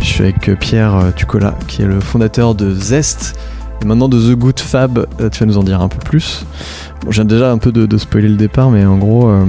Je 0.00 0.06
suis 0.06 0.22
avec 0.22 0.58
Pierre 0.58 0.96
euh, 0.96 1.10
Tucola, 1.10 1.54
qui 1.68 1.82
est 1.82 1.86
le 1.86 2.00
fondateur 2.00 2.54
de 2.54 2.72
Zest 2.74 3.38
et 3.82 3.84
maintenant 3.84 4.08
de 4.08 4.18
The 4.18 4.36
Good 4.36 4.60
Fab. 4.60 5.06
Euh, 5.20 5.28
Tu 5.28 5.40
vas 5.40 5.46
nous 5.46 5.58
en 5.58 5.62
dire 5.62 5.80
un 5.80 5.88
peu 5.88 5.98
plus. 5.98 6.44
Bon, 7.04 7.10
j'ai 7.10 7.24
déjà 7.24 7.50
un 7.50 7.58
peu 7.58 7.70
de, 7.70 7.98
spoiler 7.98 8.28
le 8.28 8.36
départ, 8.36 8.70
mais 8.70 8.84
en 8.84 8.96
gros, 8.96 9.28
euh, 9.28 9.44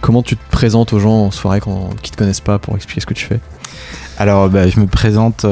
comment 0.00 0.22
tu 0.22 0.36
te 0.36 0.50
présentes 0.50 0.92
aux 0.92 1.00
gens 1.00 1.26
en 1.26 1.30
soirée 1.30 1.60
qui 2.02 2.10
te 2.10 2.16
connaissent 2.16 2.40
pas 2.40 2.58
pour 2.58 2.76
expliquer 2.76 3.00
ce 3.00 3.06
que 3.06 3.14
tu 3.14 3.26
fais? 3.26 3.40
Alors, 4.18 4.48
bah, 4.48 4.68
je 4.68 4.78
me 4.78 4.86
présente. 4.86 5.44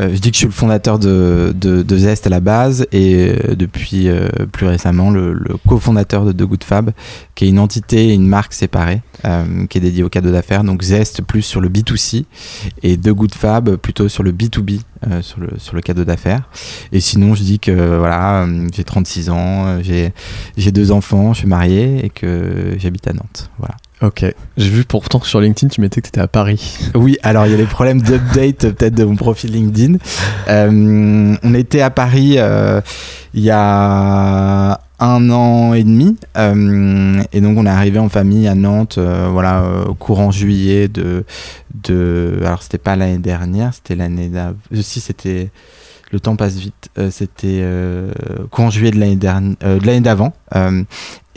Euh, 0.00 0.10
je 0.14 0.18
dis 0.18 0.30
que 0.30 0.34
je 0.34 0.38
suis 0.38 0.46
le 0.46 0.52
fondateur 0.52 0.98
de, 0.98 1.54
de, 1.56 1.82
de 1.82 1.96
Zest 1.96 2.26
à 2.26 2.30
la 2.30 2.40
base 2.40 2.86
et 2.92 3.30
euh, 3.30 3.54
depuis 3.54 4.08
euh, 4.08 4.28
plus 4.52 4.66
récemment 4.66 5.10
le, 5.10 5.32
le 5.32 5.56
cofondateur 5.66 6.24
de 6.24 6.32
The 6.32 6.42
Good 6.48 6.64
Fab, 6.64 6.90
qui 7.34 7.46
est 7.46 7.48
une 7.48 7.58
entité 7.58 8.08
et 8.08 8.14
une 8.14 8.26
marque 8.26 8.52
séparée 8.52 9.02
euh, 9.24 9.66
qui 9.66 9.78
est 9.78 9.80
dédiée 9.80 10.02
aux 10.02 10.08
cadeaux 10.08 10.30
d'affaires. 10.30 10.64
Donc 10.64 10.82
Zest 10.82 11.22
plus 11.22 11.42
sur 11.42 11.60
le 11.60 11.68
B2C 11.68 12.24
et 12.82 12.96
The 12.96 13.10
Good 13.10 13.34
Fab 13.34 13.76
plutôt 13.76 14.08
sur 14.08 14.22
le 14.22 14.32
B2B, 14.32 14.80
euh, 15.10 15.22
sur, 15.22 15.40
le, 15.40 15.48
sur 15.58 15.74
le 15.74 15.80
cadeau 15.80 16.04
d'affaires. 16.04 16.48
Et 16.92 17.00
sinon, 17.00 17.34
je 17.34 17.42
dis 17.42 17.58
que 17.58 17.98
voilà, 17.98 18.46
j'ai 18.74 18.84
36 18.84 19.30
ans, 19.30 19.82
j'ai 19.82 20.12
j'ai 20.56 20.72
deux 20.72 20.92
enfants, 20.92 21.32
je 21.32 21.40
suis 21.40 21.48
marié 21.48 22.04
et 22.04 22.10
que 22.10 22.76
j'habite 22.78 23.06
à 23.08 23.12
Nantes. 23.12 23.50
Voilà. 23.58 23.74
Ok. 24.00 24.24
J'ai 24.56 24.68
vu 24.70 24.84
pourtant 24.84 25.18
que 25.18 25.26
sur 25.26 25.40
LinkedIn, 25.40 25.68
tu 25.70 25.80
mettais 25.80 26.00
que 26.00 26.06
tu 26.06 26.10
étais 26.10 26.20
à 26.20 26.28
Paris. 26.28 26.78
Oui, 26.94 27.16
alors 27.22 27.46
il 27.46 27.50
y 27.50 27.54
a 27.54 27.56
des 27.56 27.64
problèmes 27.64 28.00
d'update 28.00 28.64
euh, 28.64 28.72
peut-être 28.72 28.94
de 28.94 29.04
mon 29.04 29.16
profil 29.16 29.52
LinkedIn. 29.52 29.96
Euh, 30.48 31.36
on 31.42 31.54
était 31.54 31.80
à 31.80 31.90
Paris 31.90 32.34
euh, 32.38 32.80
il 33.34 33.42
y 33.42 33.50
a 33.50 34.80
un 35.00 35.30
an 35.30 35.74
et 35.74 35.84
demi 35.84 36.16
euh, 36.36 37.22
et 37.32 37.40
donc 37.40 37.58
on 37.58 37.66
est 37.66 37.70
arrivé 37.70 37.98
en 37.98 38.08
famille 38.08 38.48
à 38.48 38.54
Nantes 38.54 38.98
voilà 38.98 39.62
euh, 39.62 39.84
courant 39.98 40.30
juillet 40.32 40.88
de 40.88 41.24
de 41.84 42.38
alors 42.40 42.62
c'était 42.62 42.78
pas 42.78 42.96
l'année 42.96 43.18
dernière 43.18 43.74
c'était 43.74 43.94
l'année 43.94 44.28
d'avant 44.28 44.56
si 44.80 44.98
c'était 45.00 45.50
le 46.10 46.18
temps 46.20 46.36
passe 46.36 46.56
vite 46.56 46.88
Euh, 46.98 47.10
c'était 47.12 47.60
euh, 47.60 48.10
courant 48.50 48.70
juillet 48.70 48.90
de 48.90 48.98
l'année 48.98 49.14
dernière 49.16 49.56
de 49.60 49.86
l'année 49.86 50.00
d'avant 50.00 50.32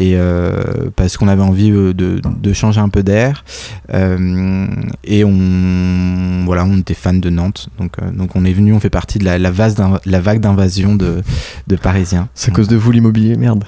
et 0.02 0.16
euh, 0.16 0.90
parce 0.96 1.16
qu'on 1.16 1.28
avait 1.28 1.44
envie 1.44 1.70
euh, 1.72 1.94
de, 1.94 2.20
de 2.24 2.54
changer 2.54 2.82
un 2.82 2.90
peu 2.90 3.04
d'air 3.04 3.46
euh, 3.94 4.66
et 5.04 5.24
on 5.24 6.44
voilà 6.46 6.66
on 6.66 6.80
était 6.80 6.96
fan 6.96 7.22
de 7.22 7.30
Nantes 7.30 7.70
donc 7.78 7.92
donc 8.14 8.36
on 8.36 8.44
est 8.44 8.54
venu 8.54 8.74
on 8.74 8.80
fait 8.80 8.90
partie 8.90 9.20
de 9.20 9.26
la, 9.26 9.52
vague 9.52 10.40
d'invasion 10.40 10.96
de, 10.96 11.22
de 11.68 11.76
Parisiens 11.76 12.30
C'est 12.34 12.52
à 12.52 12.56
cause 12.56 12.68
de 12.68 12.76
vous 12.76 12.92
l'immobilier, 12.92 13.36
merde. 13.36 13.64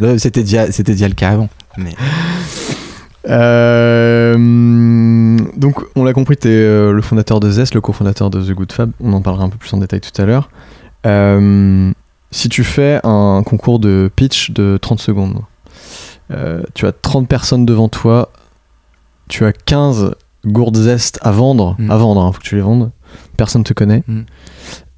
Voilà. 0.00 0.18
C'était 0.18 0.42
déjà 0.42 0.72
c'était 0.72 0.92
déjà 0.92 1.06
le 1.08 1.14
cas 1.14 1.30
avant 1.30 1.48
mais 1.76 1.94
Euh, 3.28 4.36
donc, 5.56 5.84
on 5.96 6.04
l'a 6.04 6.14
compris, 6.14 6.38
tu 6.38 6.48
es 6.48 6.92
le 6.92 7.02
fondateur 7.02 7.40
de 7.40 7.50
Zest, 7.50 7.74
le 7.74 7.82
cofondateur 7.82 8.30
de 8.30 8.40
The 8.40 8.52
Good 8.52 8.72
Fab. 8.72 8.90
On 9.00 9.12
en 9.12 9.20
parlera 9.20 9.44
un 9.44 9.50
peu 9.50 9.58
plus 9.58 9.74
en 9.74 9.78
détail 9.78 10.00
tout 10.00 10.22
à 10.22 10.24
l'heure. 10.24 10.48
Euh, 11.04 11.92
si 12.30 12.48
tu 12.48 12.64
fais 12.64 13.00
un 13.04 13.42
concours 13.44 13.78
de 13.78 14.10
pitch 14.14 14.50
de 14.50 14.78
30 14.80 15.00
secondes, 15.00 15.40
euh, 16.30 16.62
tu 16.74 16.86
as 16.86 16.92
30 16.92 17.28
personnes 17.28 17.64
devant 17.66 17.88
toi, 17.88 18.30
tu 19.28 19.44
as 19.44 19.52
15 19.52 20.14
gourdes 20.46 20.76
Zest 20.76 21.18
à 21.22 21.30
vendre, 21.30 21.74
Mm. 21.78 21.90
à 21.90 21.96
vendre, 21.96 22.20
hein, 22.22 22.32
faut 22.32 22.38
que 22.40 22.44
tu 22.44 22.54
les 22.56 22.60
vendes. 22.62 22.90
Personne 23.36 23.64
te 23.64 23.72
connaît. 23.74 24.02
Mm. 24.06 24.20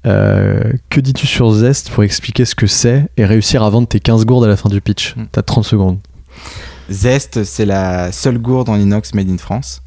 Euh, 0.07 0.73
que 0.89 0.99
dis-tu 0.99 1.27
sur 1.27 1.51
Zest 1.51 1.91
pour 1.91 2.03
expliquer 2.03 2.45
ce 2.45 2.55
que 2.55 2.65
c'est 2.67 3.07
et 3.17 3.25
réussir 3.25 3.61
à 3.63 3.69
vendre 3.69 3.87
tes 3.87 3.99
15 3.99 4.25
gourdes 4.25 4.45
à 4.45 4.47
la 4.47 4.57
fin 4.57 4.69
du 4.69 4.81
pitch 4.81 5.15
Mm. 5.15 5.23
T'as 5.31 5.41
30 5.41 5.63
secondes. 5.65 5.99
Zest, 6.89 7.43
c'est 7.43 7.65
la 7.65 8.11
seule 8.11 8.37
gourde 8.39 8.69
en 8.69 8.75
inox 8.77 9.13
made 9.13 9.29
in 9.29 9.37
France. 9.37 9.80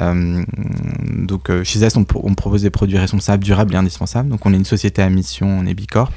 Euh, 0.00 0.42
donc 1.26 1.50
euh, 1.50 1.64
chez 1.64 1.80
Zest, 1.80 1.96
on, 1.96 2.04
pro- 2.04 2.22
on 2.24 2.34
propose 2.34 2.62
des 2.62 2.70
produits 2.70 2.96
responsables, 2.98 3.42
durables 3.42 3.74
et 3.74 3.76
indispensables. 3.76 4.28
Donc 4.28 4.46
on 4.46 4.52
est 4.52 4.56
une 4.56 4.64
société 4.64 5.02
à 5.02 5.10
mission, 5.10 5.48
on 5.48 5.66
est 5.66 5.74
Bicorp. 5.74 6.12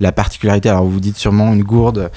La 0.00 0.12
particularité, 0.12 0.68
alors 0.68 0.84
vous 0.84 0.92
vous 0.92 1.00
dites 1.00 1.16
sûrement 1.16 1.52
une 1.52 1.64
gourde, 1.64 2.10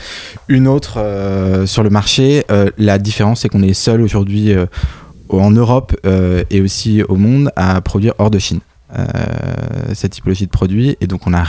une 0.47 0.67
autre 0.67 0.99
euh, 0.99 1.65
sur 1.65 1.83
le 1.83 1.89
marché. 1.89 2.45
La 2.77 2.99
différence, 2.99 3.41
c'est 3.41 3.49
qu'on 3.49 3.63
est 3.63 3.73
seul 3.73 4.01
aujourd'hui 4.01 4.53
en 5.29 5.51
Europe 5.51 5.95
et 6.49 6.61
aussi 6.61 7.03
au 7.03 7.15
monde 7.15 7.51
à 7.55 7.79
produire 7.81 8.13
hors 8.17 8.31
de 8.31 8.39
Chine. 8.39 8.59
Euh, 8.97 9.05
cette 9.93 10.13
typologie 10.13 10.45
de 10.45 10.51
produits 10.51 10.97
et 10.99 11.07
donc 11.07 11.27
on 11.27 11.33
a, 11.33 11.43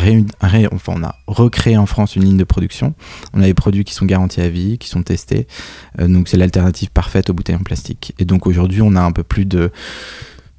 enfin, 0.73 0.93
on 0.97 1.03
a 1.03 1.15
recréé 1.27 1.77
en 1.77 1.87
France 1.87 2.17
une 2.17 2.25
ligne 2.25 2.37
de 2.37 2.45
production 2.45 2.95
on 3.33 3.41
a 3.41 3.47
des 3.47 3.55
produits 3.55 3.85
qui 3.85 3.95
sont 3.95 4.05
garantis 4.05 4.41
à 4.41 4.49
vie 4.49 4.77
qui 4.79 4.89
sont 4.89 5.03
testés 5.03 5.47
euh, 6.01 6.09
donc 6.09 6.29
c'est 6.29 6.37
l'alternative 6.37 6.91
parfaite 6.91 7.31
aux 7.31 7.35
bouteilles 7.35 7.57
en 7.57 7.63
plastique. 7.63 8.15
Et 8.19 8.25
donc 8.25 8.47
aujourd'hui, 8.47 8.83
on 8.83 8.95
a 8.97 9.01
un 9.01 9.13
peu 9.13 9.23
plus 9.23 9.45
de, 9.45 9.71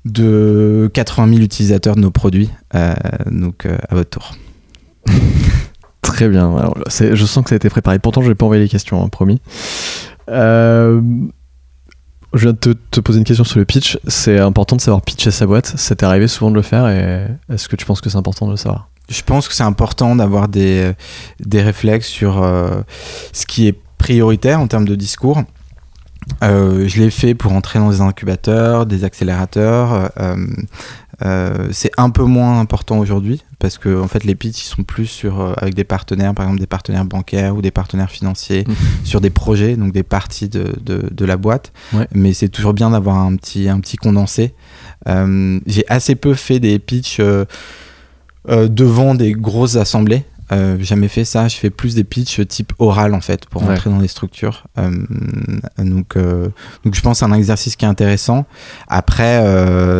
de 0.05 0.89
80 0.93 1.29
000 1.29 1.41
utilisateurs 1.41 1.95
de 1.95 2.01
nos 2.01 2.11
produits. 2.11 2.49
Euh, 2.75 2.93
donc 3.29 3.65
à 3.65 3.95
votre 3.95 4.09
tour. 4.09 4.33
Très 6.01 6.29
bien. 6.29 6.71
Je 6.89 7.25
sens 7.25 7.43
que 7.43 7.49
ça 7.49 7.55
a 7.55 7.57
été 7.57 7.69
préparé. 7.69 7.99
Pourtant, 7.99 8.21
je 8.21 8.27
vais 8.27 8.35
pas 8.35 8.45
envoyer 8.45 8.63
les 8.63 8.69
questions, 8.69 9.03
hein, 9.03 9.07
promis. 9.07 9.39
Je 12.33 12.39
viens 12.39 12.53
de 12.53 12.73
te, 12.73 12.99
poser 12.99 13.19
une 13.19 13.25
question 13.25 13.43
sur 13.43 13.59
le 13.59 13.65
pitch. 13.65 13.99
C'est 14.07 14.39
important 14.39 14.75
de 14.75 14.81
savoir 14.81 15.01
pitcher 15.01 15.31
sa 15.31 15.45
boîte. 15.45 15.73
Ça 15.77 15.95
t'est 15.95 16.05
arrivé 16.05 16.27
souvent 16.27 16.49
de 16.51 16.55
le 16.55 16.61
faire 16.61 16.87
et 16.87 17.27
est-ce 17.53 17.67
que 17.67 17.75
tu 17.75 17.85
penses 17.85 18.01
que 18.01 18.09
c'est 18.09 18.17
important 18.17 18.45
de 18.45 18.51
le 18.51 18.57
savoir? 18.57 18.89
Je 19.09 19.21
pense 19.23 19.47
que 19.47 19.53
c'est 19.53 19.63
important 19.63 20.15
d'avoir 20.15 20.47
des, 20.47 20.93
des 21.39 21.61
réflexes 21.61 22.07
sur 22.07 22.41
euh, 22.41 22.81
ce 23.33 23.45
qui 23.45 23.67
est 23.67 23.77
prioritaire 23.97 24.61
en 24.61 24.67
termes 24.67 24.87
de 24.87 24.95
discours. 24.95 25.43
Euh, 26.43 26.87
je 26.87 27.01
l'ai 27.01 27.09
fait 27.09 27.33
pour 27.33 27.51
entrer 27.51 27.79
dans 27.79 27.89
des 27.89 27.99
incubateurs, 27.99 28.85
des 28.85 29.03
accélérateurs. 29.03 30.11
euh, 30.19 30.37
euh, 31.23 31.67
c'est 31.71 31.91
un 31.97 32.09
peu 32.09 32.23
moins 32.23 32.59
important 32.59 32.97
aujourd'hui 32.99 33.43
parce 33.59 33.77
que 33.77 34.01
en 34.01 34.07
fait 34.07 34.23
les 34.23 34.33
pitchs 34.35 34.63
ils 34.63 34.67
sont 34.67 34.83
plus 34.83 35.05
sur 35.05 35.39
euh, 35.41 35.53
avec 35.57 35.73
des 35.75 35.83
partenaires, 35.83 36.33
par 36.33 36.45
exemple 36.45 36.59
des 36.59 36.67
partenaires 36.67 37.05
bancaires 37.05 37.55
ou 37.55 37.61
des 37.61 37.71
partenaires 37.71 38.09
financiers 38.09 38.65
Mhm. 38.67 38.75
sur 39.03 39.21
des 39.21 39.29
projets, 39.29 39.75
donc 39.75 39.91
des 39.93 40.03
parties 40.03 40.49
de, 40.49 40.73
de, 40.81 41.07
de 41.11 41.25
la 41.25 41.37
boîte. 41.37 41.71
Ouais. 41.93 42.07
Mais 42.13 42.33
c'est 42.33 42.49
toujours 42.49 42.73
bien 42.73 42.89
d'avoir 42.91 43.17
un 43.17 43.35
petit 43.35 43.69
un 43.69 43.79
petit 43.79 43.97
condensé. 43.97 44.53
Euh, 45.07 45.59
J'ai 45.67 45.85
assez 45.89 46.15
peu 46.15 46.33
fait 46.33 46.59
des 46.59 46.79
pitchs 46.79 47.19
devant 48.47 49.15
des 49.15 49.33
grosses 49.33 49.75
assemblées. 49.75 50.23
Euh, 50.51 50.75
jamais 50.81 51.07
fait 51.07 51.23
ça. 51.23 51.47
Je 51.47 51.55
fais 51.55 51.69
plus 51.69 51.95
des 51.95 52.03
pitchs 52.03 52.45
type 52.45 52.73
oral 52.77 53.13
en 53.13 53.21
fait 53.21 53.45
pour 53.45 53.63
Ouais. 53.63 53.69
entrer 53.71 53.89
dans 53.89 53.99
des 53.99 54.09
structures. 54.09 54.65
Euh, 54.79 54.91
donc, 55.77 56.17
euh, 56.17 56.49
donc 56.83 56.93
je 56.93 57.01
pense 57.01 57.19
que 57.21 57.25
c'est 57.25 57.31
un 57.31 57.35
exercice 57.37 57.77
qui 57.77 57.85
est 57.85 57.87
intéressant. 57.87 58.45
Après, 58.89 59.41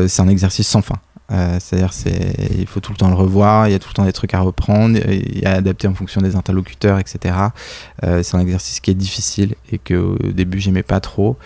c'est 0.09 0.21
un 0.21 0.27
exercice 0.27 0.67
sans 0.67 0.81
fin. 0.81 0.95
Euh, 1.31 1.57
C'est-à-dire, 1.59 1.93
c'est, 1.93 2.35
il 2.57 2.67
faut 2.67 2.79
tout 2.79 2.91
le 2.91 2.97
temps 2.97 3.09
le 3.09 3.15
revoir. 3.15 3.67
Il 3.67 3.71
y 3.71 3.75
a 3.75 3.79
tout 3.79 3.89
le 3.89 3.93
temps 3.93 4.05
des 4.05 4.13
trucs 4.13 4.33
à 4.33 4.39
reprendre, 4.41 4.99
à 5.45 5.51
adapter 5.51 5.87
en 5.87 5.93
fonction 5.93 6.21
des 6.21 6.35
interlocuteurs, 6.35 6.99
etc. 6.99 7.35
Euh, 8.03 8.21
c'est 8.23 8.35
un 8.35 8.39
exercice 8.39 8.79
qui 8.79 8.91
est 8.91 8.95
difficile 8.95 9.55
et 9.71 9.77
que 9.77 9.95
au 9.95 10.17
début 10.31 10.59
j'aimais 10.59 10.83
pas 10.83 10.99
trop, 10.99 11.37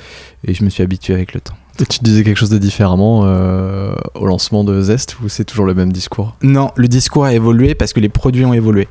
et 0.46 0.54
je 0.54 0.64
me 0.64 0.70
suis 0.70 0.84
habitué 0.84 1.14
avec 1.14 1.34
le 1.34 1.42
temps. 1.42 1.56
Et 1.80 1.86
tu 1.86 2.00
disais 2.02 2.24
quelque 2.24 2.38
chose 2.38 2.50
de 2.50 2.58
différemment 2.58 3.24
euh, 3.26 3.94
au 4.14 4.26
lancement 4.26 4.64
de 4.64 4.82
Zest 4.82 5.20
ou 5.20 5.30
c'est 5.30 5.44
toujours 5.44 5.66
le 5.66 5.74
même 5.74 5.92
discours? 5.92 6.36
Non, 6.42 6.72
le 6.76 6.88
discours 6.88 7.26
a 7.26 7.34
évolué 7.34 7.76
parce 7.76 7.92
que 7.92 8.00
les 8.00 8.10
produits 8.10 8.46
ont 8.46 8.54
évolué. 8.54 8.88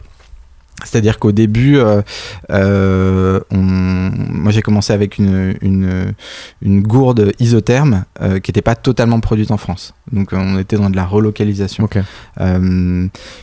C'est-à-dire 0.84 1.19
qu'au 1.19 1.32
début, 1.32 1.76
euh, 1.78 2.02
euh, 2.50 3.40
on... 3.50 3.56
moi 3.58 4.52
j'ai 4.52 4.62
commencé 4.62 4.92
avec 4.92 5.19
une, 5.19 5.54
une, 5.62 6.14
une 6.62 6.82
gourde 6.82 7.32
isotherme 7.40 8.04
euh, 8.20 8.38
qui 8.38 8.50
n'était 8.50 8.62
pas 8.62 8.75
totalement 8.75 9.20
produite 9.20 9.50
en 9.50 9.56
France. 9.56 9.94
Donc 10.12 10.28
on 10.32 10.58
était 10.58 10.76
dans 10.76 10.90
de 10.90 10.96
la 10.96 11.04
relocalisation. 11.06 11.88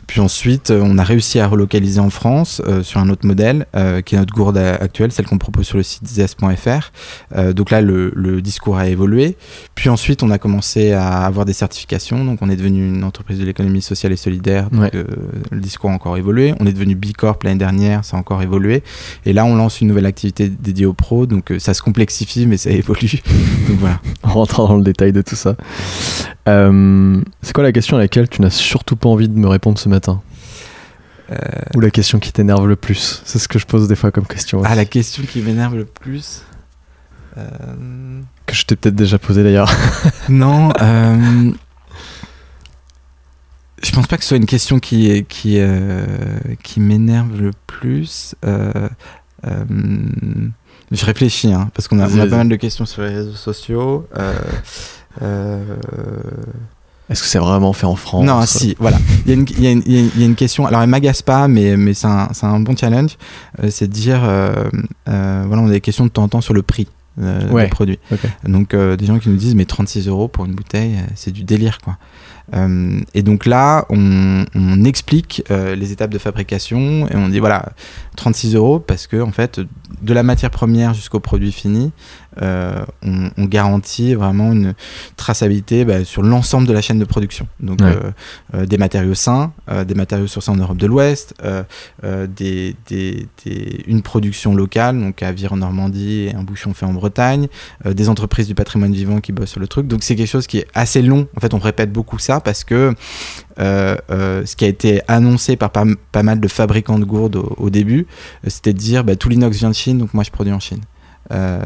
Puis 0.07 0.19
ensuite, 0.21 0.71
on 0.71 0.97
a 0.97 1.03
réussi 1.03 1.39
à 1.39 1.47
relocaliser 1.47 1.99
en 1.99 2.09
France 2.09 2.61
sur 2.83 2.99
un 2.99 3.09
autre 3.09 3.25
modèle 3.25 3.65
qui 4.05 4.15
est 4.15 4.17
notre 4.17 4.33
gourde 4.33 4.57
actuelle, 4.57 5.11
celle 5.11 5.25
qu'on 5.25 5.37
propose 5.37 5.65
sur 5.65 5.77
le 5.77 5.83
site 5.83 6.07
zest.fr. 6.07 6.91
Euh, 7.35 7.53
donc 7.53 7.71
là, 7.71 7.81
le, 7.81 8.11
le 8.15 8.41
discours 8.41 8.77
a 8.77 8.87
évolué. 8.87 9.37
Puis 9.75 9.89
ensuite, 9.89 10.23
on 10.23 10.29
a 10.31 10.37
commencé 10.37 10.91
à 10.91 11.25
avoir 11.25 11.45
des 11.45 11.53
certifications. 11.53 12.23
Donc 12.25 12.39
on 12.41 12.49
est 12.49 12.55
devenu 12.55 12.87
une 12.87 13.03
entreprise 13.03 13.39
de 13.39 13.45
l'économie 13.45 13.81
sociale 13.81 14.11
et 14.11 14.17
solidaire. 14.17 14.69
Donc, 14.69 14.81
Ouais. 14.81 14.91
le 15.51 15.59
discours 15.59 15.91
a 15.91 15.93
encore 15.93 16.17
évolué. 16.17 16.55
On 16.59 16.65
est 16.65 16.73
devenu 16.73 16.95
Bicorp 17.31 17.43
l'année 17.43 17.57
dernière, 17.59 18.03
ça 18.05 18.17
a 18.17 18.19
encore 18.19 18.41
évolué. 18.41 18.83
Et 19.25 19.33
là, 19.33 19.45
on 19.45 19.55
lance 19.55 19.81
une 19.81 19.87
nouvelle 19.87 20.05
activité 20.05 20.49
dédiée 20.49 20.85
aux 20.85 20.93
pros. 20.93 21.25
Donc 21.25 21.51
euh, 21.51 21.59
ça 21.59 21.73
se 21.73 21.81
complexifie, 21.81 22.45
mais 22.45 22.57
ça 22.57 22.69
évolue. 22.71 23.21
donc 23.67 23.77
voilà. 23.79 23.99
En 24.23 24.33
rentrant 24.33 24.67
dans 24.67 24.77
le 24.77 24.83
détail 24.83 25.11
de 25.13 25.21
tout 25.21 25.35
ça. 25.35 25.55
Euh, 26.47 27.21
c'est 27.41 27.53
quoi 27.53 27.63
la 27.63 27.71
question 27.71 27.97
à 27.97 27.99
laquelle 27.99 28.29
tu 28.29 28.41
n'as 28.41 28.49
surtout 28.49 28.95
pas 28.95 29.09
envie 29.09 29.27
de 29.29 29.37
me 29.37 29.47
répondre 29.47 29.77
ce 29.79 29.89
matin? 29.89 30.21
Euh, 31.31 31.35
Ou 31.75 31.79
la 31.79 31.89
question 31.91 32.19
qui 32.19 32.31
t'énerve 32.31 32.67
le 32.67 32.75
plus? 32.75 33.21
C'est 33.25 33.39
ce 33.39 33.47
que 33.47 33.57
je 33.57 33.65
pose 33.65 33.87
des 33.87 33.95
fois 33.95 34.11
comme 34.11 34.25
question. 34.27 34.61
ah, 34.65 34.75
la 34.75 34.85
question 34.85 35.23
qui 35.23 35.41
m'énerve 35.41 35.75
le 35.75 35.85
plus. 35.85 36.43
Euh, 37.37 38.21
Que 38.45 38.53
je 38.55 38.65
t'ai 38.65 38.75
peut-être 38.75 38.95
déjà 38.95 39.17
posé 39.17 39.43
d'ailleurs. 39.43 39.71
Non, 40.29 40.71
je 43.83 43.91
pense 43.91 44.07
pas 44.07 44.17
que 44.17 44.23
ce 44.23 44.29
soit 44.29 44.37
une 44.37 44.45
question 44.45 44.79
qui, 44.79 45.25
qui, 45.27 45.55
euh, 45.59 46.05
qui 46.63 46.79
m'énerve 46.79 47.39
le 47.39 47.51
plus. 47.67 48.35
Euh, 48.45 48.71
euh, 49.47 49.63
je 50.91 51.05
réfléchis, 51.05 51.51
hein, 51.53 51.69
parce 51.73 51.87
qu'on 51.87 51.99
a, 51.99 52.07
on 52.07 52.17
pas 52.29 52.37
mal 52.37 52.49
de 52.49 52.55
questions 52.55 52.85
sur 52.85 53.01
les 53.01 53.09
réseaux 53.09 53.33
sociaux. 53.33 54.07
Est-ce 57.09 57.23
que 57.23 57.27
c'est 57.27 57.39
vraiment 57.39 57.73
fait 57.73 57.85
en 57.85 57.95
France? 57.97 58.25
Non, 58.25 58.45
si, 58.45 58.75
voilà. 58.79 58.97
Il 59.25 59.29
y, 59.29 59.31
a 59.31 59.35
une- 59.35 59.45
il 59.49 59.63
y 59.63 59.67
a 59.67 59.71
une- 59.71 59.83
il 59.85 59.91
y 59.93 59.97
a 59.97 59.99
une- 60.01 60.11
il 60.15 60.19
y 60.21 60.23
a 60.23 60.25
une 60.27 60.35
question, 60.35 60.65
alors 60.65 60.81
elle 60.81 60.89
m'agace 60.89 61.21
pas, 61.21 61.47
mais, 61.49 61.75
mais 61.75 61.93
c'est 61.93 62.07
un, 62.07 62.29
un 62.41 62.59
bon 62.61 62.75
challenge. 62.77 63.17
C'est 63.69 63.87
de 63.87 63.93
dire, 63.93 64.21
voilà, 64.21 64.69
on 65.61 65.67
a 65.67 65.71
des 65.71 65.81
questions 65.81 66.05
de 66.05 66.09
temps 66.11 66.23
en 66.23 66.29
temps 66.29 66.41
sur 66.41 66.53
le 66.53 66.61
prix 66.61 66.87
euh, 67.21 67.49
Ouais. 67.49 67.63
des 67.63 67.69
produits. 67.69 67.99
Donc 68.45 68.73
euh, 68.73 68.95
des 68.95 69.05
gens 69.05 69.19
qui 69.19 69.27
nous 69.29 69.35
disent 69.35 69.55
mais 69.55 69.65
36 69.65 70.07
euros 70.07 70.29
pour 70.29 70.45
une 70.45 70.53
bouteille, 70.53 70.95
euh, 70.95 71.01
c'est 71.15 71.31
du 71.31 71.43
délire 71.43 71.79
quoi. 71.83 71.97
Euh, 72.53 72.99
et 73.13 73.23
donc 73.23 73.45
là, 73.45 73.85
on, 73.89 74.45
explique 74.85 75.43
euh, 75.51 75.75
les 75.75 75.91
étapes 75.91 76.09
de 76.09 76.17
fabrication 76.17 77.07
et 77.07 77.15
on 77.15 77.29
dit 77.29 77.39
voilà 77.39 77.69
36 78.17 78.55
euros 78.55 78.79
parce 78.79 79.05
que 79.05 79.21
en 79.21 79.31
fait 79.31 79.61
de 80.01 80.13
la 80.13 80.23
matière 80.23 80.49
première 80.49 80.93
jusqu'au 80.93 81.19
produit 81.19 81.51
fini, 81.51 81.91
on, 82.39 83.29
on 83.37 83.45
garantit 83.45 84.13
vraiment 84.15 84.51
une 84.53 84.73
traçabilité 85.17 85.85
bah, 85.85 86.03
sur 86.05 86.21
l'ensemble 86.21 86.67
de 86.67 86.73
la 86.73 86.81
chaîne 86.81 86.99
de 86.99 87.05
production. 87.05 87.47
Donc 87.59 87.79
Ouais. 87.81 87.87
euh, 87.87 88.11
euh, 88.55 88.65
des 88.65 88.77
matériaux 88.77 89.13
sains, 89.15 89.51
euh, 89.69 89.83
des 89.83 89.95
matériaux 89.95 90.27
sourcés 90.27 90.51
en 90.51 90.55
Europe 90.55 90.77
de 90.77 90.87
l'Ouest, 90.87 91.33
euh, 91.43 91.63
euh, 92.03 92.27
des, 92.27 92.75
des- 92.87 93.27
des- 93.45 93.83
une 93.87 94.01
production 94.01 94.53
locale, 94.55 94.99
donc 94.99 95.21
à 95.23 95.31
Vire 95.31 95.53
en 95.53 95.57
Normandie 95.57 96.29
et 96.31 96.35
un 96.35 96.43
bouchon 96.43 96.73
fait 96.73 96.85
en 96.85 96.93
Bretagne, 96.93 97.47
euh, 97.85 97.93
des 97.93 98.07
entreprises 98.09 98.47
du 98.47 98.55
patrimoine 98.55 98.93
vivant 98.93 99.19
qui 99.19 99.31
bossent 99.31 99.49
sur 99.51 99.59
le 99.59 99.67
truc. 99.67 99.87
Donc 99.87 100.03
c'est 100.03 100.15
quelque 100.15 100.27
chose 100.29 100.47
qui 100.47 100.59
est 100.59 100.67
assez 100.73 101.01
long. 101.01 101.27
En 101.35 101.39
fait, 101.39 101.53
on 101.53 101.59
répète 101.59 101.91
beaucoup 101.91 102.19
ça 102.19 102.39
parce 102.39 102.63
que 102.63 102.93
euh, 103.59 103.95
euh, 104.11 104.45
ce 104.45 104.55
qui 104.55 104.65
a 104.65 104.67
été 104.67 105.01
annoncé 105.07 105.55
par 105.55 105.69
pas, 105.71 105.83
pas 106.11 106.23
mal 106.23 106.39
de 106.39 106.47
fabricants 106.47 106.99
de 106.99 107.05
gourdes 107.05 107.35
au, 107.35 107.55
au 107.57 107.69
début, 107.69 108.07
euh, 108.45 108.49
c'était 108.49 108.73
de 108.73 108.77
dire 108.77 109.03
bah, 109.03 109.15
tout 109.15 109.29
l'inox 109.29 109.57
vient 109.57 109.69
de 109.69 109.75
Chine, 109.75 109.97
donc 109.97 110.13
moi 110.13 110.23
je 110.23 110.31
produis 110.31 110.53
en 110.53 110.59
Chine. 110.59 110.81
Euh, 111.31 111.61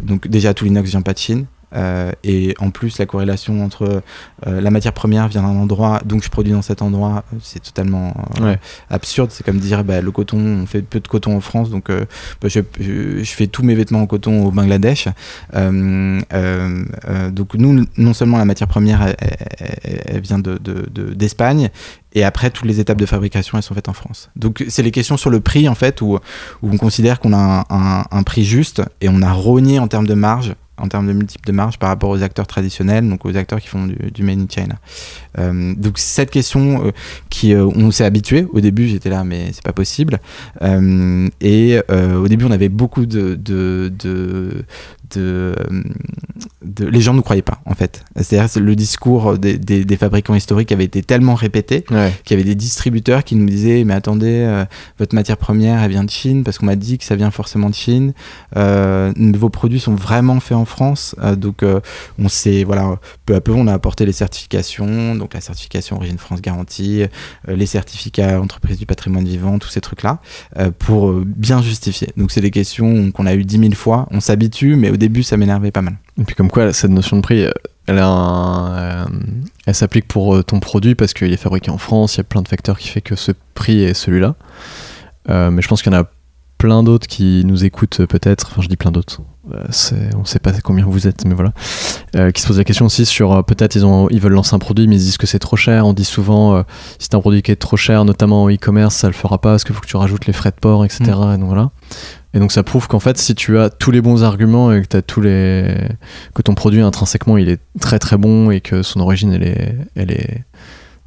donc 0.00 0.28
déjà 0.28 0.54
tout 0.54 0.64
l'inox 0.64 0.90
vient 0.90 1.02
pas 1.02 1.12
de 1.12 1.18
Chine. 1.18 1.46
Euh, 1.74 2.12
et 2.22 2.54
en 2.60 2.70
plus, 2.70 2.98
la 2.98 3.06
corrélation 3.06 3.64
entre 3.64 4.02
euh, 4.46 4.60
la 4.60 4.70
matière 4.70 4.92
première 4.92 5.28
vient 5.28 5.42
d'un 5.42 5.48
endroit, 5.48 6.00
donc 6.04 6.22
je 6.22 6.30
produis 6.30 6.52
dans 6.52 6.62
cet 6.62 6.82
endroit, 6.82 7.24
c'est 7.42 7.62
totalement 7.62 8.14
euh, 8.40 8.44
Ouais. 8.44 8.58
absurde. 8.90 9.30
C'est 9.32 9.44
comme 9.44 9.58
dire 9.58 9.84
bah, 9.84 10.00
le 10.00 10.10
coton, 10.10 10.38
on 10.38 10.66
fait 10.66 10.82
peu 10.82 11.00
de 11.00 11.08
coton 11.08 11.36
en 11.36 11.40
France, 11.40 11.70
donc 11.70 11.88
bah, 11.90 12.48
je, 12.48 12.60
fais 13.24 13.46
tous 13.46 13.62
mes 13.62 13.74
vêtements 13.74 14.02
en 14.02 14.06
coton 14.06 14.44
au 14.44 14.50
Bangladesh. 14.50 15.08
Donc 17.32 17.54
nous, 17.54 17.84
non 17.96 18.14
seulement 18.14 18.38
la 18.38 18.44
matière 18.44 18.68
première, 18.68 19.02
elle, 19.02 19.16
elle- 19.18 20.02
elle 20.06 20.20
vient 20.20 20.38
de- 20.38 20.58
de- 20.58 20.86
de- 20.92 21.14
d'Espagne, 21.14 21.70
et 22.14 22.24
après 22.24 22.50
toutes 22.50 22.66
les 22.66 22.80
étapes 22.80 22.98
de 22.98 23.06
fabrication, 23.06 23.58
elles 23.58 23.64
sont 23.64 23.74
faites 23.74 23.88
en 23.88 23.92
France. 23.92 24.30
Donc 24.36 24.64
c'est 24.68 24.82
les 24.82 24.90
questions 24.90 25.16
sur 25.16 25.30
le 25.30 25.40
prix 25.40 25.68
en 25.68 25.74
fait, 25.74 26.00
où, 26.00 26.14
où 26.62 26.70
on 26.70 26.76
considère 26.76 27.18
qu'on 27.20 27.32
a 27.32 27.36
un, 27.36 27.64
un- 27.70 28.04
un 28.10 28.22
prix 28.22 28.44
juste 28.44 28.82
et 29.00 29.08
on 29.08 29.22
a 29.22 29.32
rogné 29.32 29.78
en 29.78 29.88
termes 29.88 30.06
de 30.06 30.14
marge 30.14 30.54
en 30.76 30.88
termes 30.88 31.06
de 31.06 31.12
multiples 31.12 31.46
de 31.46 31.52
marge 31.52 31.78
par 31.78 31.88
rapport 31.88 32.10
aux 32.10 32.22
acteurs 32.22 32.46
traditionnels, 32.46 33.08
donc 33.08 33.24
aux 33.24 33.36
acteurs 33.36 33.60
qui 33.60 33.68
font 33.68 33.86
du, 33.86 33.94
du 34.10 34.22
made 34.22 34.40
in 34.40 34.46
China. 34.48 34.76
Euh, 35.38 35.74
donc 35.76 35.98
cette 35.98 36.30
question 36.30 36.86
euh, 36.86 36.90
qui 37.30 37.54
euh, 37.54 37.64
on 37.64 37.90
s'est 37.90 38.04
habitué. 38.04 38.46
Au 38.52 38.60
début, 38.60 38.88
j'étais 38.88 39.10
là, 39.10 39.24
mais 39.24 39.52
c'est 39.52 39.64
pas 39.64 39.72
possible. 39.72 40.20
Et 41.40 41.78
au 41.88 42.28
début, 42.28 42.44
on 42.44 42.50
avait 42.50 42.68
beaucoup 42.68 43.06
de, 43.06 43.38
de, 45.14 45.54
de- 46.64 46.86
les 46.86 47.00
gens 47.00 47.12
ne 47.12 47.18
nous 47.18 47.22
croyaient 47.22 47.42
pas 47.42 47.60
en 47.66 47.74
fait. 47.74 48.04
C'est-à-dire 48.16 48.48
c'est 48.48 48.60
le 48.60 48.76
discours 48.76 49.38
des, 49.38 49.58
des, 49.58 49.84
des 49.84 49.96
fabricants 49.96 50.34
historiques 50.34 50.72
avait 50.72 50.84
été 50.84 51.02
tellement 51.02 51.34
répété 51.34 51.84
Ouais. 51.90 52.12
qu'il 52.24 52.36
y 52.36 52.40
avait 52.40 52.48
des 52.48 52.54
distributeurs 52.54 53.24
qui 53.24 53.34
nous 53.36 53.46
disaient 53.46 53.84
mais 53.84 53.94
attendez 53.94 54.44
euh, 54.46 54.64
votre 54.98 55.14
matière 55.14 55.36
première 55.36 55.82
elle 55.82 55.90
vient 55.90 56.04
de 56.04 56.10
Chine 56.10 56.44
parce 56.44 56.58
qu'on 56.58 56.66
m'a 56.66 56.76
dit 56.76 56.98
que 56.98 57.04
ça 57.04 57.16
vient 57.16 57.30
forcément 57.30 57.70
de 57.70 57.74
Chine 57.74 58.12
Euh, 58.56 59.12
vos 59.36 59.48
produits 59.50 59.80
sont 59.80 59.94
vraiment 59.94 60.40
faits 60.40 60.56
en 60.56 60.64
France 60.64 61.14
Euh, 61.22 61.36
donc 61.36 61.62
on 62.18 62.28
s'est 62.28 62.64
voilà 62.64 62.98
peu 63.26 63.34
à 63.34 63.40
peu 63.40 63.52
on 63.52 63.66
a 63.66 63.72
apporté 63.72 64.06
les 64.06 64.12
certifications 64.12 65.14
donc 65.14 65.34
la 65.34 65.40
certification 65.40 65.96
origine 65.96 66.18
France 66.18 66.40
garantie 66.42 67.02
les 67.48 67.66
certificats 67.66 68.40
entreprise 68.40 68.78
du 68.78 68.86
patrimoine 68.86 69.24
vivant 69.24 69.58
tous 69.58 69.68
ces 69.68 69.80
trucs 69.80 70.02
là 70.02 70.20
pour 70.78 71.12
bien 71.12 71.62
justifier 71.62 72.08
donc 72.16 72.30
c'est 72.30 72.40
des 72.40 72.50
questions 72.50 73.10
qu'on 73.12 73.26
a 73.26 73.34
eu 73.34 73.44
dix 73.44 73.58
mille 73.58 73.74
fois 73.74 74.06
on 74.10 74.20
s'habitue 74.20 74.76
mais 74.76 74.90
au 74.90 74.96
début 75.04 75.22
ça 75.22 75.36
m'énervait 75.36 75.70
pas 75.70 75.82
mal. 75.82 75.96
Et 76.18 76.24
puis 76.24 76.34
comme 76.34 76.50
quoi, 76.50 76.72
cette 76.72 76.90
notion 76.90 77.16
de 77.16 77.22
prix, 77.22 77.44
euh, 77.44 77.50
elle, 77.86 78.00
euh, 78.00 79.04
elle 79.66 79.74
s'applique 79.74 80.08
pour 80.08 80.34
euh, 80.34 80.42
ton 80.42 80.60
produit 80.60 80.94
parce 80.94 81.12
qu'il 81.12 81.32
est 81.32 81.36
fabriqué 81.38 81.70
en 81.70 81.78
France, 81.78 82.14
il 82.14 82.18
y 82.18 82.20
a 82.20 82.24
plein 82.24 82.42
de 82.42 82.48
facteurs 82.48 82.78
qui 82.78 82.88
fait 82.88 83.02
que 83.02 83.16
ce 83.16 83.32
prix 83.54 83.82
est 83.82 83.94
celui-là. 83.94 84.34
Mais 85.28 85.62
je 85.62 85.68
pense 85.68 85.82
qu'il 85.82 85.92
y 85.92 85.96
en 85.96 86.00
a 86.00 86.10
plein 86.58 86.82
d'autres 86.82 87.06
qui 87.06 87.44
nous 87.44 87.64
écoutent 87.64 88.04
peut-être, 88.06 88.48
enfin 88.50 88.62
je 88.62 88.68
dis 88.68 88.76
plein 88.76 88.90
d'autres, 88.90 89.20
Euh, 89.52 90.10
on 90.16 90.24
sait 90.24 90.38
pas 90.38 90.52
combien 90.62 90.84
vous 90.86 91.06
êtes, 91.06 91.26
mais 91.26 91.34
voilà, 91.34 91.52
euh, 92.16 92.30
qui 92.30 92.40
se 92.40 92.46
posent 92.46 92.58
la 92.58 92.64
question 92.64 92.86
aussi 92.86 93.04
sur 93.04 93.32
euh, 93.32 93.42
peut-être 93.42 93.76
ils, 93.76 93.84
ont, 93.84 94.08
ils 94.10 94.20
veulent 94.20 94.32
lancer 94.32 94.54
un 94.54 94.58
produit 94.58 94.86
mais 94.88 94.96
ils 94.96 95.00
se 95.00 95.04
disent 95.04 95.18
que 95.18 95.26
c'est 95.26 95.38
trop 95.38 95.56
cher. 95.56 95.86
On 95.86 95.92
dit 95.92 96.04
souvent 96.04 96.54
euh, 96.54 96.62
si 96.98 97.08
c'est 97.10 97.14
un 97.14 97.20
produit 97.20 97.42
qui 97.42 97.50
est 97.50 97.56
trop 97.56 97.76
cher, 97.76 98.04
notamment 98.04 98.44
en 98.44 98.50
e-commerce, 98.50 98.94
ça 98.94 99.06
le 99.06 99.12
fera 99.12 99.38
pas 99.38 99.50
parce 99.50 99.64
qu'il 99.64 99.74
faut 99.74 99.82
que 99.82 99.86
tu 99.86 99.96
rajoutes 99.96 100.26
les 100.26 100.32
frais 100.32 100.50
de 100.50 100.56
port, 100.58 100.84
etc. 100.84 101.04
Et 101.04 101.38
donc 101.38 101.46
voilà. 101.46 101.70
Et 102.32 102.38
donc 102.38 102.52
ça 102.52 102.62
prouve 102.62 102.88
qu'en 102.88 103.00
fait, 103.00 103.18
si 103.18 103.34
tu 103.34 103.58
as 103.58 103.68
tous 103.70 103.90
les 103.90 104.00
bons 104.00 104.24
arguments 104.24 104.72
et 104.72 104.82
que 104.82 104.86
t'as 104.86 105.02
tous 105.02 105.20
les 105.20 105.76
que 106.34 106.42
ton 106.42 106.54
produit 106.54 106.80
intrinsèquement 106.80 107.36
il 107.36 107.48
est 107.48 107.60
très 107.80 107.98
très 107.98 108.16
bon 108.16 108.50
et 108.50 108.60
que 108.60 108.82
son 108.82 109.00
origine 109.00 109.32
elle 109.32 109.44
est 109.44 109.76
elle 109.94 110.10
est 110.10 110.44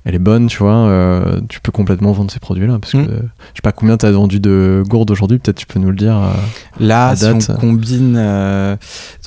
elle 0.09 0.15
est 0.15 0.19
bonne, 0.19 0.47
tu 0.47 0.59
vois, 0.59 0.73
euh, 0.87 1.41
tu 1.49 1.59
peux 1.59 1.73
complètement 1.73 2.13
vendre 2.13 2.31
ces 2.31 2.39
produits-là 2.39 2.79
parce 2.79 2.93
que 2.93 2.97
Mm. 2.97 3.01
euh, 3.09 3.19
je 3.53 3.57
sais 3.57 3.61
pas 3.61 3.73
combien 3.73 3.97
t'as 3.97 4.09
vendu 4.11 4.39
de 4.39 4.81
gourdes 4.87 5.11
aujourd'hui, 5.11 5.37
peut-être 5.37 5.57
tu 5.57 5.65
peux 5.65 5.79
nous 5.79 5.89
le 5.89 5.97
dire. 5.97 6.15
euh. 6.15 6.31
Là, 6.79 7.09
À 7.09 7.15
si 7.17 7.23
date, 7.25 7.49
on 7.49 7.55
combine, 7.59 8.15
euh, 8.17 8.77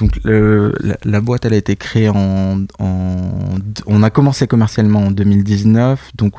donc 0.00 0.18
le- 0.24 0.74
la, 0.80 0.96
la 1.04 1.20
boîte, 1.20 1.44
elle 1.44 1.52
a 1.52 1.56
été 1.58 1.76
créée 1.76 2.08
en, 2.08 2.60
en- 2.78 3.30
on 3.86 4.02
a 4.02 4.08
commencé 4.08 4.46
commercialement 4.46 5.00
en 5.00 5.10
2019, 5.10 6.12
donc 6.16 6.36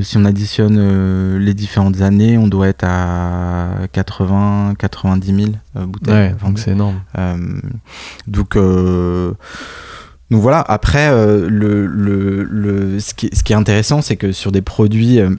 si 0.00 0.16
on 0.16 0.24
additionne 0.24 1.36
les 1.38 1.54
différentes 1.54 2.00
années, 2.02 2.38
on 2.38 2.46
doit 2.46 2.68
être 2.68 2.84
à 2.84 3.70
80, 3.92 4.74
90 4.78 5.34
000 5.34 5.50
euh, 5.76 5.86
bouteilles. 5.86 6.14
Ouais, 6.14 6.34
donc 6.44 6.60
c'est 6.60 6.70
énorme. 6.70 7.00
Donc, 8.28 8.56
donc 10.30 10.42
voilà. 10.42 10.60
Après, 10.60 11.08
euh, 11.08 11.48
le, 11.48 11.86
le, 11.86 12.42
le, 12.44 13.00
ce, 13.00 13.14
qui, 13.14 13.30
ce 13.32 13.42
qui 13.42 13.52
est 13.52 13.56
intéressant, 13.56 14.02
c'est 14.02 14.16
que 14.16 14.32
sur 14.32 14.52
des 14.52 14.62
produits 14.62 15.20
euh, 15.20 15.30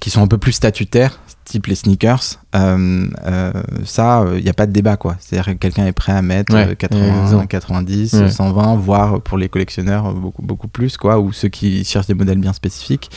qui 0.00 0.10
sont 0.10 0.22
un 0.22 0.26
peu 0.26 0.38
plus 0.38 0.52
statutaires, 0.52 1.20
type 1.48 1.66
les 1.66 1.74
sneakers, 1.74 2.20
euh, 2.54 3.06
euh, 3.26 3.52
ça, 3.84 4.24
il 4.36 4.42
n'y 4.42 4.48
a 4.50 4.54
pas 4.54 4.66
de 4.66 4.72
débat, 4.72 4.96
quoi. 4.96 5.16
C'est-à-dire 5.18 5.52
que 5.54 5.58
quelqu'un 5.58 5.86
est 5.86 5.92
prêt 5.92 6.12
à 6.12 6.22
mettre 6.22 6.54
Ouais, 6.54 6.76
80, 6.76 7.46
90, 7.46 8.12
Ouais. 8.14 8.30
120, 8.30 8.76
voire 8.76 9.20
pour 9.20 9.38
les 9.38 9.48
collectionneurs, 9.48 10.12
beaucoup, 10.14 10.42
beaucoup 10.42 10.68
plus, 10.68 10.96
quoi, 10.96 11.18
ou 11.20 11.32
ceux 11.32 11.48
qui 11.48 11.84
cherchent 11.84 12.06
des 12.06 12.14
modèles 12.14 12.38
bien 12.38 12.52
spécifiques, 12.52 13.10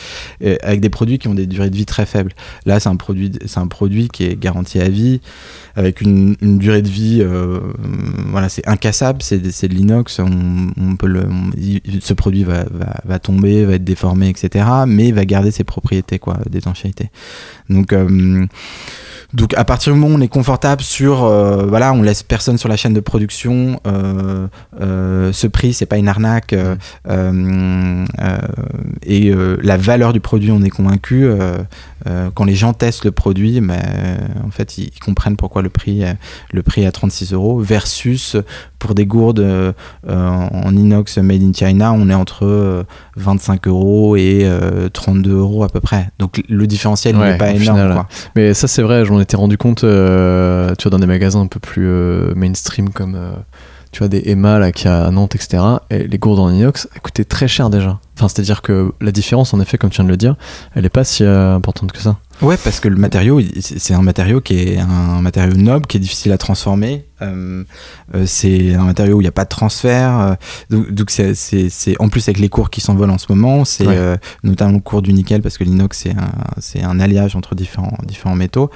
avec 0.62 0.80
des 0.80 0.88
produits 0.90 1.18
qui 1.18 1.28
ont 1.28 1.34
des 1.34 1.46
durées 1.46 1.70
de 1.70 1.76
vie 1.76 1.86
très 1.86 2.06
faibles. 2.06 2.32
Là, 2.66 2.80
c'est 2.80 2.88
un 2.88 2.96
produit, 2.96 3.32
c'est 3.46 3.60
un 3.60 3.66
produit 3.66 4.08
qui 4.08 4.24
est 4.24 4.38
garanti 4.38 4.80
à 4.80 4.88
vie, 4.88 5.20
avec 5.76 6.00
une, 6.00 6.36
une 6.40 6.58
durée 6.58 6.82
de 6.82 6.88
vie, 6.88 7.18
euh, 7.22 7.60
voilà, 8.30 8.48
c'est 8.48 8.66
incassable, 8.68 9.22
c'est 9.22 9.50
c'est 9.52 9.68
de 9.68 9.74
l'inox, 9.74 10.18
on, 10.20 10.70
on 10.80 10.96
peut 10.96 11.06
le, 11.06 11.24
on- 11.28 11.50
il- 11.56 11.80
ce 12.00 12.14
produit 12.14 12.44
va, 12.44 12.64
va, 12.70 13.00
va 13.04 13.18
tomber, 13.18 13.64
va 13.64 13.74
être 13.74 13.84
déformé, 13.84 14.28
etc., 14.28 14.64
mais 14.86 15.08
il 15.08 15.14
va 15.14 15.24
garder 15.24 15.50
ses 15.50 15.64
propriétés, 15.64 16.18
quoi, 16.18 16.38
d'étanchéité. 16.48 17.10
Donc, 17.70 17.92
euh, 17.92 18.06
嗯 18.22 18.48
donc 19.34 19.54
à 19.54 19.64
partir 19.64 19.92
du 19.92 19.98
moment 19.98 20.14
où 20.14 20.18
on 20.18 20.20
est 20.20 20.28
confortable 20.28 20.82
sur, 20.82 21.24
euh, 21.24 21.64
voilà, 21.66 21.92
on 21.92 22.02
laisse 22.02 22.22
personne 22.22 22.58
sur 22.58 22.68
la 22.68 22.76
chaîne 22.76 22.92
de 22.94 23.00
production, 23.00 23.80
euh, 23.86 24.46
euh, 24.80 25.32
ce 25.32 25.46
prix 25.46 25.72
c'est 25.72 25.86
pas 25.86 25.96
une 25.98 26.08
arnaque, 26.08 26.52
euh, 26.52 26.76
euh, 27.08 28.04
et 29.04 29.32
la 29.62 29.76
valeur 29.76 30.12
du 30.12 30.20
produit 30.20 30.50
on 30.50 30.62
est 30.62 30.70
convaincu. 30.70 31.26
quand 32.34 32.44
les 32.44 32.54
gens 32.54 32.72
testent 32.72 33.04
le 33.04 33.12
produit, 33.12 33.58
euh, 33.60 34.16
en 34.46 34.50
fait 34.50 34.78
ils, 34.78 34.90
ils 34.94 35.00
comprennent 35.00 35.36
pourquoi 35.36 35.62
le 35.62 35.68
prix, 35.70 36.02
le 36.52 36.62
prix 36.62 36.82
est 36.82 36.86
à 36.86 36.92
36 36.92 37.32
euros 37.32 37.58
versus 37.58 38.36
pour 38.78 38.94
des 38.94 39.06
gourdes 39.06 39.74
en 40.08 40.76
inox 40.76 41.18
made 41.18 41.42
in 41.42 41.52
China, 41.52 41.92
on 41.92 42.08
est 42.10 42.14
entre 42.14 42.44
euh, 42.44 42.82
25 43.16 43.66
euros 43.68 44.16
et 44.16 44.40
euh, 44.44 44.88
32 44.88 45.30
euros 45.36 45.62
à 45.64 45.68
peu 45.68 45.80
près. 45.80 46.08
Donc 46.18 46.42
le 46.48 46.66
différentiel 46.66 47.16
Ouais, 47.16 47.32
n'est 47.32 47.38
pas 47.38 47.50
énorme. 47.50 47.60
final, 47.78 47.92
quoi. 47.92 48.08
Mais 48.36 48.54
ça, 48.54 48.66
c'est 48.68 48.82
vrai, 48.82 49.04
j'en 49.04 49.20
étais 49.22 49.36
rendu 49.36 49.58
compte, 49.58 49.84
euh, 49.84 50.74
tu 50.76 50.84
vois, 50.84 50.90
dans 50.90 50.98
des 50.98 51.06
magasins 51.06 51.40
un 51.40 51.46
peu 51.46 51.60
plus 51.60 51.86
euh, 51.86 52.34
mainstream 52.34 52.90
comme, 52.90 53.14
euh, 53.14 53.32
tu 53.90 54.00
vois, 54.00 54.08
des 54.08 54.22
Emma, 54.26 54.58
là, 54.58 54.72
qui 54.72 54.88
a 54.88 55.04
à 55.04 55.10
Nantes, 55.10 55.34
etc. 55.34 55.62
Et 55.90 56.06
les 56.06 56.18
gourdes 56.18 56.38
en 56.38 56.50
inox, 56.50 56.88
coûtaient 57.02 57.24
très 57.24 57.48
cher 57.48 57.70
déjà. 57.70 57.98
Enfin, 58.16 58.28
c'est-à-dire 58.28 58.62
que 58.62 58.92
la 59.00 59.12
différence, 59.12 59.54
en 59.54 59.60
effet, 59.60 59.78
comme 59.78 59.90
tu 59.90 59.96
viens 59.96 60.04
de 60.04 60.10
le 60.10 60.16
dire, 60.16 60.36
elle 60.74 60.84
est 60.84 60.90
pas 60.90 61.04
si 61.04 61.24
importante 61.24 61.92
que 61.92 62.00
ça. 62.00 62.16
Ouais, 62.42 62.56
parce 62.62 62.80
que 62.80 62.88
le 62.88 62.96
matériau, 62.96 63.40
c'est 63.60 63.78
c'est 63.78 63.94
un 63.94 64.02
matériau 64.02 64.40
qui 64.40 64.58
est 64.58 64.78
un 64.78 65.20
matériau 65.22 65.54
noble, 65.56 65.86
qui 65.86 65.96
est 65.96 66.00
difficile 66.00 66.32
à 66.32 66.38
transformer. 66.38 67.06
Euh, 67.22 67.62
euh, 68.16 68.24
c'est 68.26 68.74
un 68.74 68.84
matériau 68.84 69.18
où 69.18 69.20
il 69.20 69.24
n'y 69.24 69.28
a 69.28 69.32
pas 69.32 69.44
de 69.44 69.48
transfert. 69.48 70.36
euh, 70.70 70.82
donc, 70.90 71.10
c'est, 71.10 71.34
c'est, 71.36 71.68
c'est- 71.70 71.94
en 72.00 72.08
plus 72.08 72.26
avec 72.28 72.40
les 72.40 72.48
cours 72.48 72.68
qui 72.70 72.80
s'envolent 72.80 73.10
en 73.10 73.18
ce 73.18 73.26
moment, 73.28 73.64
c'est 73.64 73.86
Ouais. 73.86 73.94
euh, 73.96 74.16
notamment 74.42 74.72
le 74.74 74.80
cours 74.80 75.02
du 75.02 75.12
nickel, 75.12 75.40
parce 75.40 75.56
que 75.56 75.62
l'inox 75.64 75.96
c'est 75.98 76.10
un, 76.10 76.32
c'est 76.58 76.82
un 76.82 76.98
alliage 76.98 77.36
entre 77.36 77.54
différents, 77.54 77.96
différents 78.04 78.34
métaux. 78.34 78.70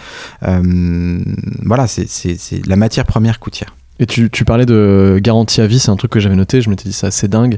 Euh, 0.44 1.18
voilà, 1.64 1.88
c'est, 1.88 2.08
c'est, 2.08 2.36
c'est 2.38 2.64
la 2.66 2.76
matière 2.76 3.04
première 3.04 3.40
coûte 3.40 3.56
cher. 3.56 3.74
Et 3.98 4.06
tu, 4.06 4.28
tu 4.30 4.44
parlais 4.44 4.66
de 4.66 5.18
garantie 5.22 5.60
à 5.62 5.66
vie, 5.66 5.78
c'est 5.78 5.90
un 5.90 5.96
truc 5.96 6.12
que 6.12 6.20
j'avais 6.20 6.36
noté, 6.36 6.60
je 6.60 6.68
m'étais 6.70 6.84
dit 6.88 6.92
c'est 6.92 7.06
assez 7.06 7.28
dingue. 7.28 7.56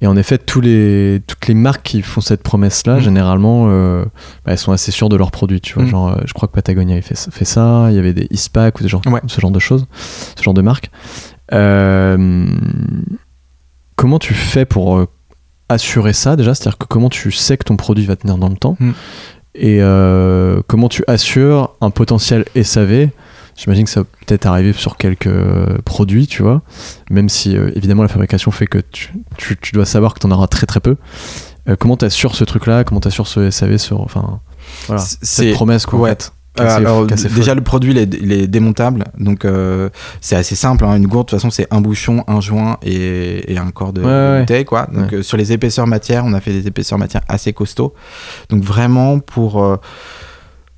Et 0.00 0.06
en 0.06 0.16
effet, 0.16 0.38
tous 0.38 0.60
les, 0.60 1.20
toutes 1.26 1.48
les 1.48 1.54
marques 1.54 1.82
qui 1.82 2.02
font 2.02 2.20
cette 2.20 2.42
promesse-là, 2.42 2.96
Mm. 2.96 3.00
généralement, 3.00 3.66
euh, 3.68 4.04
bah, 4.44 4.52
elles 4.52 4.58
sont 4.58 4.70
assez 4.72 4.92
sûres 4.92 5.08
de 5.08 5.16
leurs 5.16 5.32
produits. 5.32 5.60
Tu 5.60 5.74
vois, 5.74 5.82
Mm. 5.82 5.88
genre, 5.88 6.08
euh, 6.08 6.20
je 6.24 6.32
crois 6.34 6.46
que 6.48 6.52
Patagonia 6.54 6.92
avait 6.94 7.02
fait, 7.02 7.16
ça- 7.16 7.30
fait 7.32 7.44
ça, 7.44 7.86
il 7.90 7.96
y 7.96 7.98
avait 7.98 8.12
des 8.12 8.28
ISPAC 8.30 8.78
ou 8.78 8.82
ce 8.84 8.88
genre, 8.88 9.02
Ouais. 9.06 9.20
ce 9.26 9.40
genre 9.40 9.50
de 9.50 9.58
choses, 9.58 9.86
ce 10.36 10.42
genre 10.42 10.54
de 10.54 10.62
marques. 10.62 10.90
Euh, 11.52 12.46
comment 13.96 14.18
tu 14.18 14.34
fais 14.34 14.64
pour 14.64 15.04
assurer 15.68 16.12
ça 16.12 16.36
déjà? 16.36 16.54
C'est-à-dire 16.54 16.78
que 16.78 16.86
comment 16.86 17.08
tu 17.08 17.32
sais 17.32 17.56
que 17.56 17.64
ton 17.64 17.76
produit 17.76 18.04
va 18.06 18.16
tenir 18.16 18.38
dans 18.38 18.48
le 18.48 18.56
temps? 18.56 18.76
Mm. 18.78 18.90
Et 19.54 19.78
euh, 19.80 20.60
comment 20.68 20.88
tu 20.88 21.02
assures 21.08 21.74
un 21.80 21.90
potentiel 21.90 22.44
SAV 22.54 23.08
J'imagine 23.58 23.84
que 23.84 23.90
ça 23.90 24.04
peut 24.04 24.10
peut-être 24.26 24.46
arriver 24.46 24.72
sur 24.72 24.96
quelques 24.96 25.28
produits, 25.84 26.26
tu 26.28 26.42
vois, 26.42 26.62
même 27.10 27.28
si 27.28 27.56
euh, 27.56 27.70
évidemment 27.74 28.02
la 28.02 28.08
fabrication 28.08 28.50
fait 28.52 28.66
que 28.68 28.78
tu, 28.92 29.12
tu- 29.36 29.56
tu 29.60 29.72
dois 29.72 29.84
savoir 29.84 30.14
que 30.14 30.20
tu 30.20 30.26
en 30.26 30.30
auras 30.30 30.46
très 30.46 30.66
très 30.66 30.78
peu. 30.80 30.96
Euh, 31.68 31.74
comment 31.76 31.96
tu 31.96 32.04
assures 32.04 32.34
ce 32.36 32.44
truc-là? 32.44 32.84
Comment 32.84 33.00
tu 33.00 33.08
assures 33.08 33.26
ce 33.26 33.50
SAV 33.50 33.76
sur. 33.78 34.00
Enfin, 34.00 34.40
voilà, 34.86 35.02
cette 35.02 35.52
promesse 35.54 35.86
quoi, 35.86 35.98
ouais. 35.98 36.10
en 36.10 36.12
fait. 36.12 36.32
Euh, 36.60 36.76
alors, 36.76 37.06
déjà, 37.06 37.54
le 37.54 37.60
produit, 37.60 37.92
il 37.92 37.98
est, 37.98 38.14
il 38.20 38.32
est 38.32 38.48
démontable. 38.48 39.04
Donc, 39.16 39.44
euh, 39.44 39.90
c'est 40.20 40.34
assez 40.34 40.56
simple. 40.56 40.84
hein. 40.84 40.96
Une 40.96 41.06
gourde, 41.06 41.26
de 41.26 41.30
toute 41.30 41.38
façon, 41.38 41.50
c'est 41.50 41.68
un 41.72 41.80
bouchon, 41.80 42.24
un 42.26 42.40
joint 42.40 42.78
et, 42.82 43.52
et 43.52 43.58
un 43.58 43.70
corps 43.70 43.92
de, 43.92 44.02
Ouais, 44.02 44.40
bouteille. 44.40 44.64
Quoi. 44.64 44.88
Donc, 44.92 45.12
euh, 45.12 45.22
sur 45.22 45.36
les 45.36 45.52
épaisseurs 45.52 45.86
matière, 45.86 46.24
on 46.24 46.32
a 46.32 46.40
fait 46.40 46.52
des 46.52 46.66
épaisseurs 46.66 46.98
matière 46.98 47.20
assez 47.28 47.52
costauds. 47.52 47.94
Donc, 48.50 48.64
vraiment, 48.64 49.20
pour 49.20 49.62
euh, 49.62 49.76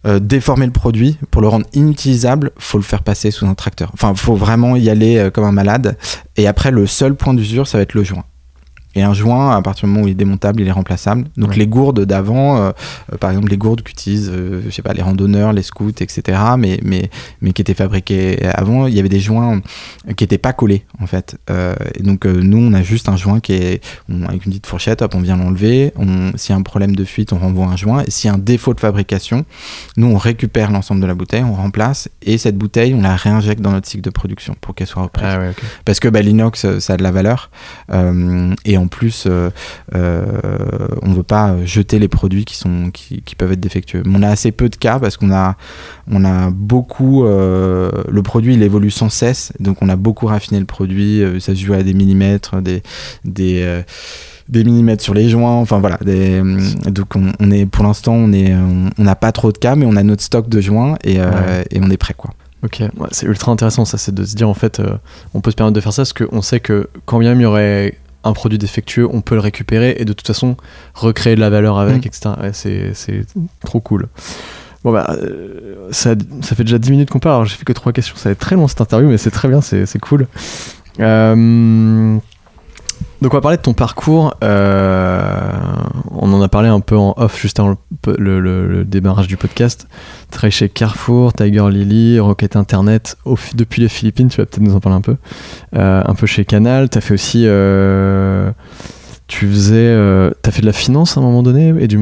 euh, 0.06 0.18
déformer 0.18 0.66
le 0.66 0.72
produit, 0.72 1.18
pour 1.30 1.42
le 1.42 1.48
rendre 1.48 1.66
inutilisable, 1.74 2.52
faut 2.58 2.78
le 2.78 2.84
faire 2.84 3.02
passer 3.02 3.30
sous 3.30 3.46
un 3.46 3.54
tracteur. 3.54 3.90
Enfin, 3.92 4.14
faut 4.14 4.34
vraiment 4.34 4.76
y 4.76 4.88
aller 4.88 5.18
euh, 5.18 5.30
comme 5.30 5.44
un 5.44 5.52
malade. 5.52 5.98
Et 6.36 6.46
après, 6.46 6.70
le 6.70 6.86
seul 6.86 7.14
point 7.14 7.34
d'usure, 7.34 7.66
ça 7.66 7.76
va 7.76 7.82
être 7.82 7.94
le 7.94 8.02
joint. 8.02 8.24
Et 8.96 9.02
un 9.02 9.14
joint, 9.14 9.56
à 9.56 9.62
partir 9.62 9.86
du 9.86 9.92
moment 9.92 10.04
où 10.04 10.08
il 10.08 10.12
est 10.12 10.14
démontable, 10.14 10.60
il 10.60 10.66
est 10.68 10.72
remplaçable. 10.72 11.24
Donc 11.36 11.50
Ouais. 11.50 11.56
les 11.56 11.66
gourdes 11.68 12.04
d'avant, 12.04 12.56
euh, 12.56 12.70
euh, 13.12 13.16
par 13.18 13.30
exemple 13.30 13.48
les 13.48 13.56
gourdes 13.56 13.82
qu'utilisent, 13.82 14.30
euh, 14.34 14.62
je 14.66 14.70
sais 14.70 14.82
pas, 14.82 14.92
les 14.92 15.02
randonneurs, 15.02 15.52
les 15.52 15.62
scouts, 15.62 15.90
etc., 16.00 16.38
mais, 16.58 16.80
mais, 16.82 17.08
mais 17.40 17.52
qui 17.52 17.62
étaient 17.62 17.74
fabriquées 17.74 18.44
avant, 18.46 18.86
il 18.88 18.94
y 18.94 18.98
avait 18.98 19.08
des 19.08 19.20
joints 19.20 19.60
qui 20.16 20.24
n'étaient 20.24 20.38
pas 20.38 20.52
collés, 20.52 20.84
en 21.00 21.06
fait. 21.06 21.36
Euh, 21.50 21.74
et 21.94 22.02
donc 22.02 22.26
euh, 22.26 22.40
nous, 22.42 22.58
on 22.58 22.72
a 22.72 22.82
juste 22.82 23.08
un 23.08 23.16
joint 23.16 23.38
qui 23.40 23.52
est, 23.52 23.80
on- 24.08 24.24
avec 24.24 24.44
une 24.46 24.50
petite 24.52 24.66
fourchette, 24.66 25.02
hop, 25.02 25.14
on 25.14 25.20
vient 25.20 25.36
l'enlever. 25.36 25.92
On- 25.96 26.32
S'il 26.36 26.52
y 26.52 26.56
a 26.56 26.58
un 26.58 26.62
problème 26.62 26.96
de 26.96 27.04
fuite, 27.04 27.32
on 27.32 27.38
renvoie 27.38 27.66
un 27.66 27.76
joint. 27.76 28.02
Et 28.06 28.10
s'il 28.10 28.28
y 28.28 28.30
a 28.32 28.34
un 28.34 28.38
défaut 28.38 28.74
de 28.74 28.80
fabrication, 28.80 29.44
nous, 29.96 30.08
on 30.08 30.16
récupère 30.18 30.70
l'ensemble 30.72 31.00
de 31.00 31.06
la 31.06 31.14
bouteille, 31.14 31.42
on 31.44 31.54
remplace, 31.54 32.08
et 32.22 32.38
cette 32.38 32.56
bouteille, 32.58 32.92
on 32.94 33.02
la 33.02 33.14
réinjecte 33.16 33.60
dans 33.60 33.70
notre 33.72 33.86
cycle 33.88 34.02
de 34.02 34.10
production 34.10 34.56
pour 34.60 34.74
qu'elle 34.74 34.86
soit 34.88 35.02
reprise 35.04 35.26
Ah 35.28 35.38
ouais, 35.38 35.52
parce 35.84 36.00
que 36.00 36.08
bah, 36.08 36.22
l'inox 36.22 36.64
euh, 36.64 36.80
ça 36.80 36.94
a 36.94 36.96
de 36.96 37.02
la 37.02 37.10
valeur 37.12 37.50
euh, 37.92 38.54
et 38.64 38.78
en 38.80 38.88
plus 38.88 39.24
euh, 39.26 39.50
euh, 39.94 40.24
on 41.02 41.12
veut 41.12 41.22
pas 41.22 41.56
jeter 41.64 41.98
les 41.98 42.08
produits 42.08 42.44
qui 42.44 42.56
sont 42.56 42.90
qui, 42.92 43.22
qui 43.22 43.34
peuvent 43.34 43.52
être 43.52 43.60
défectueux 43.60 44.02
on 44.06 44.22
a 44.22 44.28
assez 44.28 44.52
peu 44.52 44.68
de 44.68 44.76
cas 44.76 44.98
parce 44.98 45.16
qu'on 45.16 45.32
a 45.32 45.56
on 46.10 46.24
a 46.24 46.50
beaucoup 46.50 47.24
euh, 47.24 47.90
le 48.08 48.22
produit 48.22 48.54
il 48.54 48.62
évolue 48.62 48.90
sans 48.90 49.08
cesse 49.10 49.52
donc 49.60 49.78
on 49.82 49.88
a 49.88 49.96
beaucoup 49.96 50.26
raffiné 50.26 50.58
le 50.58 50.66
produit 50.66 51.22
ça 51.40 51.54
se 51.54 51.60
joue 51.60 51.74
à 51.74 51.82
des 51.82 51.94
millimètres 51.94 52.60
des 52.62 52.82
des 53.24 53.82
des 54.48 54.64
millimètres 54.64 55.04
sur 55.04 55.14
les 55.14 55.28
joints, 55.28 55.54
enfin 55.54 55.78
voilà. 55.78 55.96
Des, 56.04 56.42
donc 56.88 57.14
on, 57.14 57.30
on 57.38 57.50
est 57.52 57.66
pour 57.66 57.84
l'instant 57.84 58.14
on 58.14 58.32
est 58.32 58.52
on 58.52 59.02
n'a 59.04 59.14
pas 59.14 59.30
trop 59.30 59.52
de 59.52 59.58
cas, 59.58 59.76
mais 59.76 59.86
on 59.86 59.94
a 59.94 60.02
notre 60.02 60.24
stock 60.24 60.48
de 60.48 60.60
joints 60.60 60.96
et, 61.04 61.20
Ouais. 61.20 61.64
et 61.70 61.78
on 61.80 61.88
est 61.88 61.96
prêt 61.96 62.14
quoi. 62.16 62.30
Ok, 62.62 62.80
ouais, 62.80 63.08
c'est 63.10 63.26
ultra 63.26 63.52
intéressant 63.52 63.84
ça, 63.86 63.96
c'est 63.96 64.14
de 64.14 64.22
se 64.24 64.34
dire 64.36 64.48
en 64.48 64.54
fait, 64.54 64.80
euh, 64.80 64.96
on 65.32 65.40
peut 65.40 65.50
se 65.50 65.56
permettre 65.56 65.76
de 65.76 65.80
faire 65.80 65.94
ça 65.94 66.02
parce 66.02 66.12
qu'on 66.12 66.42
sait 66.42 66.60
que 66.60 66.88
quand 67.06 67.18
bien 67.18 67.34
il 67.34 67.40
y 67.40 67.44
aurait 67.46 67.94
un 68.24 68.32
produit 68.32 68.58
défectueux, 68.58 69.08
on 69.10 69.20
peut 69.20 69.34
le 69.34 69.40
récupérer 69.40 69.94
et 69.98 70.04
de 70.04 70.12
toute 70.12 70.26
façon 70.26 70.56
recréer 70.94 71.34
de 71.36 71.40
la 71.40 71.50
valeur 71.50 71.78
avec, 71.78 72.04
Mm. 72.04 72.08
etc. 72.08 72.30
Ouais, 72.40 72.50
c'est, 72.52 73.24
trop 73.64 73.80
cool. 73.80 74.08
Bon 74.84 74.92
bah, 74.92 75.14
euh, 75.20 75.88
ça, 75.90 76.14
ça 76.42 76.56
fait 76.56 76.64
déjà 76.64 76.78
10 76.78 76.90
minutes 76.90 77.10
qu'on 77.10 77.18
parle, 77.18 77.34
alors 77.36 77.44
j'ai 77.46 77.56
fait 77.56 77.64
que 77.66 77.72
3 77.72 77.92
questions, 77.92 78.16
ça 78.16 78.30
va 78.30 78.32
être 78.32 78.38
très 78.38 78.56
long 78.56 78.66
cette 78.66 78.80
interview, 78.80 79.08
mais 79.10 79.18
c'est 79.18 79.30
très 79.30 79.48
bien, 79.48 79.60
c'est, 79.60 79.84
c'est 79.84 79.98
cool. 79.98 80.26
Euh, 81.00 82.16
donc 83.22 83.32
on 83.34 83.36
va 83.36 83.40
parler 83.40 83.56
de 83.56 83.62
ton 83.62 83.74
parcours. 83.74 84.34
euh, 84.42 85.30
on 86.12 86.32
en 86.32 86.40
a 86.42 86.48
parlé 86.48 86.68
un 86.68 86.80
peu 86.80 86.96
en 86.96 87.14
off 87.16 87.40
juste 87.40 87.58
avant 87.60 87.70
le, 87.70 87.76
le- 88.18 88.40
le- 88.40 88.66
le 88.66 88.84
démarrage 88.84 89.26
du 89.28 89.36
podcast. 89.36 89.86
Tu 90.30 90.50
chez 90.50 90.68
Carrefour, 90.68 91.32
Tiger 91.32 91.66
Lily, 91.70 92.18
Rocket 92.20 92.56
Internet, 92.56 93.16
au 93.24 93.36
depuis 93.54 93.82
les 93.82 93.88
Philippines, 93.88 94.28
tu 94.28 94.38
vas 94.38 94.46
peut-être 94.46 94.62
nous 94.62 94.74
en 94.74 94.80
parler 94.80 94.96
un 94.98 95.00
peu. 95.02 95.16
Euh, 95.76 96.02
un 96.04 96.14
peu 96.14 96.26
chez 96.26 96.44
Canal, 96.44 96.88
tu 96.88 96.98
as 96.98 97.00
fait 97.00 97.14
aussi... 97.14 97.44
euh, 97.46 98.50
tu 99.26 99.46
faisais... 99.46 99.74
euh, 99.76 100.30
t'as 100.42 100.50
fait 100.50 100.60
de 100.62 100.66
la 100.66 100.72
finance 100.72 101.16
à 101.16 101.20
un 101.20 101.22
moment 101.22 101.42
donné 101.44 101.72
et 101.78 101.86
du, 101.86 101.98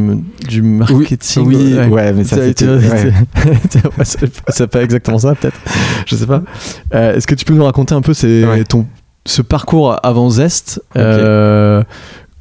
du 0.49 0.63
marketing 0.63 1.45
Oui, 1.47 1.75
ouais. 1.75 1.87
ouais, 1.87 2.13
mais 2.15 2.25
ça 2.25 2.37
c'était. 2.37 2.65
tu- 2.65 2.87
ouais. 2.89 3.13
Ouais, 3.99 4.05
c'est 4.05 4.31
c'est 4.49 4.67
pas 4.67 4.83
exactement 4.83 5.19
ça, 5.19 5.35
peut-être. 5.35 5.59
Je 6.07 6.17
sais 6.17 6.27
pas. 6.27 6.43
Est-ce 6.91 7.27
que 7.27 7.35
tu 7.35 7.45
peux 7.45 7.55
nous 7.55 7.65
raconter 7.65 7.95
un 7.95 8.01
peu 8.01 8.15
ces- 8.15 8.45
Ouais. 8.47 8.65
ton, 8.65 8.87
ce 9.27 9.43
parcours 9.43 9.97
avant 10.03 10.31
Zest 10.31 10.83
euh, 10.97 11.83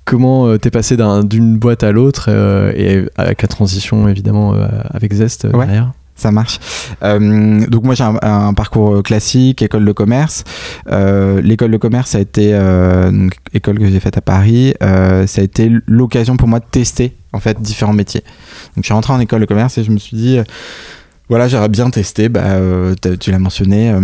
Comment 0.06 0.48
euh, 0.48 0.58
t'es 0.58 0.72
passé 0.72 0.96
d'un- 0.96 1.24
d'une 1.24 1.58
boîte 1.58 1.84
à 1.84 1.92
l'autre 1.92 2.28
euh, 2.30 2.72
et 2.76 3.06
avec 3.18 3.42
la 3.42 3.48
transition 3.50 4.08
évidemment 4.08 4.54
euh, 4.54 4.68
avec 4.92 5.14
Zest 5.14 5.46
Ouais. 5.54 5.66
derrière 5.66 5.92
Ça 6.16 6.32
marche. 6.32 6.60
Euh, 7.04 7.66
donc 7.68 7.84
moi 7.84 7.94
j'ai 7.94 8.06
un, 8.06 8.18
un 8.22 8.54
parcours 8.54 9.04
classique, 9.04 9.62
école 9.62 9.84
de 9.84 9.92
commerce. 9.92 10.46
Euh, 10.90 11.42
L'école 11.42 11.72
de 11.72 11.78
commerce 11.78 12.12
ça 12.12 12.20
a 12.20 12.22
été 12.22 12.52
euh, 12.54 13.12
donc, 13.12 13.34
école 13.54 13.80
que 13.80 13.88
j'ai 13.88 14.00
faite 14.00 14.18
à 14.18 14.22
Paris. 14.22 14.74
ça 14.80 15.42
a 15.42 15.44
été 15.44 15.70
l'occasion 15.88 16.38
pour 16.38 16.48
moi 16.48 16.60
de 16.60 16.66
tester 16.72 17.14
en 17.34 17.42
fait 17.42 17.60
différents 17.62 17.94
métiers. 17.94 18.22
Donc 18.78 18.84
je 18.84 18.88
suis 18.88 18.94
rentré 18.94 19.12
en 19.12 19.20
école 19.20 19.42
de 19.42 19.46
commerce 19.46 19.78
et 19.78 19.84
je 19.84 19.92
me 19.92 19.98
suis 19.98 20.16
dit 20.16 20.40
voilà, 21.30 21.50
j'aurais 21.50 21.68
bien 21.68 21.90
testé, 21.90 22.30
bah, 22.30 22.42
euh, 22.44 22.96
tu 23.20 23.32
l'as 23.32 23.40
mentionné, 23.40 23.90
euh, 23.90 24.00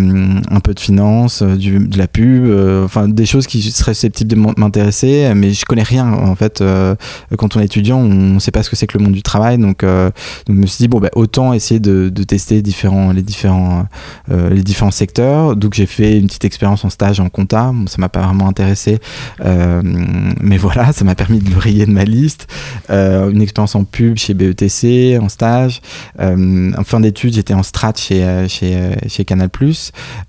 un 0.50 0.60
peu 0.60 0.74
de 0.74 0.80
finance, 0.80 1.42
euh, 1.42 1.56
du, 1.56 1.80
de 1.80 1.98
la 1.98 2.08
pub, 2.08 2.46
enfin 2.84 3.08
des 3.08 3.26
choses 3.26 3.48
qui 3.48 3.62
seraient 3.62 3.94
susceptibles 3.94 4.34
de 4.34 4.60
m'intéresser, 4.60 5.32
mais 5.34 5.54
je 5.54 5.64
connais 5.66 5.84
rien 5.84 6.12
en 6.12 6.36
fait. 6.36 6.64
quand 7.38 7.56
on 7.56 7.60
est 7.60 7.66
étudiant, 7.66 8.00
on 8.00 8.34
ne 8.34 8.40
sait 8.40 8.52
pas 8.52 8.64
ce 8.64 8.70
que 8.70 8.76
c'est 8.76 8.88
que 8.88 8.98
le 8.98 9.04
monde 9.04 9.14
du 9.14 9.24
travail, 9.24 9.58
donc, 9.58 9.84
donc 9.84 10.14
je 10.48 10.54
me 10.54 10.66
suis 10.66 10.84
dit 10.84 10.88
bon 10.88 11.00
bah, 11.00 11.10
autant 11.16 11.54
essayer 11.54 11.80
de, 11.80 12.10
de 12.10 12.24
tester 12.24 12.62
différents, 12.62 13.12
les 13.12 13.22
différents, 13.22 13.86
les 14.30 14.62
différents 14.62 14.92
secteurs. 14.92 15.56
Donc 15.56 15.74
j'ai 15.74 15.86
fait 15.86 16.20
une 16.20 16.28
petite 16.28 16.46
expérience 16.46 16.84
en 16.84 16.90
stage 16.90 17.20
en 17.20 17.30
compta, 17.30 17.72
bon, 17.74 17.88
ça 17.88 17.98
m'a 18.00 18.10
pas 18.10 18.22
vraiment 18.22 18.48
intéressé, 18.48 19.00
mais 19.40 20.58
voilà, 20.58 20.92
ça 20.92 21.06
m'a 21.06 21.16
permis 21.16 21.40
de 21.40 21.50
le 21.50 21.58
rayer 21.58 21.86
de 21.86 21.92
ma 21.92 22.04
liste. 22.04 22.48
une 22.90 23.42
expérience 23.42 23.76
en 23.76 23.86
pub 23.86 24.18
chez 24.18 24.34
BETC, 24.34 25.18
en 25.22 25.30
stage, 25.30 25.82
en 26.20 26.84
fin 26.84 27.00
j'étais 27.16 27.54
en 27.54 27.64
strat 27.64 27.94
chez, 27.96 28.24
euh, 28.24 28.48
euh, 28.64 28.96
chez 29.08 29.26
Canal+. 29.26 29.50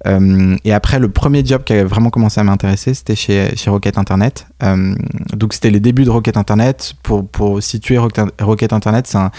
Euh, 0.07 0.57
et 0.65 0.73
après, 0.73 0.99
le 0.99 1.09
premier 1.09 1.45
job 1.45 1.65
qui 1.65 1.73
a 1.73 1.85
vraiment 1.85 2.11
commencé 2.11 2.41
à 2.41 2.45
m'intéresser, 2.45 2.95
c'était 2.95 3.17
chez, 3.17 3.57
chez 3.57 3.71
Rocket 3.71 3.99
Internet. 3.99 4.47
donc, 5.33 5.53
c'était 5.53 5.71
les 5.71 5.81
débuts 5.81 6.05
de 6.05 6.11
Rocket 6.11 6.37
Internet. 6.37 6.95
Pour, 7.03 7.27
pour 7.27 7.63
situer 7.63 7.99
Rocket 7.99 8.73
Internet, 8.73 9.07
c'est 9.07 9.19
un, 9.19 9.31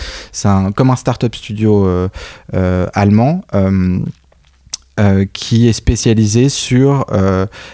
un, 0.45 0.71
comme 0.71 0.89
un 0.89 0.95
startup 0.95 1.35
studio 1.35 1.87
allemand. 2.53 3.41
qui 5.33 5.67
est 5.67 5.73
spécialisé 5.73 6.49
sur 6.49 7.05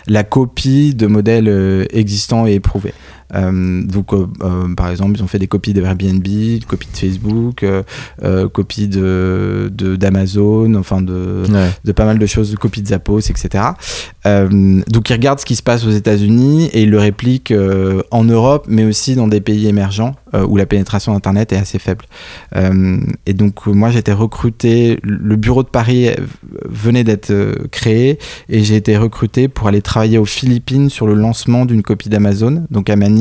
la 0.08 0.24
copie 0.24 0.96
de 0.96 1.08
modèles 1.08 1.88
existants 1.92 2.48
et 2.48 2.54
éprouvés. 2.54 2.94
Euh, 3.36 3.84
donc, 3.84 4.14
euh, 4.14 4.28
euh, 4.44 4.74
par 4.76 4.90
exemple, 4.90 5.14
ils 5.16 5.24
ont 5.24 5.28
fait 5.28 5.40
des 5.40 5.48
copies 5.48 5.74
de 5.74 5.82
Airbnb, 5.82 6.22
des 6.22 6.60
copies 6.68 6.90
de 6.92 6.98
Facebook, 6.98 7.66
copies 8.54 8.88
de 8.88 9.72
d'Amazon, 9.72 10.76
enfin 10.76 11.02
de, 11.02 11.44
de 11.84 11.92
pas 11.92 12.06
mal 12.06 12.20
de 12.20 12.26
choses, 12.26 12.56
copies 12.56 12.82
de 12.82 12.88
Zappos, 12.88 13.20
etc. 13.20 13.64
donc, 14.26 15.10
ils 15.10 15.14
regardent 15.14 15.40
ce 15.40 15.46
qui 15.46 15.56
se 15.56 15.64
passe 15.64 15.86
aux 15.86 15.92
États-Unis 15.92 16.70
et 16.74 16.84
ils 16.84 16.90
le 16.90 17.00
répliquent 17.00 17.54
en 18.12 18.24
Europe, 18.24 18.66
mais 18.68 18.84
aussi 18.84 19.16
dans 19.16 19.28
des 19.28 19.42
pays 19.42 19.68
émergents 19.68 20.16
où 20.48 20.56
la 20.58 20.66
pénétration 20.66 21.14
d'Internet 21.14 21.52
est 21.54 21.58
assez 21.58 21.80
faible. 21.80 22.06
et 22.56 23.34
donc, 23.34 23.66
moi, 23.68 23.90
j'étais 23.90 24.14
recruté, 24.14 25.00
le 25.04 25.36
bureau 25.36 25.64
de 25.64 25.70
Paris 25.70 26.10
venait 26.70 27.04
d'être 27.04 27.34
créé 27.72 28.20
et 28.50 28.64
j'ai 28.64 28.76
été 28.76 28.98
recruté 28.98 29.48
pour 29.48 29.68
aller 29.68 29.82
travailler 29.82 30.18
aux 30.18 30.26
Philippines 30.26 30.90
sur 30.90 31.08
le 31.08 31.14
lancement 31.14 31.66
d'une 31.66 31.82
copie 31.82 32.10
d'Amazon, 32.10 32.66
donc 32.72 32.90
Amani 32.90 33.21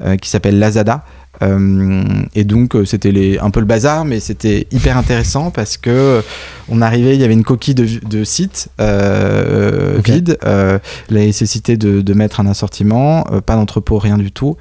euh, 0.00 0.16
qui 0.16 0.28
s'appelle 0.28 0.58
Lazada. 0.58 1.04
Euh, 1.40 2.02
et 2.34 2.42
donc 2.42 2.74
euh, 2.74 2.84
c'était 2.84 3.38
un 3.40 3.50
peu 3.50 3.60
le 3.60 3.66
bazar, 3.66 4.04
mais 4.04 4.18
c'était 4.18 4.66
hyper 4.72 4.96
intéressant 4.96 5.52
parce 5.52 5.76
que 5.76 6.20
on 6.68 6.82
arrivait, 6.82 7.14
il 7.14 7.20
y 7.20 7.24
avait 7.24 7.34
une 7.34 7.44
coquille 7.44 7.76
de, 7.76 7.86
de 8.04 8.24
site 8.24 8.70
vide, 8.78 10.38
la 10.42 10.80
nécessité 11.10 11.76
de, 11.76 12.00
de, 12.00 12.14
mettre 12.14 12.40
un 12.40 12.46
assortiment, 12.46 13.22
pas 13.46 13.54
d'entrepôt, 13.54 13.98
rien 13.98 14.18
du 14.18 14.32
tout, 14.32 14.56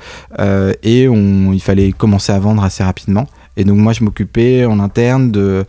et 0.84 1.08
on, 1.08 1.52
il 1.52 1.62
fallait 1.62 1.92
commencer 1.94 2.32
à 2.32 2.40
vendre 2.40 2.64
assez 2.64 2.84
rapidement. 2.84 3.26
Et 3.58 3.64
donc 3.64 3.78
moi, 3.78 3.92
je 3.92 4.04
m'occupais 4.04 4.66
en 4.66 4.80
interne 4.80 5.32
de, 5.32 5.66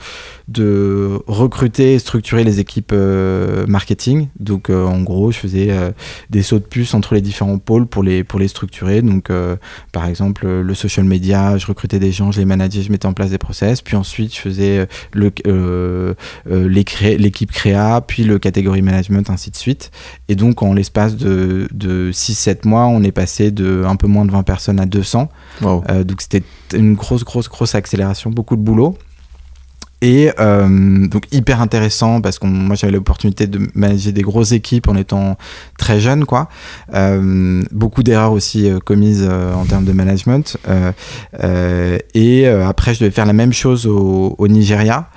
de 0.49 1.21
recruter 1.27 1.93
et 1.95 1.99
structurer 1.99 2.43
les 2.43 2.59
équipes 2.59 2.93
euh, 2.95 3.67
marketing. 3.67 4.29
Donc 4.41 4.71
euh, 4.71 4.87
en 4.87 5.03
gros, 5.03 5.31
je 5.31 5.39
faisais 5.39 5.67
euh, 5.71 5.91
des 6.31 6.43
sauts 6.43 6.59
de 6.59 6.65
puce 6.65 6.95
entre 6.95 7.15
les 7.15 7.21
différents 7.21 7.59
pôles 7.59 7.87
pour 7.87 8.03
les, 8.03 8.25
pour 8.25 8.41
les 8.41 8.49
structurer. 8.49 9.03
Donc 9.03 9.31
par 9.93 10.07
exemple, 10.07 10.47
le 10.47 10.75
social 10.75 11.05
media, 11.05 11.59
je 11.59 11.67
recrutais 11.67 11.99
des 11.99 12.13
gens, 12.13 12.33
je 12.33 12.39
les 12.39 12.47
manageais, 12.47 12.83
je 12.83 12.91
mettais 12.91 13.07
en 13.07 13.13
place 13.13 13.31
des 13.31 13.39
process. 13.39 13.83
Puis 13.83 13.97
ensuite, 13.97 14.35
je 14.35 14.41
faisais 14.41 14.89
l'équipe 16.47 17.53
créa, 17.53 18.01
puis 18.01 18.25
le 18.25 18.39
catégorie 18.39 18.81
management, 18.83 19.29
ainsi 19.29 19.51
de 19.51 19.57
suite. 19.57 19.91
Et 20.29 20.35
donc 20.35 20.63
en 20.63 20.73
l'espace 20.73 21.17
de, 21.17 21.69
de 21.73 22.11
6-7 22.11 22.67
mois, 22.67 22.87
on 22.87 23.03
est 23.03 23.13
passé 23.13 23.51
de 23.51 23.85
un 23.85 23.97
peu 23.97 24.07
moins 24.07 24.25
de 24.25 24.31
20 24.31 24.43
personnes 24.45 24.81
à 24.81 24.87
200. 24.87 25.29
donc 25.61 26.23
c'était 26.23 26.43
une 26.73 26.95
grosse, 26.95 27.25
grosse, 27.25 27.49
grosse 27.49 27.75
accélération, 27.75 28.31
beaucoup 28.31 28.57
de 28.57 28.63
boulot. 28.63 28.97
Et 30.01 30.31
euh, 30.39 31.09
donc 31.09 31.25
hyper 31.33 31.61
intéressant 31.61 32.21
parce 32.21 32.39
que 32.39 32.47
moi 32.47 32.77
j'avais 32.77 32.93
l'opportunité 32.93 33.49
de 33.49 33.69
manager 33.75 34.13
des 34.13 34.23
grosses 34.23 34.53
équipes 34.53 34.87
en 34.89 34.95
étant 34.95 35.37
très 35.77 35.99
jeune 35.99 36.25
quoi. 36.25 36.49
Euh, 36.95 37.65
beaucoup 37.73 38.05
d'erreurs 38.05 38.33
aussi 38.33 38.71
euh, 38.71 38.79
commises 38.79 39.29
en 39.29 39.65
termes 39.65 39.85
de 39.85 39.93
management. 39.93 40.57
et 42.15 42.47
après 42.47 42.95
je 42.95 43.01
devais 43.01 43.11
faire 43.11 43.27
la 43.27 43.33
même 43.33 43.53
chose 43.53 43.87
au, 43.87 44.37
au 44.39 44.49
Nigeria. 44.49 45.09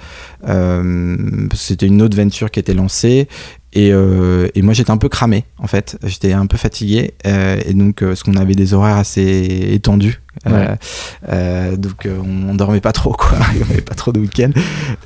c'était 1.54 1.86
une 1.86 2.02
autre 2.02 2.18
venture 2.18 2.50
qui 2.50 2.60
était 2.60 2.74
lancée 2.74 3.28
et, 3.74 3.92
euh, 3.94 4.48
et, 4.54 4.62
moi 4.62 4.74
j'étais 4.74 4.92
un 4.92 4.98
peu 4.98 5.10
cramé 5.10 5.46
en 5.58 5.68
fait, 5.68 5.98
j'étais 6.04 6.34
un 6.34 6.46
peu 6.46 6.58
fatigué 6.58 7.14
euh, 7.26 7.62
et 7.66 7.74
donc 7.74 8.02
euh, 8.02 8.10
parce 8.10 8.24
qu'on 8.24 8.36
avait 8.36 8.56
des 8.56 8.74
horaires 8.74 8.98
assez 8.98 9.70
étendus, 9.72 10.22
euh, 10.48 11.78
donc 11.78 12.08
on, 12.08 12.54
dormait 12.56 12.82
pas 12.82 12.92
trop 12.92 13.14
quoi, 13.14 13.38
n'y 13.56 13.62
avait 13.62 13.82
pas 13.82 13.96
trop 13.96 14.12
de 14.12 14.20
week-end. 14.20 14.52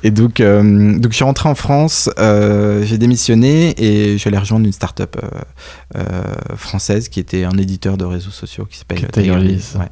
Et 0.02 0.10
donc 0.10 0.40
donc 0.40 1.10
je 1.10 1.14
suis 1.14 1.24
rentré 1.24 1.48
en 1.48 1.54
France, 1.54 2.10
j'ai 2.16 2.98
démissionné 2.98 3.74
et 3.82 4.18
je 4.18 4.28
allé 4.28 4.38
rejoindre 4.38 4.66
une 4.66 4.72
start-up 4.72 5.16
française 6.56 7.08
qui 7.08 7.20
était 7.20 7.44
un 7.44 7.56
éditeur 7.58 7.96
de 7.96 8.04
réseaux 8.04 8.30
sociaux 8.30 8.66
qui 8.66 8.78
s'appelle 8.78 9.06
Tigerlist. 9.12 9.76
Ouais. 9.76 9.86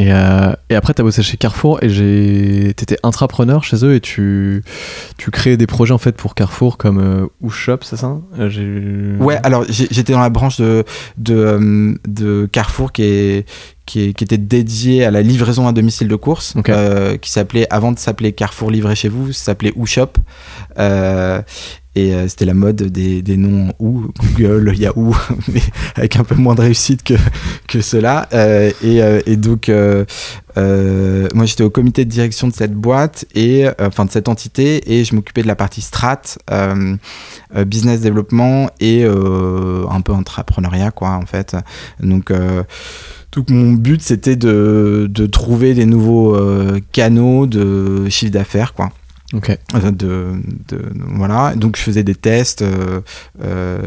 Et, 0.00 0.14
euh, 0.14 0.54
et, 0.70 0.76
après, 0.76 0.94
tu 0.94 1.02
as 1.02 1.04
bossé 1.04 1.22
chez 1.22 1.36
Carrefour 1.36 1.78
et 1.82 2.68
étais 2.70 2.96
intrapreneur 3.02 3.64
chez 3.64 3.84
eux 3.84 3.94
et 3.94 4.00
tu, 4.00 4.64
tu 5.18 5.30
créais 5.30 5.58
des 5.58 5.66
projets 5.66 5.92
en 5.92 5.98
fait 5.98 6.16
pour 6.16 6.34
Carrefour 6.34 6.78
comme 6.78 6.98
euh, 6.98 7.50
Shop, 7.50 7.80
c'est 7.82 7.96
ça? 7.96 8.16
Euh, 8.38 9.18
Ouais, 9.18 9.38
alors 9.42 9.64
j'étais 9.68 10.14
dans 10.14 10.20
la 10.20 10.30
branche 10.30 10.58
de, 10.58 10.84
de, 11.18 11.34
euh, 11.34 11.94
de 12.08 12.48
Carrefour 12.50 12.92
qui 12.92 13.02
est, 13.02 13.46
qui, 13.90 14.08
était 14.08 14.38
dédié 14.38 15.04
à 15.04 15.10
la 15.10 15.22
livraison 15.22 15.66
à 15.66 15.72
domicile 15.72 16.08
de 16.08 16.16
course, 16.16 16.54
qui 17.20 17.30
s'appelait, 17.30 17.66
avant 17.70 17.92
de 17.92 17.98
s'appeler 17.98 18.32
Carrefour 18.32 18.70
livré 18.70 18.94
chez 18.94 19.08
vous, 19.08 19.32
s'appelait 19.32 19.72
Shop. 19.84 20.12
Euh, 20.78 21.42
et 21.96 22.14
euh, 22.14 22.28
c'était 22.28 22.44
la 22.44 22.54
mode 22.54 22.76
des, 22.76 23.20
des 23.20 23.36
noms 23.36 23.72
ou 23.80 24.12
Google, 24.16 24.74
Yahoo, 24.78 25.16
mais 25.52 25.60
avec 25.96 26.16
un 26.16 26.22
peu 26.22 26.36
moins 26.36 26.54
de 26.54 26.60
réussite 26.60 27.02
que, 27.02 27.14
que 27.66 27.80
cela. 27.80 28.28
Euh, 28.32 28.70
et, 28.82 29.02
euh, 29.02 29.20
et, 29.26 29.36
donc, 29.36 29.68
euh, 29.68 30.04
euh, 30.56 31.26
moi 31.34 31.46
j'étais 31.46 31.64
au 31.64 31.70
comité 31.70 32.04
de 32.04 32.10
direction 32.10 32.46
de 32.46 32.52
cette 32.52 32.74
boîte, 32.74 33.24
et 33.34 33.66
enfin 33.80 34.04
de 34.04 34.10
cette 34.12 34.28
entité, 34.28 34.94
et 34.94 35.04
je 35.04 35.16
m'occupais 35.16 35.42
de 35.42 35.48
la 35.48 35.56
partie 35.56 35.80
strat, 35.80 36.22
business 37.66 38.00
développement 38.00 38.70
et 38.78 39.04
un 39.04 40.00
peu 40.00 40.12
entrepreneuriat, 40.12 40.92
quoi, 40.92 41.10
en 41.10 41.26
fait. 41.26 41.56
Donc, 42.00 42.32
tout 43.30 43.44
mon 43.48 43.72
but 43.72 44.02
c'était 44.02 44.36
de, 44.36 45.06
de, 45.08 45.26
trouver 45.26 45.74
des 45.74 45.86
nouveaux 45.86 46.36
canaux 46.92 47.46
de 47.46 48.08
chiffre 48.08 48.32
d'affaires, 48.32 48.74
quoi. 48.74 48.90
Ok. 49.32 49.56
De, 49.92 50.32
de, 50.68 50.82
voilà. 51.14 51.54
Donc 51.54 51.76
je 51.76 51.82
faisais 51.82 52.02
des 52.02 52.14
tests. 52.14 52.62
Euh, 52.62 53.00
euh, 53.42 53.78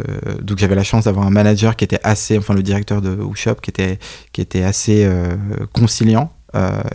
donc 0.41 0.57
j'avais 0.57 0.75
la 0.75 0.83
chance 0.83 1.05
d'avoir 1.05 1.27
un 1.27 1.31
manager 1.31 1.75
qui 1.75 1.83
était 1.83 1.99
assez, 2.03 2.37
enfin 2.37 2.53
le 2.53 2.63
directeur 2.63 3.01
de 3.01 3.15
WooShop 3.15 3.55
qui 3.55 3.69
était 3.69 3.99
qui 4.31 4.41
était 4.41 4.63
assez 4.63 5.03
euh, 5.03 5.35
conciliant. 5.73 6.31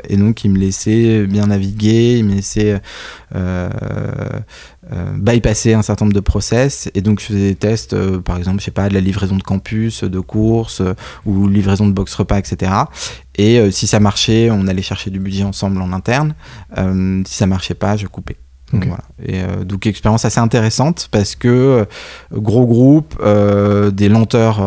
Et 0.08 0.16
donc 0.16 0.44
il 0.44 0.50
me 0.50 0.58
laissait 0.58 1.26
bien 1.26 1.46
naviguer, 1.46 2.18
il 2.18 2.24
me 2.24 2.34
laissait 2.34 2.80
bypasser 5.16 5.74
un 5.74 5.82
certain 5.82 6.04
nombre 6.04 6.14
de 6.14 6.20
process. 6.20 6.90
Et 6.94 7.00
donc 7.00 7.20
je 7.20 7.26
faisais 7.26 7.48
des 7.50 7.54
tests, 7.54 7.96
par 8.20 8.36
exemple, 8.36 8.60
je 8.60 8.66
sais 8.66 8.70
pas, 8.70 8.88
de 8.88 8.94
la 8.94 9.00
livraison 9.00 9.36
de 9.36 9.42
campus, 9.42 10.04
de 10.04 10.20
courses 10.20 10.82
ou 11.26 11.48
livraison 11.48 11.86
de 11.86 11.92
box 11.92 12.14
repas, 12.14 12.38
etc. 12.38 12.70
Et 13.38 13.58
euh, 13.58 13.70
si 13.70 13.86
ça 13.86 14.00
marchait, 14.00 14.50
on 14.50 14.66
allait 14.66 14.82
chercher 14.82 15.10
du 15.10 15.20
budget 15.20 15.44
ensemble 15.44 15.80
en 15.80 15.92
interne. 15.92 16.34
Euh, 16.76 17.22
si 17.24 17.34
ça 17.36 17.46
marchait 17.46 17.74
pas, 17.74 17.96
je 17.96 18.06
coupais. 18.06 18.36
Donc, 18.72 18.84
voilà. 18.84 19.04
Et 19.24 19.40
euh, 19.40 19.64
donc 19.64 19.86
expérience 19.86 20.26
assez 20.26 20.40
intéressante 20.40 21.08
parce 21.10 21.36
que 21.36 21.86
gros 22.32 22.66
groupe, 22.66 23.16
des 23.92 24.08
lenteurs 24.08 24.60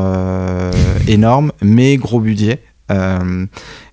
énormes, 1.08 1.51
mais 1.62 1.97
gros 1.97 2.19
budget. 2.19 2.63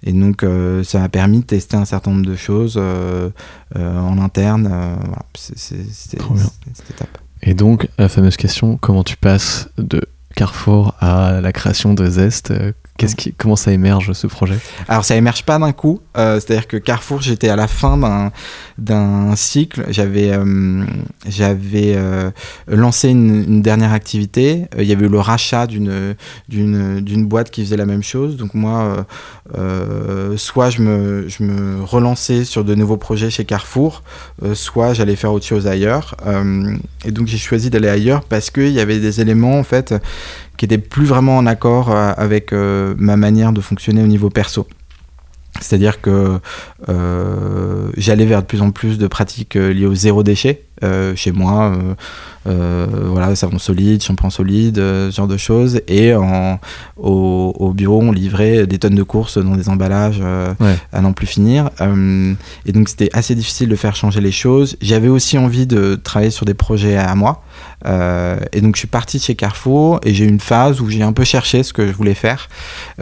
Et 0.02 0.12
donc 0.12 0.44
ça 0.84 0.98
m'a 0.98 1.08
permis 1.08 1.40
de 1.40 1.44
tester 1.44 1.76
un 1.76 1.84
certain 1.84 2.10
nombre 2.10 2.26
de 2.26 2.36
choses 2.36 2.76
en 2.76 4.18
interne. 4.18 4.68
voilà, 4.68 6.44
c'était 6.74 6.94
top. 6.94 7.08
Et 7.42 7.54
donc 7.54 7.88
la 7.98 8.08
fameuse 8.08 8.36
question, 8.36 8.76
comment 8.76 9.04
tu 9.04 9.16
passes 9.16 9.68
de 9.78 10.02
Carrefour 10.34 10.94
à 11.00 11.40
la 11.40 11.52
création 11.52 11.94
de 11.94 12.06
Zest 12.06 12.52
Comment 13.36 13.56
ça 13.56 13.72
émerge 13.72 14.12
ce 14.12 14.26
projet? 14.26 14.56
Alors 14.88 15.04
ça 15.04 15.14
émerge 15.16 15.44
pas 15.44 15.58
d'un 15.58 15.72
coup, 15.72 16.00
euh, 16.16 16.40
c'est-à-dire 16.40 16.66
que 16.66 16.76
Carrefour, 16.76 17.22
j'étais 17.22 17.48
à 17.48 17.54
la 17.54 17.68
fin 17.68 17.96
d'un 17.96 18.32
d'un 18.76 19.36
cycle, 19.36 19.84
j'avais 19.90 20.32
euh, 20.32 20.84
j'avais 21.28 21.94
euh, 21.96 22.30
lancé 22.66 23.10
une, 23.10 23.44
une, 23.44 23.62
dernière 23.62 23.92
activité, 23.92 24.66
il 24.76 24.84
y 24.84 24.92
avait 24.92 25.06
eu 25.06 25.10
le 25.10 25.20
rachat 25.20 25.66
d'une 25.66 26.16
d'une 26.48 27.00
d'une 27.00 27.26
boîte 27.26 27.50
qui 27.50 27.64
faisait 27.64 27.76
la 27.76 27.86
même 27.86 28.02
chose, 28.02 28.36
donc 28.36 28.54
moi 28.54 29.06
soit 30.36 30.70
je 30.70 30.82
me 30.82 31.28
je 31.28 31.44
me 31.44 31.84
relançais 31.84 32.44
sur 32.44 32.64
de 32.64 32.74
nouveaux 32.74 32.96
projets 32.96 33.30
chez 33.30 33.44
Carrefour, 33.44 34.02
soit 34.54 34.92
j'allais 34.92 35.16
faire 35.16 35.32
autre 35.32 35.46
chose 35.46 35.68
ailleurs, 35.68 36.16
et 37.04 37.12
donc 37.12 37.28
j'ai 37.28 37.38
choisi 37.38 37.70
d'aller 37.70 37.88
ailleurs 37.88 38.24
parce 38.24 38.50
qu'il 38.50 38.70
y 38.70 38.80
avait 38.80 38.98
des 38.98 39.20
éléments 39.20 39.58
en 39.58 39.64
fait 39.64 39.94
qui 40.58 40.64
était 40.64 40.76
plus 40.76 41.06
vraiment 41.06 41.38
en 41.38 41.46
accord 41.46 41.90
euh, 41.90 42.12
avec 42.18 42.52
euh, 42.52 42.94
ma 42.98 43.16
manière 43.16 43.52
de 43.52 43.62
fonctionner 43.62 44.02
au 44.02 44.06
niveau 44.06 44.28
perso. 44.28 44.66
C'est-à-dire 45.60 46.00
que 46.00 46.38
euh, 46.88 47.90
j'allais 47.96 48.26
vers 48.26 48.42
de 48.42 48.46
plus 48.46 48.60
en 48.60 48.70
plus 48.70 48.98
de 48.98 49.06
pratiques 49.06 49.54
liées 49.54 49.86
au 49.86 49.94
zéro 49.94 50.22
déchet 50.22 50.64
chez 51.16 51.32
moi. 51.32 51.76
voilà, 52.44 53.34
savon 53.34 53.58
solide, 53.58 54.00
shampoing 54.00 54.30
solide, 54.30 54.76
ce 54.76 55.10
genre 55.12 55.26
de 55.26 55.36
choses. 55.36 55.80
Et 55.88 56.14
en, 56.14 56.60
au, 56.96 57.72
bureau, 57.74 58.00
on 58.00 58.12
livrait 58.12 58.68
des 58.68 58.78
tonnes 58.78 58.94
de 58.94 59.02
courses 59.02 59.38
dans 59.38 59.56
des 59.56 59.68
emballages 59.68 60.22
à 60.92 61.00
n'en 61.00 61.12
plus 61.12 61.26
finir. 61.26 61.70
et 61.80 62.72
donc, 62.72 62.88
c'était 62.88 63.10
assez 63.12 63.34
difficile 63.34 63.68
de 63.68 63.74
faire 63.74 63.96
changer 63.96 64.20
les 64.20 64.30
choses. 64.30 64.76
J'avais 64.80 65.08
aussi 65.08 65.38
envie 65.38 65.66
de 65.66 65.96
travailler 65.96 66.30
sur 66.30 66.46
des 66.46 66.54
projets 66.54 66.96
à 66.96 67.16
moi. 67.16 67.42
Euh, 67.86 68.38
et 68.52 68.60
donc 68.60 68.74
je 68.74 68.80
suis 68.80 68.88
parti 68.88 69.18
chez 69.18 69.34
Carrefour 69.34 70.00
et 70.04 70.12
j'ai 70.12 70.24
eu 70.24 70.28
une 70.28 70.40
phase 70.40 70.80
où 70.80 70.90
j'ai 70.90 71.02
un 71.02 71.12
peu 71.12 71.24
cherché 71.24 71.62
ce 71.62 71.72
que 71.72 71.86
je 71.86 71.92
voulais 71.92 72.14
faire. 72.14 72.48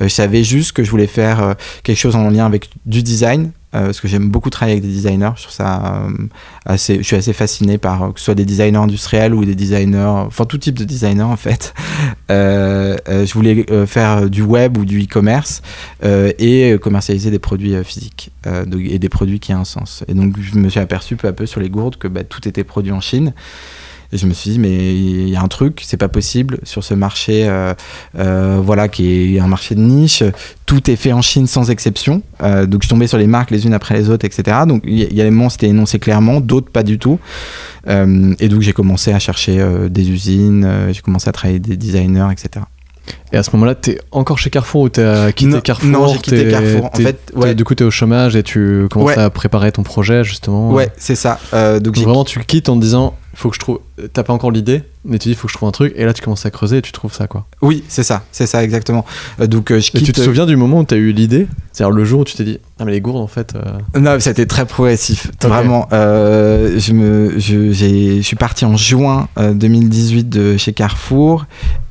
Euh, 0.01 0.05
je 0.05 0.09
savais 0.09 0.45
juste 0.45 0.73
que 0.73 0.85
je 0.85 0.91
voulais 0.91 1.07
faire 1.07 1.43
euh, 1.43 1.55
quelque 1.83 1.99
chose 1.99 2.17
en 2.17 2.29
lien 2.29 2.47
avec 2.47 2.71
du 2.85 3.03
design, 3.03 3.53
parce 3.73 4.01
que 4.01 4.09
j'aime 4.09 4.31
beaucoup 4.31 4.49
travailler 4.49 4.79
avec 4.79 4.89
des 4.89 4.95
designers. 4.95 5.33
Je, 5.37 7.03
suis 7.03 7.17
assez 7.17 7.33
fasciné 7.35 7.77
par 7.77 8.15
que 8.15 8.19
ce 8.19 8.25
soit 8.25 8.35
des 8.35 8.47
designers 8.47 8.79
industriels 8.79 9.35
ou 9.35 9.45
des 9.45 9.55
designers, 9.55 10.25
enfin 10.27 10.47
tout 10.47 10.57
type 10.57 10.79
de 10.79 10.85
designers 10.85 11.21
en 11.21 11.37
fait. 11.37 11.75
je 12.31 13.33
voulais 13.35 13.67
faire 13.87 14.31
du 14.31 14.41
web 14.41 14.79
ou 14.79 14.87
du 14.87 15.03
e-commerce 15.03 15.61
et 16.03 16.75
commercialiser 16.81 17.31
des 17.31 17.39
produits 17.39 17.75
physiques 17.85 18.31
et 18.47 18.99
des 18.99 19.09
produits 19.11 19.41
qui 19.41 19.53
ont 19.53 19.59
un 19.59 19.65
sens. 19.65 20.05
Et 20.09 20.15
donc 20.15 20.41
je 20.41 20.57
me 20.59 20.71
suis 20.71 20.81
aperçu 20.81 21.17
peu 21.17 21.29
à 21.29 21.35
peu 21.35 21.45
sur 21.45 21.61
les 21.61 21.69
gourdes 21.69 21.97
que 21.97 22.09
bah, 22.09 22.25
tout 22.25 22.49
était 22.49 22.65
produit 22.65 22.93
en 22.93 23.03
Chine. 23.03 23.35
Je 24.13 24.27
me 24.27 24.33
suis 24.33 24.51
dit, 24.51 24.59
mais 24.59 24.95
il 24.95 25.29
y 25.29 25.37
a 25.37 25.43
un 25.43 25.49
truc, 25.49 25.83
c'est 25.85 25.97
pas 25.97 26.09
possible 26.09 26.59
sur 26.63 26.85
ce 26.85 26.95
marché, 26.95 27.49
euh, 27.49 27.75
euh, 28.19 28.61
voilà, 28.63 28.89
qui 28.89 29.37
est 29.37 29.41
un 29.41 29.49
marché 29.49 29.75
de 29.75 29.81
niche. 29.81 30.23
Tout 30.65 30.91
est 30.91 30.97
fait 30.97 31.13
en 31.13 31.23
Chine 31.23 31.47
sans 31.47 31.71
exception. 31.71 32.23
Euh, 32.43 32.67
donc 32.67 32.83
je 32.83 32.89
tombais 32.89 33.07
sur 33.07 33.19
les 33.19 33.27
marques 33.27 33.51
les 33.51 33.67
unes 33.67 33.75
après 33.75 33.95
les 33.95 34.11
autres, 34.11 34.25
etc. 34.25 34.59
Donc 34.67 34.83
il 34.85 34.95
y, 34.95 35.21
a 35.21 35.25
des 35.25 35.31
moments 35.31 35.49
c'était 35.49 35.69
énoncé 35.69 35.99
clairement, 35.99 36.41
d'autres 36.41 36.71
pas 36.71 36.83
du 36.83 36.99
tout. 36.99 37.19
et 37.89 38.49
donc 38.49 38.61
j'ai 38.63 38.73
commencé 38.73 39.13
à 39.13 39.19
chercher 39.19 39.65
des 39.89 40.11
usines, 40.11 40.69
j'ai 40.91 41.01
commencé 41.03 41.29
à 41.29 41.33
travailler 41.33 41.61
des 41.61 41.77
designers, 41.77 42.29
etc. 42.33 42.65
Et 43.33 43.37
à 43.37 43.43
ce 43.43 43.51
moment-là, 43.53 43.75
tu 43.75 43.91
es 43.91 44.01
encore 44.13 44.39
chez 44.39 44.51
Carrefour 44.51 44.83
ou 44.83 44.89
tu 44.89 45.01
as 45.01 45.33
quitté 45.33 45.61
Carrefour 45.61 45.91
Non, 45.91 46.09
j'ai 46.09 46.19
quitté 46.19 46.49
Carrefour. 46.49 46.91
En 46.93 46.97
fait, 46.97 47.33
ouais. 47.35 47.55
du 47.55 47.65
coup, 47.65 47.75
tu 47.75 47.83
es 47.83 47.87
au 47.87 47.91
chômage 47.91 48.37
et 48.37 48.43
tu 48.43 48.87
commences 48.91 49.19
à 49.19 49.31
préparer 49.31 49.73
ton 49.73 49.83
projet, 49.83 50.25
justement. 50.25 50.71
Ouais, 50.73 50.91
c'est 50.97 51.17
ça. 51.17 51.39
donc, 51.53 51.83
donc 51.83 51.97
vraiment, 51.99 52.25
tu 52.25 52.41
quittes 52.45 52.69
en 52.69 52.77
te 52.77 52.83
disant 52.83 53.15
faut 53.37 53.51
que 53.51 53.55
je 53.55 53.61
trouve. 53.61 53.81
T'as 54.13 54.23
pas 54.23 54.33
encore 54.33 54.51
l'idée, 54.51 54.83
mais 55.05 55.19
tu 55.19 55.29
dis 55.29 55.35
faut 55.35 55.47
que 55.47 55.53
je 55.53 55.59
trouve 55.59 55.69
un 55.69 55.73
truc, 55.73 55.93
et 55.95 56.05
là 56.05 56.13
tu 56.13 56.23
commences 56.23 56.47
à 56.47 56.51
creuser 56.51 56.79
et 56.79 56.83
tu 56.83 56.91
trouves 56.91 57.13
ça 57.13 57.27
quoi. 57.27 57.47
Oui, 57.61 57.85
c'est 57.87 58.03
ça, 58.03 58.25
c'est 58.33 58.47
ça 58.47 58.65
exactement. 58.65 59.05
Euh, 59.41 59.47
donc 59.47 59.71
euh, 59.71 59.79
je 59.79 59.91
quitte... 59.91 60.03
Et 60.03 60.05
tu 60.05 60.13
te 60.13 60.21
souviens 60.23 60.47
du 60.47 60.57
moment 60.57 60.81
où 60.81 60.85
t'as 60.85 60.97
eu 60.97 61.13
l'idée, 61.13 61.47
c'est-à-dire 61.73 61.95
le 61.95 62.05
jour 62.05 62.21
où 62.21 62.25
tu 62.25 62.35
t'es 62.35 62.45
dit 62.45 62.59
ah 62.79 62.85
mais 62.87 62.93
les 62.93 63.01
gourdes 63.01 63.23
en 63.23 63.27
fait. 63.27 63.55
Euh... 63.55 64.01
Non, 64.01 64.19
ça 64.21 64.31
a 64.31 64.33
été 64.33 64.47
très 64.47 64.65
progressif, 64.65 65.31
vraiment. 65.43 65.87
Euh, 65.93 66.79
je 66.79 66.93
me, 66.95 67.39
je, 67.39 67.73
je 67.73 68.21
suis 68.23 68.37
parti 68.37 68.65
en 68.65 68.77
juin 68.77 69.29
2018 69.39 70.29
de 70.29 70.57
chez 70.57 70.73
Carrefour 70.73 71.45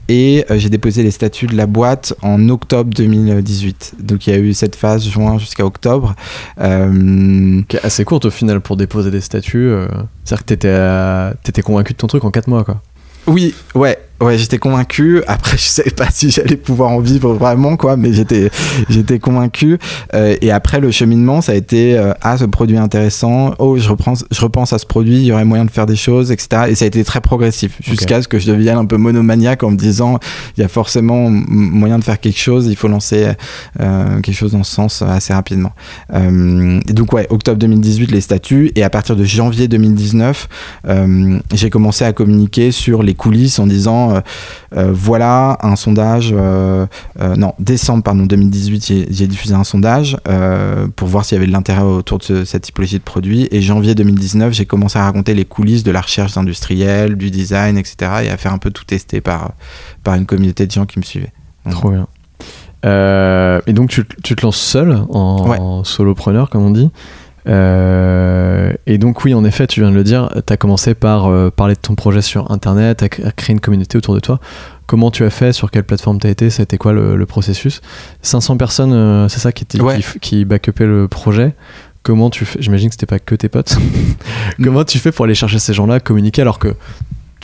et 0.08 0.46
euh, 0.50 0.58
j'ai 0.58 0.70
déposé 0.70 1.04
les 1.04 1.12
statuts 1.12 1.48
de 1.48 1.56
la 1.56 1.66
boîte 1.66 2.14
en 2.22 2.50
octobre 2.50 2.92
2018. 2.94 3.96
Donc 4.00 4.28
il 4.28 4.34
y 4.34 4.36
a 4.36 4.40
eu 4.40 4.54
cette 4.54 4.76
phase 4.76 5.08
juin 5.08 5.38
jusqu'à 5.38 5.66
octobre. 5.66 6.16
Euh... 6.60 7.62
Qui 7.68 7.78
est 7.78 7.86
assez 7.86 8.06
courte 8.06 8.26
au 8.26 8.32
final 8.32 8.62
pour 8.62 8.78
déposer 8.78 9.12
des 9.12 9.22
statuts. 9.22 9.70
Euh. 9.70 9.88
C'est-à-dire 10.24 10.46
que 10.46 10.54
t'étais, 10.54 11.50
étais 11.50 11.62
convaincu 11.62 11.94
de 11.94 11.98
ton 11.98 12.08
truc 12.08 12.24
en 12.24 12.32
4 12.32 12.48
mois 12.48 12.64
quoi. 12.64 12.82
Oui, 13.28 13.56
ouais, 13.74 13.98
Ouais, 14.22 14.38
j'étais 14.38 14.58
convaincu. 14.58 15.22
Après, 15.28 15.58
je 15.58 15.64
savais 15.64 15.92
pas 15.92 16.10
si 16.10 16.32
j'allais 16.32 16.56
pouvoir 16.56 16.92
en 16.92 17.00
vivre 17.00 17.34
vraiment, 17.34 17.76
quoi, 17.76 17.98
mais 17.98 18.14
j'étais, 18.14 18.50
j'étais 18.90 19.20
convaincu. 19.20 19.78
Euh, 20.14 20.36
et 20.42 20.52
après, 20.52 20.80
le 20.80 20.92
cheminement, 20.92 21.42
ça 21.42 21.52
a 21.52 21.56
été 21.56 21.98
euh, 21.98 22.14
ah, 22.22 22.38
ce 22.38 22.46
produit 22.46 22.78
intéressant. 22.78 23.54
Oh, 23.60 23.78
je 23.78 23.90
repense, 23.90 24.26
je 24.32 24.42
repense 24.42 24.74
à 24.74 24.80
ce 24.80 24.86
produit. 24.86 25.18
Il 25.18 25.26
y 25.26 25.32
aurait 25.32 25.46
moyen 25.46 25.66
de 25.66 25.72
faire 25.72 25.86
des 25.86 25.96
choses, 25.96 26.32
etc. 26.32 26.64
Et 26.70 26.76
ça 26.76 26.86
a 26.86 26.88
été 26.88 27.04
très 27.04 27.22
progressif 27.22 27.78
jusqu'à 27.82 28.22
ce 28.22 28.28
que 28.28 28.40
je 28.40 28.48
devienne 28.48 28.78
un 28.78 28.86
peu 28.86 28.98
monomaniaque 28.98 29.64
en 29.64 29.72
me 29.72 29.78
disant 29.78 30.20
il 30.58 30.62
y 30.62 30.64
a 30.64 30.68
forcément 30.68 31.30
moyen 31.30 32.00
de 32.00 32.04
faire 32.04 32.20
quelque 32.20 32.40
chose. 32.40 32.68
Il 32.68 32.76
faut 32.76 32.88
lancer 32.88 33.28
euh, 33.82 34.20
quelque 34.22 34.36
chose 34.36 34.54
dans 34.54 34.64
ce 34.64 34.74
sens 34.74 35.02
assez 35.02 35.34
rapidement. 35.34 35.74
Et 36.14 36.94
donc, 36.94 37.14
ouais, 37.14 37.28
octobre 37.30 37.58
2018, 37.58 38.12
les 38.12 38.22
statuts. 38.22 38.72
Et 38.76 38.84
à 38.84 38.90
partir 38.90 39.16
de 39.16 39.24
janvier 39.24 39.68
2019, 39.68 40.48
euh, 40.88 41.40
j'ai 41.54 41.70
commencé 41.70 42.06
à 42.06 42.14
communiquer 42.14 42.72
sur 42.72 43.04
les 43.04 43.14
coulisses 43.14 43.60
en 43.60 43.68
disant 43.68 44.05
euh, 44.12 44.22
euh, 44.76 44.92
voilà 44.94 45.58
un 45.62 45.76
sondage, 45.76 46.34
euh, 46.36 46.86
non, 47.38 47.54
décembre 47.60 48.04
pardon, 48.04 48.26
2018, 48.26 49.08
j'ai 49.10 49.28
diffusé 49.28 49.54
un 49.54 49.64
sondage 49.64 50.18
pour 50.96 51.08
voir 51.08 51.26
s'il 51.26 51.36
y 51.36 51.40
avait 51.40 51.48
de 51.48 51.52
l'intérêt 51.52 51.82
autour 51.82 52.20
de 52.20 52.44
cette 52.46 52.64
typologie 52.64 52.98
de 52.98 53.04
produits. 53.04 53.48
Et 53.52 53.62
janvier 53.62 53.96
2019, 53.96 54.54
j'ai 54.54 54.66
commencé 54.66 55.00
à 55.00 55.04
raconter 55.04 55.34
les 55.34 55.46
coulisses 55.46 55.84
de 55.84 55.92
la 55.92 56.02
recherche 56.02 56.38
industrielle, 56.38 57.16
du 57.16 57.32
design, 57.32 57.78
etc. 57.78 57.96
et 58.24 58.30
à 58.30 58.38
faire 58.38 58.54
un 58.54 58.58
peu 58.58 58.72
tout 58.72 58.86
tester 58.86 59.22
par, 59.22 59.54
par 60.04 60.16
une 60.16 60.26
communauté 60.26 60.66
de 60.68 60.72
gens 60.72 60.86
qui 60.86 61.00
me 61.00 61.04
suivaient. 61.04 61.34
Trop 61.70 61.90
bien. 61.90 62.08
et 62.84 63.74
donc 63.74 63.90
tu, 63.90 64.06
tu, 64.24 64.36
te 64.36 64.46
lances 64.46 64.58
seul 64.58 65.00
en, 65.10 65.84
solopreneur 65.84 66.50
comme 66.50 66.64
on 66.64 66.72
dit. 66.72 66.92
Euh, 67.48 68.74
et 68.88 68.98
donc 68.98 69.24
oui, 69.24 69.34
en 69.34 69.46
effet, 69.46 69.68
tu 69.68 69.82
viens 69.82 69.92
de 69.92 69.96
le 69.96 70.04
dire, 70.04 70.30
tu 70.46 70.54
as 70.54 70.58
commencé 70.58 70.96
par 70.96 71.28
euh, 71.28 71.50
parler 71.50 71.76
de 71.76 71.80
ton 71.80 71.96
projet 71.96 72.22
sur 72.22 72.52
Internet, 72.52 73.04
à, 73.04 73.10
créer 73.10 73.54
une 73.54 73.60
communauté 73.60 73.98
autour 73.98 74.16
de 74.16 74.20
toi. 74.20 74.40
Comment 74.88 75.12
tu 75.12 75.24
as 75.24 75.30
fait 75.30 75.54
Sur 75.54 75.72
quelle 75.72 75.84
plateforme 75.84 76.20
tu 76.20 76.28
as 76.28 76.30
été 76.30 76.50
C'était 76.50 76.78
quoi 76.78 76.94
le, 76.94 77.26
processus? 77.26 77.82
500 78.22 78.58
personnes, 78.58 78.94
euh, 78.94 79.28
c'est 79.28 79.40
ça 79.40 79.52
qui, 79.52 79.66
qui, 79.66 79.80
qui 80.22 80.46
backupait 80.46 80.86
le 80.86 81.08
projet 81.08 81.56
Comment 82.04 82.30
tu 82.30 82.46
fais? 82.46 82.62
J'imagine 82.62 82.90
que 82.90 82.94
c'était 82.94 83.08
pas 83.08 83.18
que 83.18 83.34
tes 83.34 83.50
potes. 83.50 83.76
Comment 84.64 84.84
tu 84.84 85.00
fais 85.00 85.12
pour 85.12 85.26
aller 85.26 85.34
chercher 85.34 85.58
ces 85.58 85.74
gens-là, 85.74 86.00
communiquer 86.00 86.44
alors 86.44 86.60
que 86.60 86.76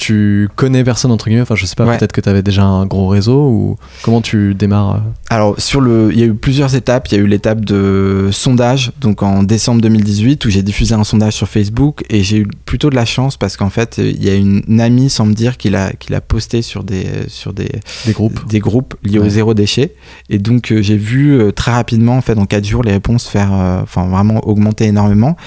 tu 0.02 0.50
connais 0.56 0.84
personne 0.84 1.12
entre 1.12 1.26
guillemets 1.26 1.44
enfin 1.44 1.54
je 1.54 1.68
sais 1.68 1.76
pas 1.76 1.86
peut-être 1.86 2.12
que 2.12 2.22
tu 2.22 2.28
avais 2.28 2.42
déjà 2.42 2.64
un 2.64 2.88
gros 2.88 3.08
réseau 3.08 3.50
ou 3.50 3.78
comment 4.02 4.22
tu 4.22 4.56
démarres 4.56 4.96
euh 4.96 5.00
alors 5.32 5.56
sur 5.62 5.80
le 5.80 6.10
il 6.12 6.20
y 6.20 6.24
a 6.24 6.26
eu 6.26 6.34
plusieurs 6.34 6.76
étapes. 6.76 7.08
Il 7.08 7.18
y 7.18 7.18
a 7.18 7.24
eu 7.24 7.28
l'étape 7.28 7.64
de 7.64 8.28
sondage 8.34 8.92
donc 9.00 9.24
en 9.24 9.44
décembre 9.44 9.82
2018 9.82 10.44
où 10.44 10.50
j'ai 10.50 10.62
diffusé 10.62 10.94
un 10.94 11.06
sondage 11.06 11.34
sur 11.34 11.48
Facebook 11.48 12.04
et 12.10 12.22
j'ai 12.22 12.40
eu 12.40 12.48
plutôt 12.66 12.90
de 12.90 12.96
la 12.96 13.06
chance 13.06 13.38
parce 13.38 13.56
qu'en 13.56 13.70
fait 13.70 13.98
il 13.98 14.22
y 14.22 14.30
a 14.30 14.36
une, 14.36 14.82
amie 14.82 15.10
sans 15.10 15.26
me 15.26 15.34
dire 15.34 15.58
qu'il 15.58 15.78
a 15.78 15.94
qu'il 15.94 16.16
a 16.16 16.22
posté 16.22 16.62
sur 16.62 16.84
des 16.84 17.06
sur 17.28 17.54
des, 17.54 17.70
des 18.06 18.12
groupes. 18.12 18.46
des 18.48 18.60
groupes 18.60 18.96
liés 19.04 19.20
au 19.20 19.30
zéro 19.30 19.54
déchet. 19.54 19.96
Et 20.30 20.38
donc 20.38 20.74
euh, 20.74 20.82
j'ai 20.82 20.98
vu 20.98 21.40
euh, 21.40 21.52
très 21.52 21.72
rapidement 21.72 22.18
en 22.18 22.22
fait 22.22 22.38
en 22.38 22.46
4 22.46 22.66
jours 22.66 22.84
les 22.84 22.92
réponses 22.92 23.30
faire 23.30 23.52
enfin 23.54 24.08
vraiment 24.08 24.46
augmenter 24.46 24.86
énormément 24.86 25.38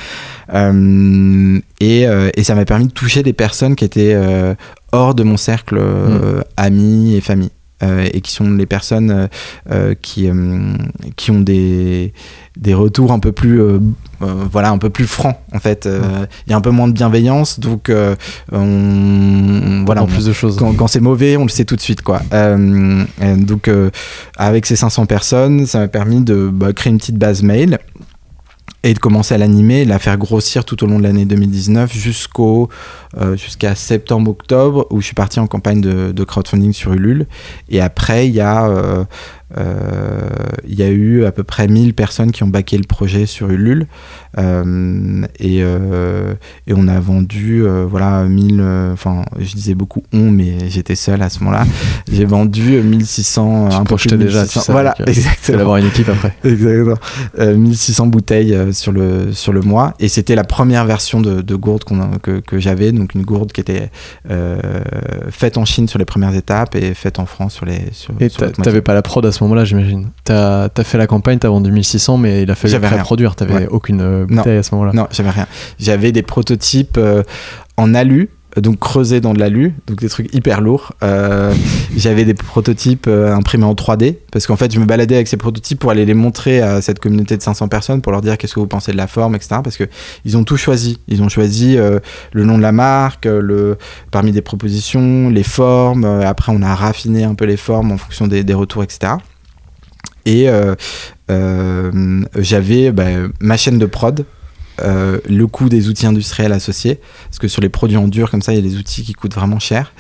et, 0.50 2.06
et 2.36 2.44
ça 2.44 2.54
m'a 2.54 2.64
permis 2.64 2.86
de 2.86 2.92
toucher 2.92 3.22
des 3.22 3.32
personnes 3.32 3.76
qui 3.76 3.84
étaient 3.84 4.14
euh, 4.14 4.54
hors 4.92 5.14
de 5.14 5.22
mon 5.22 5.36
cercle 5.36 5.76
euh, 5.78 6.38
mm. 6.38 6.44
amis 6.56 7.14
et 7.14 7.20
famille. 7.20 7.50
Euh, 7.82 8.06
et 8.12 8.20
qui 8.20 8.30
sont 8.30 8.48
les 8.52 8.66
personnes 8.66 9.28
qui, 10.00 10.30
qui 11.16 11.30
ont 11.32 11.40
des, 11.40 12.14
des 12.56 12.72
retours 12.72 13.10
un 13.10 13.18
peu 13.18 13.32
plus 13.32 13.60
voilà 14.20 14.70
un 14.70 14.78
peu 14.78 14.90
plus 14.90 15.08
francs 15.08 15.36
en 15.52 15.58
fait 15.58 15.88
il 16.46 16.50
y 16.50 16.52
a 16.54 16.56
un 16.56 16.60
peu 16.60 16.70
moins 16.70 16.86
de 16.86 16.92
bienveillance 16.92 17.58
donc 17.58 17.92
on, 18.52 19.82
voilà 19.84 20.04
plus 20.04 20.26
de 20.26 20.32
choses 20.32 20.56
quand, 20.78 20.86
c'est 20.86 21.00
mauvais 21.00 21.36
on 21.36 21.42
le 21.42 21.48
sait 21.48 21.64
tout 21.64 21.74
de 21.74 21.80
suite 21.80 22.00
quoi 22.02 22.22
donc 23.20 23.68
avec 24.36 24.66
ces 24.66 24.76
500 24.76 25.06
personnes 25.06 25.66
ça 25.66 25.80
m'a 25.80 25.88
permis 25.88 26.20
de 26.20 26.48
bah, 26.50 26.72
créer 26.72 26.92
une 26.92 26.98
petite 26.98 27.18
base 27.18 27.42
mail 27.42 27.80
et 28.84 28.92
de 28.92 28.98
commencer 28.98 29.34
à 29.34 29.38
l'animer, 29.38 29.86
la 29.86 29.98
faire 29.98 30.18
grossir 30.18 30.64
tout 30.64 30.84
au 30.84 30.86
long 30.86 30.98
de 30.98 31.02
l'année 31.02 31.24
2019 31.24 31.92
jusqu'au 31.92 32.68
euh, 33.20 33.36
jusqu'à 33.36 33.74
septembre-octobre 33.74 34.86
où 34.90 35.00
je 35.00 35.06
suis 35.06 35.14
parti 35.14 35.40
en 35.40 35.46
campagne 35.46 35.80
de, 35.80 36.24
crowdfunding 36.24 36.72
sur 36.72 36.92
Ulule. 36.92 37.26
Et 37.68 37.80
après, 37.80 38.28
il 38.28 38.34
y 38.34 38.40
a 38.40 38.66
euh, 38.66 39.04
il 40.66 40.74
y 40.74 40.82
a 40.82 40.88
eu 40.88 41.24
à 41.24 41.30
peu 41.30 41.44
près 41.44 41.68
1000 41.68 41.94
personnes 41.94 42.32
qui 42.32 42.42
ont 42.42 42.48
baqué 42.48 42.76
le 42.76 42.84
projet 42.84 43.26
sur 43.26 43.50
Ulule. 43.50 43.86
et, 44.38 45.58
et 45.58 46.72
on 46.74 46.88
a 46.88 46.98
vendu, 47.00 47.64
voilà, 47.88 48.24
1000, 48.24 48.60
enfin, 48.92 49.22
je 49.38 49.54
disais 49.54 49.74
beaucoup 49.74 50.02
on, 50.12 50.30
mais 50.30 50.70
j'étais 50.70 50.96
seul 50.96 51.22
à 51.22 51.28
ce 51.28 51.38
moment-là. 51.40 51.64
J'ai 52.10 52.24
vendu 52.24 52.80
1600, 52.82 53.68
tu 53.70 53.76
un 53.76 53.84
de 54.16 54.16
déjà, 54.16 54.42
1600. 54.42 54.60
tu 54.60 54.66
sais, 54.66 54.72
voilà, 54.72 54.94
euh, 55.00 55.04
exactement. 55.06 55.58
d'avoir 55.58 55.76
une 55.78 55.86
équipe 55.86 56.08
après. 56.08 56.34
Exactement. 56.44 56.96
Euh, 57.38 57.56
1600 57.56 58.06
bouteilles 58.06 58.54
euh, 58.54 58.72
sur 58.72 58.92
le, 58.92 59.32
sur 59.32 59.52
le 59.52 59.60
mois. 59.60 59.94
Et 60.00 60.08
c'était 60.08 60.34
la 60.34 60.44
première 60.44 60.84
version 60.84 61.20
de, 61.20 61.40
de 61.42 61.54
gourde 61.54 61.84
a- 61.90 62.18
que, 62.22 62.40
que 62.40 62.58
j'avais. 62.58 62.92
Donc 63.04 63.14
une 63.14 63.22
gourde 63.22 63.52
qui 63.52 63.60
était 63.60 63.90
euh, 64.30 64.58
faite 65.30 65.58
en 65.58 65.66
Chine 65.66 65.88
sur 65.88 65.98
les 65.98 66.06
premières 66.06 66.34
étapes 66.34 66.74
et 66.74 66.94
faite 66.94 67.18
en 67.18 67.26
France 67.26 67.52
sur 67.54 67.66
les. 67.66 67.82
Sur, 67.92 68.14
Et 68.18 68.30
t'avais 68.30 68.80
pas 68.80 68.94
la 68.94 69.02
prod 69.02 69.24
à 69.26 69.30
ce 69.30 69.44
moment-là, 69.44 69.66
j'imagine. 69.66 70.08
T'as 70.24 70.68
as 70.74 70.84
fait 70.84 70.96
la 70.96 71.06
campagne, 71.06 71.38
t'as 71.38 71.48
vendu 71.50 71.70
1600, 71.70 72.16
mais 72.16 72.42
il 72.42 72.50
a 72.50 72.54
fallu 72.54 72.74
rien. 72.76 72.98
produire. 73.02 73.36
T'avais 73.36 73.54
Ouais. 73.54 73.68
aucune 73.70 74.00
euh, 74.00 74.26
Non. 74.28 74.38
bouteille 74.38 74.56
à 74.58 74.62
ce 74.62 74.74
moment-là. 74.74 74.92
Non, 74.94 75.06
j'avais 75.10 75.28
rien. 75.30 75.46
J'avais 75.78 76.12
des 76.12 76.22
prototypes 76.22 76.96
euh, 76.96 77.22
en 77.76 77.92
alu, 77.94 78.30
donc 78.56 78.78
creusés 78.78 79.20
dans 79.20 79.34
de 79.34 79.40
l'alu, 79.40 79.74
donc 79.86 80.00
des 80.00 80.08
trucs 80.08 80.32
hyper 80.34 80.60
lourds. 80.60 80.92
Euh, 81.02 81.52
j'avais 81.96 82.24
des 82.24 82.34
prototypes 82.34 83.06
euh, 83.08 83.34
imprimés 83.34 83.64
en 83.64 83.74
3D, 83.74 84.16
parce 84.32 84.46
qu'en 84.46 84.56
fait, 84.56 84.72
je 84.72 84.80
me 84.80 84.84
baladais 84.84 85.16
avec 85.16 85.28
ces 85.28 85.36
prototypes 85.36 85.78
pour 85.78 85.90
aller 85.90 86.04
les 86.04 86.14
montrer 86.14 86.60
à 86.60 86.80
cette 86.80 86.98
communauté 86.98 87.36
de 87.36 87.42
500 87.42 87.68
personnes, 87.68 88.00
pour 88.00 88.12
leur 88.12 88.20
dire 88.20 88.38
qu'est-ce 88.38 88.54
que 88.54 88.60
vous 88.60 88.66
pensez 88.66 88.92
de 88.92 88.96
la 88.96 89.06
forme, 89.06 89.34
etc. 89.34 89.56
Parce 89.62 89.76
que 89.76 89.84
ils 90.24 90.36
ont 90.36 90.44
tout 90.44 90.56
choisi. 90.56 90.98
Ils 91.08 91.22
ont 91.22 91.28
choisi 91.28 91.76
euh, 91.76 91.98
le 92.32 92.44
nom 92.44 92.56
de 92.56 92.62
la 92.62 92.72
marque, 92.72 93.26
euh, 93.26 93.40
le 93.40 93.78
parmi 94.10 94.32
des 94.32 94.42
propositions, 94.42 95.28
les 95.30 95.42
formes. 95.42 96.04
Euh, 96.04 96.26
après, 96.26 96.52
on 96.54 96.62
a 96.62 96.74
raffiné 96.74 97.24
un 97.24 97.34
peu 97.34 97.44
les 97.44 97.56
formes 97.56 97.92
en 97.92 97.98
fonction 97.98 98.26
des, 98.26 98.44
des 98.44 98.54
retours, 98.54 98.82
etc. 98.82 99.14
Et 100.26 100.48
euh, 100.48 100.74
euh, 101.30 102.22
j'avais 102.38 102.92
bah, 102.92 103.04
ma 103.40 103.56
chaîne 103.56 103.78
de 103.78 103.86
prod, 103.86 104.24
euh, 104.82 105.18
le 105.28 105.46
coût 105.46 105.68
des 105.68 105.88
outils 105.88 106.06
industriels 106.06 106.52
associés, 106.52 107.00
parce 107.28 107.38
que 107.38 107.48
sur 107.48 107.62
les 107.62 107.68
produits 107.68 107.96
en 107.96 108.08
dur 108.08 108.30
comme 108.30 108.42
ça, 108.42 108.52
il 108.52 108.56
y 108.56 108.58
a 108.58 108.62
des 108.62 108.76
outils 108.76 109.02
qui 109.02 109.12
coûtent 109.12 109.34
vraiment 109.34 109.58
cher, 109.58 109.92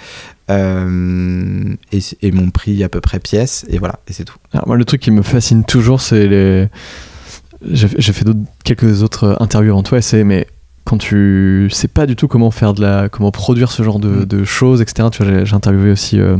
euh, 0.50 1.74
et, 1.92 1.98
et 2.22 2.32
mon 2.32 2.50
prix 2.50 2.82
à 2.84 2.88
peu 2.88 3.00
près 3.00 3.18
pièce, 3.20 3.64
et 3.68 3.78
voilà, 3.78 4.00
et 4.08 4.12
c'est 4.12 4.24
tout. 4.24 4.36
Alors, 4.52 4.66
moi, 4.68 4.76
le 4.76 4.84
truc 4.84 5.00
qui 5.00 5.10
me 5.10 5.22
fascine 5.22 5.64
toujours, 5.64 6.00
c'est 6.00 6.26
les. 6.26 6.68
J'ai 7.70 7.88
fait 8.12 8.26
quelques 8.64 9.02
autres 9.02 9.36
interviews 9.40 9.72
avant 9.72 9.82
toi, 9.82 9.98
et 9.98 10.02
c'est 10.02 10.22
mais 10.24 10.46
quand 10.84 10.98
tu 10.98 11.68
sais 11.72 11.88
pas 11.88 12.04
du 12.04 12.14
tout 12.14 12.28
comment 12.28 12.50
faire 12.50 12.74
de 12.74 12.82
la, 12.82 13.08
comment 13.08 13.30
produire 13.30 13.72
ce 13.72 13.82
genre 13.82 13.98
de, 13.98 14.08
Mm. 14.08 14.24
de 14.26 14.44
choses, 14.44 14.82
etc. 14.82 15.08
Tu 15.10 15.22
vois, 15.24 15.44
j'ai- 15.44 15.54
interviewé 15.54 15.90
aussi 15.90 16.20
euh, 16.20 16.36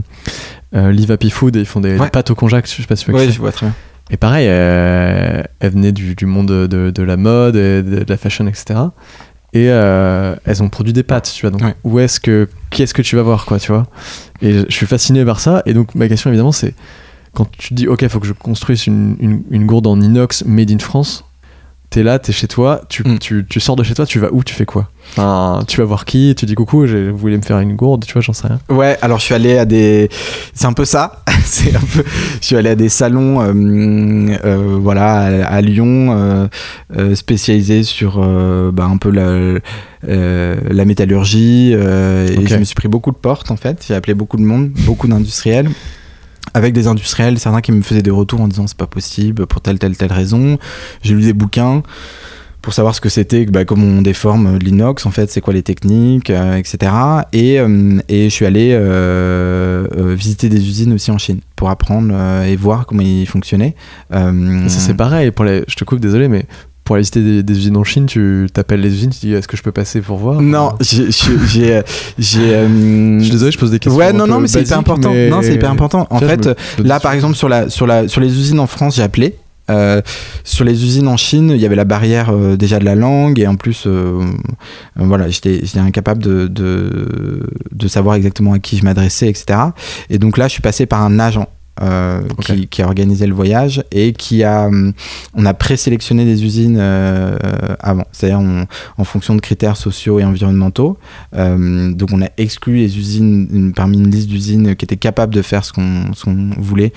euh, 0.75 0.93
Live 0.93 1.11
Happy 1.11 1.31
Food 1.31 1.57
et 1.57 1.61
ils 1.61 1.67
font 1.67 1.81
des, 1.81 1.97
Ouais. 1.97 2.05
des 2.05 2.11
pâtes 2.11 2.31
au 2.31 2.35
conjac. 2.35 2.67
Je 2.69 2.83
sais 2.83 2.87
pas 2.87 2.95
si 2.97 3.07
tu 3.07 3.11
vois 3.11 3.21
Ouais, 3.21 3.31
je 3.33 3.39
vois 3.39 3.53
très 3.53 3.67
bien. 3.67 3.75
Et 4.11 4.17
pareil, 4.17 4.47
euh, 4.49 5.43
elle 5.61 5.71
venait 5.73 5.93
du, 5.93 6.15
du 6.15 6.27
monde 6.27 6.47
de, 6.49 6.67
de- 6.67 6.91
de 6.91 7.03
la 7.03 7.17
mode, 7.17 7.57
et 7.57 7.83
de, 7.83 8.05
de 8.05 8.05
la 8.09 8.17
fashion, 8.17 8.47
etc. 8.47 8.65
Et 9.55 9.69
euh, 9.71 10.35
elles 10.45 10.63
ont 10.63 10.69
produit 10.69 10.93
des 10.93 11.03
pâtes, 11.05 11.33
tu 11.35 11.43
vois. 11.43 11.51
Donc, 11.51 11.63
Ouais. 11.63 11.75
où 11.85 11.99
est-ce 12.01 12.21
que, 12.21 12.49
qui 12.71 12.83
est-ce 12.83 12.93
que 12.93 13.03
tu 13.03 13.17
vas 13.17 13.23
voir, 13.23 13.47
quoi, 13.47 13.59
tu 13.59 13.73
vois 13.73 13.87
Et 14.43 14.53
je 14.69 14.75
suis 14.75 14.87
fasciné 14.87 15.25
par 15.25 15.41
ça. 15.41 15.63
Et 15.65 15.75
donc, 15.75 15.95
ma 15.95 16.09
question, 16.09 16.29
évidemment, 16.31 16.53
c'est 16.53 16.75
quand 17.33 17.49
tu 17.57 17.69
te 17.71 17.75
dis, 17.75 17.89
OK, 17.89 18.03
il 18.03 18.09
faut 18.09 18.21
que 18.21 18.27
je 18.27 18.33
construise 18.33 18.87
une, 18.87 19.17
une, 19.21 19.43
une 19.51 19.65
gourde 19.67 19.87
en 19.87 20.01
inox 20.01 20.45
made 20.45 20.71
in 20.71 20.79
France, 20.81 21.25
t'es 21.95 22.03
là, 22.03 22.19
t'es 22.19 22.33
chez 22.33 22.49
toi, 22.49 22.81
tu, 22.89 23.05
Mm. 23.09 23.19
tu, 23.21 23.47
tu 23.49 23.61
sors 23.61 23.77
de 23.77 23.85
chez 23.85 23.95
toi, 23.95 24.05
tu 24.05 24.19
vas 24.19 24.29
où, 24.33 24.43
tu 24.43 24.53
fais 24.53 24.67
quoi 24.67 24.91
Enfin, 25.13 25.63
tu 25.69 25.77
vas 25.79 25.85
voir 25.85 26.05
qui, 26.05 26.35
tu 26.37 26.45
dis 26.45 26.57
coucou, 26.57 26.87
je 26.87 27.11
vous 27.11 27.17
voulez 27.17 27.37
me 27.37 27.43
faire 27.43 27.61
une 27.61 27.77
gourde, 27.77 28.05
tu 28.05 28.13
vois, 28.15 28.23
j'en 28.23 28.33
sais 28.33 28.49
rien. 28.49 28.59
Ouais, 28.69 28.99
alors 29.01 29.21
je 29.21 29.25
suis 29.27 29.35
allé 29.35 29.57
à 29.59 29.65
des. 29.65 30.09
C'est 30.55 30.67
un 30.67 30.73
peu 30.73 30.85
ça. 30.85 31.23
C'est 31.45 31.77
un 31.77 31.81
peu. 31.81 32.03
Je 32.41 32.47
suis 32.47 32.57
allé 32.57 32.71
à 32.71 32.75
des 32.75 32.89
salons, 32.89 33.41
euh, 33.41 34.37
euh, 34.45 34.77
voilà, 34.81 35.19
à, 35.47 35.55
à 35.57 35.61
Lyon, 35.61 36.09
euh, 36.11 36.47
euh, 36.97 37.15
spécialisés 37.15 37.85
sur 37.85 38.19
bah, 38.73 38.85
un 38.91 38.97
peu 38.97 39.11
la, 39.11 39.61
la 40.09 40.85
métallurgie. 40.85 41.75
Et 41.75 42.47
je 42.47 42.57
me 42.57 42.65
suis 42.65 42.75
pris 42.75 42.89
beaucoup 42.89 43.13
de 43.13 43.17
portes 43.17 43.53
en 43.53 43.57
fait. 43.57 43.85
J'ai 43.87 43.95
appelé 43.95 44.15
beaucoup 44.15 44.37
de 44.39 44.43
monde, 44.43 44.71
beaucoup 44.87 45.07
d'industriels. 45.07 45.69
Avec 46.53 46.73
des 46.75 46.87
industriels, 46.87 47.39
certains 47.39 47.61
qui 47.63 47.73
me 47.73 47.83
faisaient 47.83 48.03
des 48.03 48.11
retours 48.11 48.41
en 48.41 48.49
disant 48.49 48.67
c'est 48.67 48.77
pas 48.77 48.87
possible 48.87 49.47
pour 49.47 49.61
telle, 49.61 49.79
telle, 49.79 49.97
telle 49.97 50.13
raison. 50.13 50.59
J'ai 51.03 51.15
lu 51.15 51.23
des 51.23 51.33
bouquins 51.33 51.83
pour 52.63 52.73
savoir 52.73 52.95
ce 52.95 53.01
que 53.03 53.11
c'était, 53.11 53.45
bah, 53.45 53.67
comment 53.67 53.85
on 53.85 54.01
déforme 54.01 54.57
l'inox, 54.57 55.05
en 55.05 55.11
fait, 55.11 55.31
c'est 55.31 55.43
quoi 55.43 55.53
les 55.53 55.63
techniques, 55.63 56.31
euh, 56.31 56.57
etc. 56.57 56.93
Et, 57.35 57.61
euh, 57.61 57.99
et 58.09 58.31
je 58.31 58.35
suis 58.35 58.47
allé 58.47 58.71
euh, 58.73 59.87
euh, 59.95 60.15
visiter 60.15 60.49
des 60.49 60.67
usines 60.67 60.95
aussi 60.95 61.11
en 61.11 61.19
Chine 61.19 61.41
pour 61.57 61.69
apprendre 61.69 62.15
euh, 62.15 62.45
et 62.45 62.57
voir 62.57 62.87
comment 62.87 63.03
ils 63.03 63.27
fonctionnaient. 63.27 63.75
Euh, 64.15 64.65
c'est 64.69 64.95
pareil. 64.95 65.31
Pour 65.31 65.45
les... 65.45 65.65
Je 65.69 65.77
te 65.77 65.85
coupe, 65.85 66.01
désolé, 66.01 66.29
mais 66.29 66.47
pour 66.85 66.97
aller 66.97 67.01
visiter 67.03 67.23
des, 67.23 67.43
des 67.43 67.57
usines 67.57 67.77
en 67.79 67.85
Chine, 67.85 68.07
tu 68.07 68.47
t'appelles 68.53 68.81
les 68.81 68.93
usines, 68.93 69.11
tu 69.11 69.19
dis 69.27 69.33
est-ce 69.33 69.49
que 69.49 69.57
je 69.57 69.63
peux 69.63 69.73
passer 69.73 70.01
pour 70.03 70.19
voir 70.19 70.43
non, 70.43 70.73
j'ai, 70.81 71.11
j'ai, 71.11 71.31
j'ai, 71.49 71.83
j'ai, 72.19 72.55
euh, 72.55 73.19
Je 73.19 73.23
suis 73.25 73.33
désolé, 73.33 73.51
je 73.53 73.59
pose 73.59 73.71
des 73.71 73.79
questions. 73.79 73.99
Ouais, 73.99 74.13
non, 74.13 74.27
non, 74.27 74.39
mais 74.41 74.49
c'est 74.49 74.61
hyper 74.61 74.79
important. 74.79 75.11
mais- 75.13 75.31
Non, 75.31 75.41
c'est 75.43 75.55
hyper 75.55 75.71
important. 75.71 76.07
En 76.11 76.19
fait, 76.21 76.47
me- 76.79 76.85
Là, 76.85 77.01
par 77.01 77.13
exemple, 77.13 77.37
sur, 77.37 77.49
la, 77.49 77.71
sur, 77.71 77.87
la, 77.87 78.07
sur 78.09 78.21
les 78.21 78.29
usines 78.39 78.61
en 78.61 78.67
France, 78.67 78.97
j'ai 78.97 79.03
appelé. 79.03 79.37
Euh, 79.71 80.03
sur 80.45 80.63
les 80.67 80.85
usines 80.85 81.09
en 81.09 81.17
Chine, 81.17 81.49
il 81.55 81.57
y 81.57 81.65
avait 81.65 81.75
la 81.75 81.87
barrière 81.87 82.29
euh, 82.29 82.55
déjà 82.55 82.79
de 82.79 82.85
la 82.85 82.95
langue 82.95 83.41
et 83.41 83.47
en 83.47 83.57
plus, 83.57 83.85
euh, 83.87 84.21
euh, 85.01 85.05
voilà, 85.07 85.31
j'étais 85.31 85.61
j'étais 85.65 85.79
incapable 85.79 86.23
de, 86.23 86.49
de, 86.49 87.41
de 87.73 87.89
savoir 87.89 88.17
exactement 88.17 88.53
à 88.53 88.59
qui 88.59 88.77
je 88.77 88.85
m'adressais, 88.85 89.27
etc. 89.27 89.59
Et 90.11 90.19
donc 90.19 90.37
là, 90.37 90.49
je 90.49 90.53
suis 90.53 90.61
passé 90.61 90.85
par 90.85 91.01
un 91.01 91.19
agent. 91.19 91.49
Euh, 91.83 92.23
qui, 92.45 92.67
qui 92.69 92.83
a 92.83 92.87
organisé 92.87 93.27
le 93.27 93.35
voyage 93.35 93.83
et 93.91 94.13
qui 94.13 94.45
a 94.45 94.67
hum, 94.67 94.93
on 95.35 95.45
a 95.47 95.55
présélectionné 95.55 96.25
des 96.25 96.45
usines 96.45 96.77
euh, 96.79 97.37
avant. 97.81 98.05
C'est-à-dire 98.13 98.41
en 98.97 99.05
fonction 99.05 99.35
de 99.35 99.41
critères 99.41 99.77
sociaux 99.77 100.21
et 100.21 100.25
environnementaux 100.25 100.99
euh, 101.37 101.93
donc 101.93 102.11
on 102.13 102.23
a 102.23 102.29
exclu 102.39 102.77
les 102.77 102.99
usines 102.99 103.49
une- 103.53 103.73
parmi 103.73 103.99
une 103.99 104.11
liste 104.11 104.29
d'usines 104.29 104.77
qui 104.77 104.85
étaient 104.85 104.97
capables 104.97 105.35
de 105.35 105.43
faire 105.43 105.65
ce 105.65 105.73
qu'on 105.73 106.51
voulait. 106.59 106.93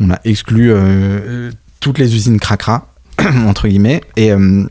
On 0.00 0.10
a 0.10 0.18
exclu 0.24 0.70
euh, 0.72 1.50
toutes 1.80 1.98
les 1.98 2.14
usines 2.14 2.38
cracra 2.38 2.86
entre 3.46 3.66
guillemets. 3.68 4.00
Et 4.16 4.30
euh, 4.32 4.64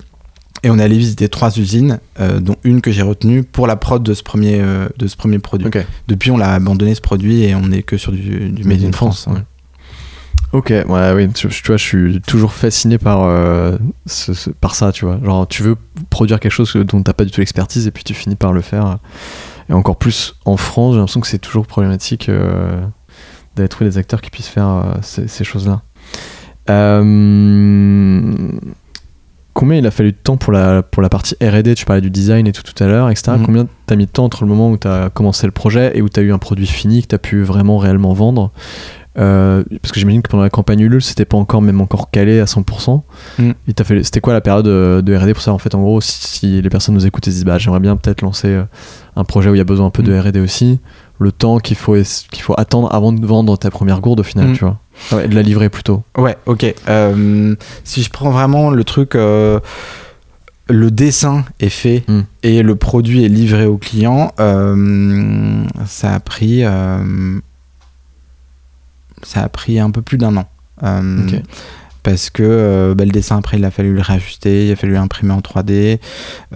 et 0.64 0.70
on 0.70 0.78
est 0.80 0.84
allé 0.84 0.98
visiter 0.98 1.28
trois 1.30 1.58
usines, 1.58 2.00
euh, 2.20 2.40
dont 2.40 2.56
une 2.64 2.82
que 2.82 2.92
j'ai 2.92 3.02
retenue 3.02 3.44
pour 3.44 3.66
la 3.68 3.76
prod 3.76 4.02
de 4.04 4.14
ce 4.14 4.22
premier, 4.24 4.60
euh, 4.62 4.88
de 4.98 5.08
ce 5.08 5.16
premier 5.18 5.40
produit. 5.40 5.68
Depuis, 6.08 6.32
on 6.32 6.38
l'a 6.38 6.54
abandonné 6.54 6.94
ce 6.96 7.02
produit 7.02 7.44
et 7.44 7.56
on 7.56 7.68
n'est 7.68 7.84
que 7.84 7.98
sur 7.98 8.12
du, 8.12 8.50
du 8.50 8.64
Made 8.64 8.84
in 8.84 8.92
France. 8.92 9.28
ouais. 9.28 9.42
Ok, 10.54 10.70
ouais, 10.70 11.14
oui, 11.16 11.30
tu, 11.32 11.48
tu 11.48 11.68
vois, 11.68 11.78
je 11.78 11.84
suis 11.84 12.22
toujours 12.28 12.52
fasciné 12.52 12.98
par, 12.98 13.24
euh, 13.24 13.78
ce- 14.06 14.34
ce- 14.34 14.50
par 14.50 14.76
ça, 14.76 14.92
tu 14.92 15.06
vois. 15.06 15.18
Genre, 15.24 15.48
tu 15.48 15.64
veux 15.64 15.78
produire 16.10 16.42
quelque 16.42 16.52
chose 16.52 16.74
dont 16.76 17.02
t'as 17.02 17.14
pas 17.14 17.24
du 17.24 17.32
tout 17.32 17.40
l'expertise 17.40 17.88
et 17.88 17.92
puis 17.92 18.04
tu 18.04 18.14
finis 18.14 18.36
par 18.36 18.52
le 18.52 18.60
faire. 18.62 18.98
Et 19.70 19.74
encore 19.74 19.96
plus 19.96 20.36
en 20.44 20.58
France, 20.58 20.94
j'ai 20.94 21.00
l'impression 21.00 21.22
que 21.22 21.28
c'est 21.28 21.40
toujours 21.40 21.66
problématique 21.68 22.30
d'aller 23.56 23.70
trouver 23.70 23.90
des 23.90 23.98
acteurs 23.98 24.20
qui 24.20 24.30
puissent 24.30 24.50
faire 24.50 24.98
ces, 25.02 25.30
ces 25.30 25.46
choses-là. 25.46 25.84
Euh, 26.70 28.34
combien 29.62 29.78
il 29.78 29.86
a 29.88 29.92
fallu 29.92 30.12
de 30.12 30.18
temps 30.22 30.36
pour 30.38 30.52
la, 30.52 30.82
pour 30.84 31.02
la 31.02 31.10
partie 31.10 31.36
RD 31.42 31.76
Tu 31.76 31.86
parlais 31.86 32.02
du 32.02 32.10
design 32.10 32.48
et 32.48 32.52
tout 32.52 32.64
tout 32.64 32.84
à 32.84 32.88
l'heure, 32.88 33.10
etc. 33.10 33.34
Mhm. 33.38 33.46
Combien 33.46 33.68
t'as 33.86 33.96
mis 33.96 34.06
de 34.08 34.12
temps 34.12 34.26
entre 34.26 34.44
le 34.44 34.50
moment 34.50 34.70
où 34.72 34.78
t'as 34.78 35.10
commencé 35.10 35.46
le 35.46 35.52
projet 35.52 35.92
et 35.96 36.02
où 36.02 36.10
t'as 36.10 36.22
eu 36.24 36.34
un 36.34 36.38
produit 36.40 36.68
fini 36.68 37.02
que 37.04 37.08
t'as 37.08 37.18
pu 37.20 37.44
vraiment 37.44 37.78
réellement 37.78 38.14
vendre? 38.14 38.52
Euh, 39.20 39.64
Parce 39.82 39.92
que 39.92 40.00
j'imagine 40.00 40.22
que 40.22 40.30
pendant 40.30 40.44
la 40.44 40.50
campagne 40.50 40.80
Ulule, 40.80 41.02
c'était 41.02 41.26
pas 41.26 41.38
encore 41.38 41.62
même 41.62 41.82
encore 41.82 42.10
calé 42.12 42.40
à 42.40 42.46
100%. 42.46 43.04
Mhm. 43.40 43.54
Il 43.68 43.74
t'a 43.74 43.84
fait, 43.84 44.02
c'était 44.04 44.22
quoi 44.22 44.34
la 44.34 44.42
période 44.42 44.66
de, 44.66 45.02
de 45.06 45.16
RD 45.16 45.34
pour 45.34 45.42
ça? 45.42 45.52
En 45.54 45.58
fait, 45.58 45.76
en 45.76 45.82
gros, 45.82 46.00
si, 46.02 46.28
si 46.28 46.62
les 46.62 46.70
personnes 46.70 46.96
nous 46.96 47.06
écoutent 47.06 47.28
et 47.28 47.32
se 47.32 47.36
disent 47.36 47.46
bah, 47.46 47.58
j'aimerais 47.58 47.82
bien 47.82 47.96
peut-être 47.98 48.22
lancer 48.22 48.48
euh, 48.48 48.64
un 49.16 49.24
projet 49.26 49.50
où 49.50 49.56
il 49.56 49.58
y 49.58 49.62
a 49.62 49.66
besoin 49.66 49.88
un 49.88 49.92
peu 49.92 50.02
de 50.04 50.14
Mhm. 50.14 50.28
RD 50.28 50.38
aussi, 50.38 50.80
le 51.20 51.32
temps 51.32 51.58
qu'il 51.60 51.76
faut, 51.78 51.96
es- 51.96 52.26
qu'il 52.32 52.42
faut 52.42 52.56
attendre 52.58 52.88
avant 52.94 53.12
de 53.12 53.24
vendre 53.26 53.58
ta 53.58 53.70
première 53.70 54.00
gourde 54.00 54.22
au 54.22 54.24
final, 54.24 54.48
Mhm. 54.48 54.54
tu 54.54 54.64
vois? 54.64 54.78
Ouais, 55.12 55.28
de 55.28 55.36
la 55.36 55.42
livrer 55.42 55.70
plutôt. 55.70 56.04
Ouais, 56.18 56.38
ok. 56.46 56.74
Euh, 56.88 57.56
si 57.84 58.04
je 58.04 58.10
prends 58.10 58.32
vraiment 58.32 58.70
le 58.72 58.84
truc, 58.84 59.16
euh, 59.16 59.60
le 60.70 60.92
dessin 60.92 61.44
est 61.60 61.70
fait 61.70 62.04
Mm. 62.08 62.22
et 62.44 62.62
le 62.64 62.76
produit 62.76 63.26
est 63.26 63.30
livré 63.30 63.66
au 63.66 63.78
client, 63.78 64.32
euh, 64.40 65.64
ça 65.86 66.14
a 66.14 66.20
pris, 66.20 66.64
ça 69.24 69.44
a 69.44 69.50
pris 69.50 69.80
un 69.80 69.92
peu 69.92 70.02
plus 70.02 70.18
d'un 70.18 70.38
an. 70.38 70.48
Parce 72.04 72.32
que 72.32 72.94
bah, 72.98 73.06
le 73.06 73.12
dessin, 73.12 73.38
après, 73.38 73.58
il 73.58 73.66
a 73.66 73.70
fallu 73.70 73.94
le 73.94 74.02
réajuster, 74.02 74.66
il 74.68 74.72
a 74.72 74.76
fallu 74.76 74.94
l'imprimer 74.94 75.34
en 75.34 75.40
3D. 75.42 76.00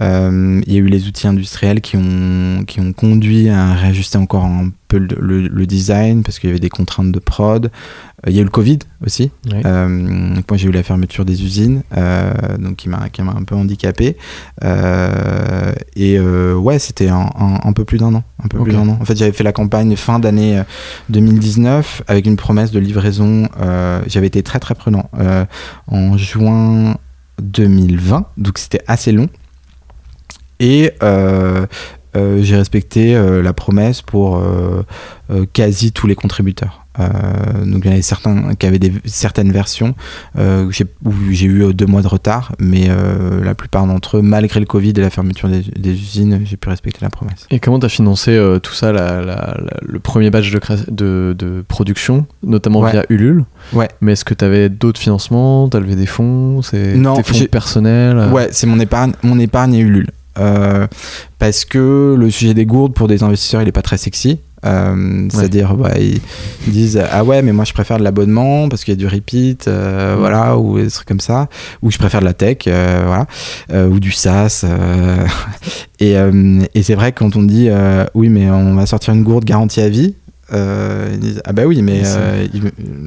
Euh, 0.00 0.60
il 0.66 0.72
y 0.72 0.76
a 0.76 0.80
eu 0.80 0.88
les 0.88 1.06
outils 1.06 1.28
industriels 1.28 1.80
qui 1.80 1.96
ont, 1.96 2.64
qui 2.66 2.80
ont 2.80 2.92
conduit 2.92 3.48
à 3.48 3.74
réajuster 3.74 4.18
encore 4.18 4.44
en 4.44 4.68
peu 4.88 4.98
le, 4.98 5.16
le- 5.20 5.48
le 5.48 5.66
design 5.66 6.22
parce 6.22 6.38
qu'il 6.38 6.48
y 6.48 6.52
avait 6.52 6.60
des 6.60 6.68
contraintes 6.70 7.10
de 7.12 7.18
prod. 7.18 7.66
Euh, 7.66 8.30
Il 8.30 8.34
y 8.36 8.38
a 8.38 8.42
eu 8.42 8.44
le 8.44 8.50
Covid 8.50 8.78
aussi. 9.04 9.30
Euh, 9.66 10.34
donc 10.34 10.44
moi 10.50 10.56
j'ai 10.56 10.68
eu 10.68 10.72
la 10.72 10.82
fermeture 10.82 11.24
des 11.24 11.42
usines, 11.44 11.82
euh, 11.96 12.32
donc 12.58 12.76
qui 12.76 12.88
m'a 12.88 13.08
qui 13.08 13.22
m'a 13.22 13.32
un 13.32 13.42
peu 13.44 13.54
handicapé. 13.54 14.16
Et 15.96 16.20
ouais, 16.20 16.78
c'était 16.78 17.08
un, 17.08 17.30
un- 17.38 17.60
un 17.64 17.72
peu 17.72 17.84
plus 17.84 17.98
d'un 17.98 18.14
an, 18.14 18.24
un 18.42 18.48
peu 18.48 18.58
plus 18.62 18.72
d'un 18.72 18.88
an. 18.88 18.98
En 19.00 19.04
fait, 19.04 19.16
j'avais 19.16 19.32
fait 19.32 19.44
la 19.44 19.52
campagne 19.52 19.96
fin 19.96 20.18
d'année 20.18 20.58
euh, 20.58 20.62
2019 21.10 22.02
avec 22.08 22.26
une 22.26 22.36
promesse 22.36 22.70
de 22.70 22.78
livraison. 22.78 23.48
j'avais 24.06 24.26
été 24.28 24.42
très 24.42 24.58
très 24.60 24.74
prudent 24.74 25.08
euh, 25.18 25.44
en 25.88 26.16
juin 26.16 26.96
2020, 27.42 28.26
donc 28.38 28.58
c'était 28.58 28.82
assez 28.86 29.12
long. 29.12 29.28
Et 30.58 30.92
euh, 31.02 31.66
j'ai 32.42 32.56
respecté 32.56 33.14
euh, 33.16 33.42
la 33.42 33.52
promesse 33.52 34.02
pour 34.02 34.36
euh, 34.38 34.82
euh, 35.30 35.44
quasi 35.52 35.92
tous 35.92 36.06
les 36.06 36.14
contributeurs. 36.14 36.82
Euh, 36.98 37.04
donc 37.66 37.82
il 37.84 37.86
y 37.86 37.88
en 37.90 37.92
avait 37.92 38.00
certains 38.00 38.54
qui 38.54 38.64
avaient 38.66 38.78
des, 38.78 38.90
certaines 39.04 39.52
versions 39.52 39.94
euh, 40.38 40.64
où 40.64 40.70
j'ai- 41.30 41.44
eu 41.44 41.62
euh, 41.64 41.72
deux 41.74 41.84
mois 41.84 42.00
de 42.00 42.06
retard, 42.08 42.52
mais 42.58 42.86
euh, 42.88 43.44
la 43.44 43.54
plupart 43.54 43.86
d'entre 43.86 44.16
eux, 44.16 44.22
malgré 44.22 44.60
le 44.60 44.64
Covid 44.66 44.94
et 44.96 45.00
la 45.02 45.10
fermeture 45.10 45.50
des, 45.50 45.60
des 45.60 45.90
usines, 45.92 46.40
j'ai 46.46 46.56
pu 46.56 46.70
respecter 46.70 47.00
la 47.02 47.10
promesse. 47.10 47.46
Et 47.50 47.60
comment 47.60 47.78
t'as 47.78 47.90
financé 47.90 48.30
euh, 48.30 48.58
tout 48.60 48.72
ça, 48.72 48.92
la- 48.92 49.20
la- 49.20 49.58
la- 49.60 49.76
le 49.82 49.98
premier 49.98 50.30
batch 50.30 50.50
de, 50.50 50.58
créa- 50.58 50.90
de, 50.90 51.36
de 51.38 51.62
production, 51.68 52.24
notamment 52.42 52.80
Ouais. 52.80 52.92
via 52.92 53.04
Ulule? 53.10 53.44
Ouais. 53.74 53.88
Mais 54.00 54.12
est-ce 54.12 54.24
que 54.24 54.32
t'avais 54.32 54.70
d'autres 54.70 55.00
financements? 55.00 55.68
T'as 55.68 55.80
levé 55.80 55.96
des 55.96 56.06
fonds? 56.06 56.62
C'est 56.62 56.94
Non, 56.96 57.16
tes 57.16 57.24
fonds 57.24 57.44
personnels? 57.50 58.16
Euh, 58.18 58.30
Ouais, 58.30 58.48
c'est 58.52 58.66
mon 58.66 58.80
épargne, 58.80 59.12
mon 59.22 59.38
épargne 59.38 59.74
et 59.74 59.80
Ulule. 59.80 60.08
Euh, 60.38 60.86
parce 61.38 61.64
que 61.64 62.14
le 62.18 62.30
sujet 62.30 62.54
des 62.54 62.66
gourdes 62.66 62.94
pour 62.94 63.08
des 63.08 63.22
investisseurs, 63.22 63.62
il 63.62 63.68
est 63.68 63.72
pas 63.72 63.82
très 63.82 63.98
sexy. 63.98 64.40
Euh, 64.64 65.28
C'est-à-dire, 65.30 65.74
bah, 65.74 65.92
ils, 65.98 66.20
ils 66.66 66.72
disent 66.72 67.00
ah 67.10 67.22
ouais, 67.22 67.42
mais 67.42 67.52
moi 67.52 67.64
je 67.64 67.72
préfère 67.72 67.98
de 67.98 68.02
l'abonnement 68.02 68.68
parce 68.68 68.84
qu'il 68.84 68.92
y 68.92 68.96
a 68.96 68.98
du 68.98 69.06
repeat, 69.06 69.68
euh, 69.68 70.16
voilà, 70.18 70.56
ou 70.56 70.78
des 70.78 70.90
trucs 70.90 71.06
comme 71.06 71.20
ça, 71.20 71.48
ou 71.82 71.90
je 71.90 71.98
préfère 71.98 72.20
de 72.20 72.24
la 72.24 72.32
tech, 72.32 72.58
voilà, 72.64 73.26
ou 73.88 74.00
du 74.00 74.10
SaaS. 74.10 74.64
et 76.00 76.14
et 76.74 76.82
c'est 76.82 76.94
vrai 76.94 77.12
que 77.12 77.18
quand 77.20 77.36
on 77.36 77.42
dit 77.42 77.68
oui, 78.14 78.28
mais 78.28 78.50
on 78.50 78.74
va 78.74 78.86
sortir 78.86 79.14
une 79.14 79.22
gourde 79.22 79.44
garantie 79.44 79.82
à 79.82 79.88
vie. 79.88 80.14
ils 80.52 81.18
disent 81.20 81.42
ah 81.44 81.52
bah 81.52 81.64
oui 81.66 81.82
mais 81.82 82.02
Mais 82.02 82.48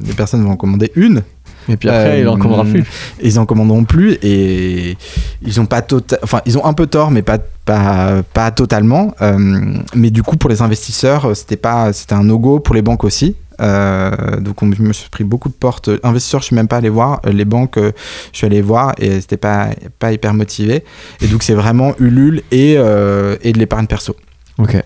les 0.06 0.14
personnes 0.14 0.42
vont 0.42 0.52
en 0.52 0.56
commander 0.56 0.92
une 0.94 1.22
Et 1.68 1.76
puis 1.76 1.88
après, 1.88 2.10
Euh, 2.16 2.20
il 2.20 2.28
en 2.28 2.36
commandera 2.38 2.64
plus. 2.64 2.84
ils 3.22 3.38
en 3.38 3.46
commanderont 3.46 3.84
plus 3.84 4.14
et 4.22 4.96
ils 5.42 5.60
ont 5.60 5.66
pas 5.66 5.80
tota- 5.82 6.18
enfin 6.22 6.40
ils 6.46 6.56
ont 6.58 6.64
un 6.64 6.72
peu 6.72 6.86
tort 6.86 7.10
mais 7.10 7.22
pas 7.22 7.38
pas, 7.64 8.22
pas 8.32 8.50
totalement. 8.50 9.14
Euh, 9.22 9.74
mais 9.94 10.10
du 10.10 10.22
coup 10.22 10.36
pour 10.36 10.50
les 10.50 10.62
investisseurs 10.62 11.36
c'était 11.36 11.56
pas 11.56 11.92
c'était 11.92 12.14
un 12.14 12.24
no 12.24 12.38
go 12.38 12.58
pour 12.60 12.74
les 12.74 12.82
banques 12.82 13.04
aussi. 13.04 13.36
Euh, 13.60 14.40
donc 14.40 14.62
on, 14.62 14.72
je 14.72 14.80
me 14.82 14.92
suis 14.94 15.10
pris 15.10 15.22
beaucoup 15.22 15.50
de 15.50 15.54
portes. 15.54 15.90
Investisseurs 16.02 16.40
je 16.40 16.46
suis 16.46 16.56
même 16.56 16.66
pas 16.68 16.78
allé 16.78 16.88
voir. 16.88 17.20
Euh, 17.26 17.30
les 17.32 17.44
banques 17.44 17.76
euh, 17.76 17.92
je 18.32 18.38
suis 18.38 18.46
allé 18.46 18.62
voir 18.62 18.94
et 18.98 19.20
c'était 19.20 19.36
pas 19.36 19.68
pas 19.98 20.12
hyper 20.12 20.32
motivé. 20.34 20.82
Et 21.20 21.26
donc 21.26 21.42
c'est 21.42 21.54
vraiment 21.54 21.94
Ulule 22.00 22.42
et 22.50 22.76
euh, 22.78 23.36
et 23.42 23.52
de 23.52 23.58
l'épargne 23.58 23.86
perso. 23.86 24.16
Ok. 24.58 24.76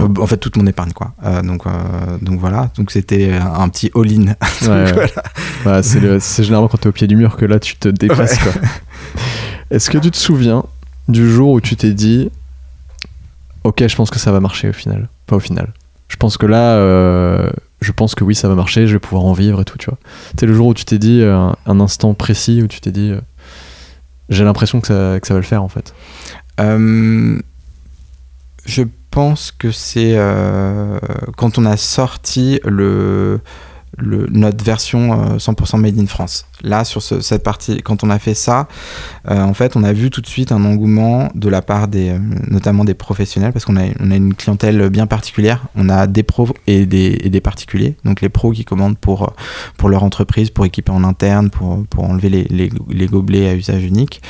En 0.00 0.26
fait 0.26 0.38
toute 0.38 0.56
mon 0.56 0.66
épargne 0.66 0.92
quoi 0.92 1.12
Euh, 1.24 1.40
donc 1.42 1.66
euh, 1.66 1.70
donc 2.20 2.40
voilà 2.40 2.70
donc 2.76 2.90
c'était 2.90 3.32
un, 3.34 3.54
un 3.54 3.68
petit 3.68 3.90
all 3.94 4.10
in 4.10 4.34
Ouais, 4.68 4.92
ouais. 4.92 5.12
Bah, 5.64 5.82
c'est 5.84 6.00
le- 6.00 6.18
c'est 6.20 6.42
généralement 6.42 6.68
quand 6.68 6.78
t'es 6.78 6.88
au 6.88 6.92
pied 6.92 7.06
du 7.06 7.14
mur 7.16 7.36
que 7.36 7.44
là 7.44 7.60
tu 7.60 7.76
te 7.76 7.88
dépasses. 7.88 8.38
Ouais. 8.44 8.52
Est-ce 9.70 9.90
que 9.90 9.98
tu 9.98 10.10
te 10.10 10.16
souviens 10.16 10.64
du 11.08 11.30
jour 11.30 11.50
où 11.52 11.60
tu 11.60 11.76
t'es 11.76 11.92
dit 11.92 12.30
Ok, 13.62 13.86
je 13.86 13.94
pense 13.96 14.10
que 14.10 14.18
ça 14.18 14.32
va 14.32 14.40
marcher 14.40 14.68
au 14.68 14.72
final? 14.72 15.08
Pas 15.26 15.36
au 15.36 15.40
final. 15.40 15.72
Je 16.08 16.16
pense 16.16 16.36
que 16.36 16.46
là, 16.46 16.76
euh, 16.76 17.50
je 17.80 17.90
pense 17.92 18.14
que 18.14 18.24
oui, 18.24 18.34
ça 18.34 18.48
va 18.48 18.54
marcher, 18.54 18.86
je 18.86 18.92
vais 18.94 18.98
pouvoir 18.98 19.24
en 19.24 19.32
vivre 19.32 19.60
et 19.62 19.64
tout, 19.64 19.78
tu 19.78 19.86
vois. 19.88 19.98
C'est 20.38 20.46
le 20.46 20.54
jour 20.54 20.66
où 20.66 20.74
tu 20.74 20.84
t'es 20.84 20.98
dit, 20.98 21.20
euh, 21.22 21.48
un 21.66 21.80
instant 21.80 22.12
précis 22.14 22.62
où 22.62 22.66
tu 22.66 22.80
t'es 22.80 22.90
dit 22.92 23.12
J'ai 24.28 24.44
l'impression 24.44 24.80
que 24.80 24.86
ça, 24.88 25.18
que 25.20 25.26
ça 25.26 25.34
va 25.34 25.40
le 25.40 25.46
faire 25.46 25.62
en 25.62 25.68
fait. 25.68 25.94
Je 28.66 28.82
pense 29.14 29.52
que 29.52 29.70
c'est 29.70 30.14
euh, 30.16 30.98
quand 31.36 31.56
on 31.58 31.64
a 31.66 31.76
sorti 31.76 32.60
le, 32.64 33.40
le- 33.96 34.26
notre 34.30 34.64
version 34.64 35.02
euh, 35.34 35.36
100% 35.38 35.78
made 35.78 35.98
in 35.98 36.06
France. 36.06 36.46
Là, 36.64 36.84
sur 36.84 37.02
ce- 37.02 37.20
cette 37.20 37.42
partie, 37.42 37.82
quand 37.82 38.02
on 38.04 38.10
a 38.10 38.18
fait 38.18 38.34
ça, 38.34 38.66
euh, 39.30 39.40
en 39.42 39.54
fait, 39.54 39.76
on 39.76 39.84
a 39.84 39.92
vu 39.92 40.10
tout 40.10 40.20
de 40.20 40.26
suite 40.26 40.50
un 40.50 40.64
engouement 40.64 41.28
de 41.34 41.48
la 41.48 41.62
part 41.62 41.88
des, 41.88 42.10
euh, 42.10 42.18
notamment 42.48 42.84
des 42.84 42.94
professionnels, 42.94 43.52
parce 43.52 43.64
qu'on 43.64 43.76
a, 43.76 43.84
une 43.84 44.34
clientèle 44.34 44.88
bien 44.88 45.06
particulière. 45.06 45.64
On 45.76 45.88
a 45.88 46.06
des 46.06 46.22
pros 46.22 46.48
et 46.66 46.86
des, 46.86 47.40
particuliers. 47.40 47.94
Donc 48.04 48.20
les 48.22 48.28
pros 48.30 48.52
qui 48.52 48.64
commandent 48.64 48.98
pour, 48.98 49.34
pour 49.76 49.88
leur 49.90 50.02
entreprise, 50.04 50.50
pour 50.50 50.64
équiper 50.64 50.90
en 50.92 51.04
interne, 51.04 51.50
pour, 51.50 51.84
pour 51.90 52.04
enlever 52.04 52.30
les, 52.30 53.06
gobelets 53.08 53.48
à 53.48 53.54
usage 53.54 53.84
unique. 53.84 54.22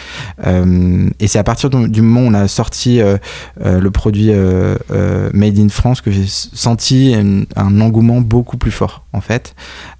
Euh, 0.46 1.08
et 1.20 1.28
c'est 1.28 1.38
à 1.38 1.44
partir 1.44 1.70
du 1.70 2.02
moment 2.02 2.26
où 2.26 2.30
on 2.30 2.34
a 2.34 2.48
sorti 2.48 3.00
euh, 3.00 3.16
euh, 3.64 3.78
le 3.80 3.90
produit 3.90 4.30
euh, 4.30 4.76
euh, 4.90 5.30
Made 5.32 5.58
in 5.58 5.68
France 5.68 6.00
que 6.00 6.10
j'ai 6.10 6.26
senti 6.26 7.14
un, 7.14 7.42
un 7.56 7.80
engouement 7.80 8.20
beaucoup 8.20 8.56
plus 8.56 8.72
fort 8.72 9.04
en 9.12 9.20
fait 9.20 9.54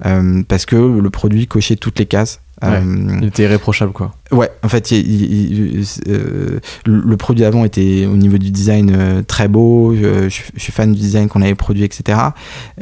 Euh, 0.06 0.42
parce 0.48 0.66
que 0.66 0.76
le 0.76 1.10
produit 1.10 1.46
cochait 1.46 1.76
toutes 1.76 1.98
les 1.98 2.06
cases. 2.06 2.23
Ouais. 2.62 2.68
Euh, 2.78 3.18
Il 3.20 3.26
était 3.28 3.42
irréprochable 3.42 3.92
quoi. 3.92 4.12
Ouais, 4.30 4.48
en 4.62 4.68
fait, 4.68 4.90
il- 4.92 4.98
il- 5.10 5.80
il- 5.80 5.87
euh, 6.08 6.60
le 6.87 7.16
produit 7.16 7.44
avant 7.44 7.64
était 7.64 8.06
au 8.06 8.16
niveau 8.16 8.38
du 8.38 8.50
design 8.50 8.92
euh, 8.96 9.22
très 9.22 9.48
beau. 9.48 9.94
Je, 9.94 10.28
je- 10.28 10.42
je 10.54 10.60
suis 10.60 10.72
fan 10.72 10.92
du 10.92 10.98
design 11.00 11.28
qu'on 11.28 11.42
avait 11.42 11.56
produit, 11.56 11.82
etc. 11.82 12.18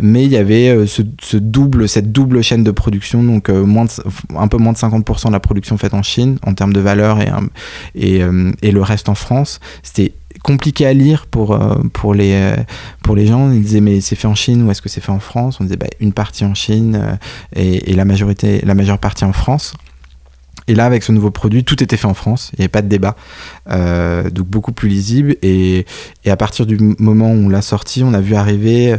Mais 0.01 0.25
il 0.25 0.31
y 0.31 0.37
avait 0.37 0.87
ce, 0.87 1.03
ce 1.21 1.37
double, 1.39 1.89
cette 1.89 2.13
double 2.13 2.43
chaîne 2.43 2.63
de 2.65 2.71
production, 2.71 3.23
donc 3.25 3.49
moins 3.49 3.87
de- 3.87 3.91
un 4.37 4.47
peu 4.47 4.59
moins 4.59 4.73
de 4.73 4.79
50% 4.79 5.29
de 5.29 5.33
la 5.33 5.41
production 5.41 5.77
faite 5.79 5.95
en 5.95 6.03
Chine 6.03 6.39
en 6.47 6.53
termes 6.55 6.75
de 6.75 6.81
valeur 6.81 7.21
et, 7.21 7.31
et, 7.95 8.21
et 8.63 8.71
le 8.73 8.83
reste 8.83 9.09
en 9.09 9.15
France. 9.15 9.59
C'était 9.83 10.13
compliqué 10.43 10.87
à 10.87 10.93
lire 10.93 11.27
pour, 11.27 11.53
euh, 11.53 11.77
pour, 11.93 12.15
les, 12.15 12.33
euh, 12.35 12.57
pour 13.03 13.17
les 13.17 13.27
gens. 13.27 13.51
Ils 13.51 13.63
disaient 13.63 13.81
mais 13.81 14.01
c'est 14.01 14.17
fait 14.17 14.29
en 14.29 14.35
Chine 14.35 14.63
ou 14.63 14.71
est-ce 14.71 14.83
que 14.83 14.89
c'est 14.89 15.01
fait 15.01 15.13
en 15.13 15.21
France? 15.21 15.59
On 15.61 15.65
disait 15.65 15.77
bah, 15.77 15.87
une 16.01 16.13
partie 16.13 16.45
en 16.45 16.55
Chine 16.55 16.99
euh, 17.01 17.15
et, 17.55 17.95
la, 17.95 18.05
majorité, 18.05 18.61
la 18.65 18.75
majeure 18.75 18.99
partie 18.99 19.25
en 19.25 19.33
France. 19.33 19.75
Et 20.69 20.77
là, 20.77 20.85
avec 20.85 21.03
ce 21.03 21.11
nouveau 21.11 21.33
produit, 21.33 21.65
tout 21.65 21.83
était 21.83 21.97
fait 21.97 22.07
en 22.07 22.15
France. 22.15 22.51
Il 22.53 22.61
n'y 22.61 22.65
avait 22.65 22.69
pas 22.69 22.83
de 22.83 22.89
débat. 22.89 23.17
Euh, 23.71 24.31
donc 24.31 24.47
beaucoup 24.47 24.73
plus 24.73 24.89
lisible. 24.89 25.37
Et, 25.43 25.87
et 26.25 26.31
à 26.31 26.37
partir 26.37 26.67
du 26.67 26.79
moment 26.99 27.33
où 27.33 27.47
on 27.47 27.49
l'a 27.49 27.63
sorti, 27.63 28.05
on 28.05 28.15
a 28.15 28.21
vu 28.21 28.37
arriver 28.37 28.97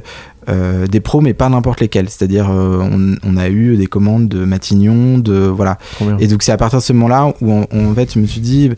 euh, 0.50 0.88
des 0.88 1.00
pros, 1.00 1.22
mais 1.22 1.34
pas 1.34 1.50
n'importe 1.50 1.82
lesquels. 1.82 2.10
C'est-à-dire, 2.10 2.50
euh, 2.50 2.80
on, 2.80 3.16
on 3.24 3.38
a 3.38 3.50
eu 3.50 3.78
des 3.78 3.88
commandes 3.88 4.28
de 4.28 4.46
Matignon, 4.46 5.18
de 5.18 5.34
voilà. 5.34 5.78
Et 6.20 6.28
donc 6.28 6.44
c'est 6.44 6.52
à 6.52 6.58
partir 6.58 6.80
de 6.80 6.84
ce 6.84 6.94
moment-là 6.94 7.34
où 7.42 7.52
en, 7.52 7.66
en 7.72 7.94
fait 7.94 8.14
je 8.14 8.20
me 8.20 8.26
suis 8.26 8.42
dit 8.42 8.70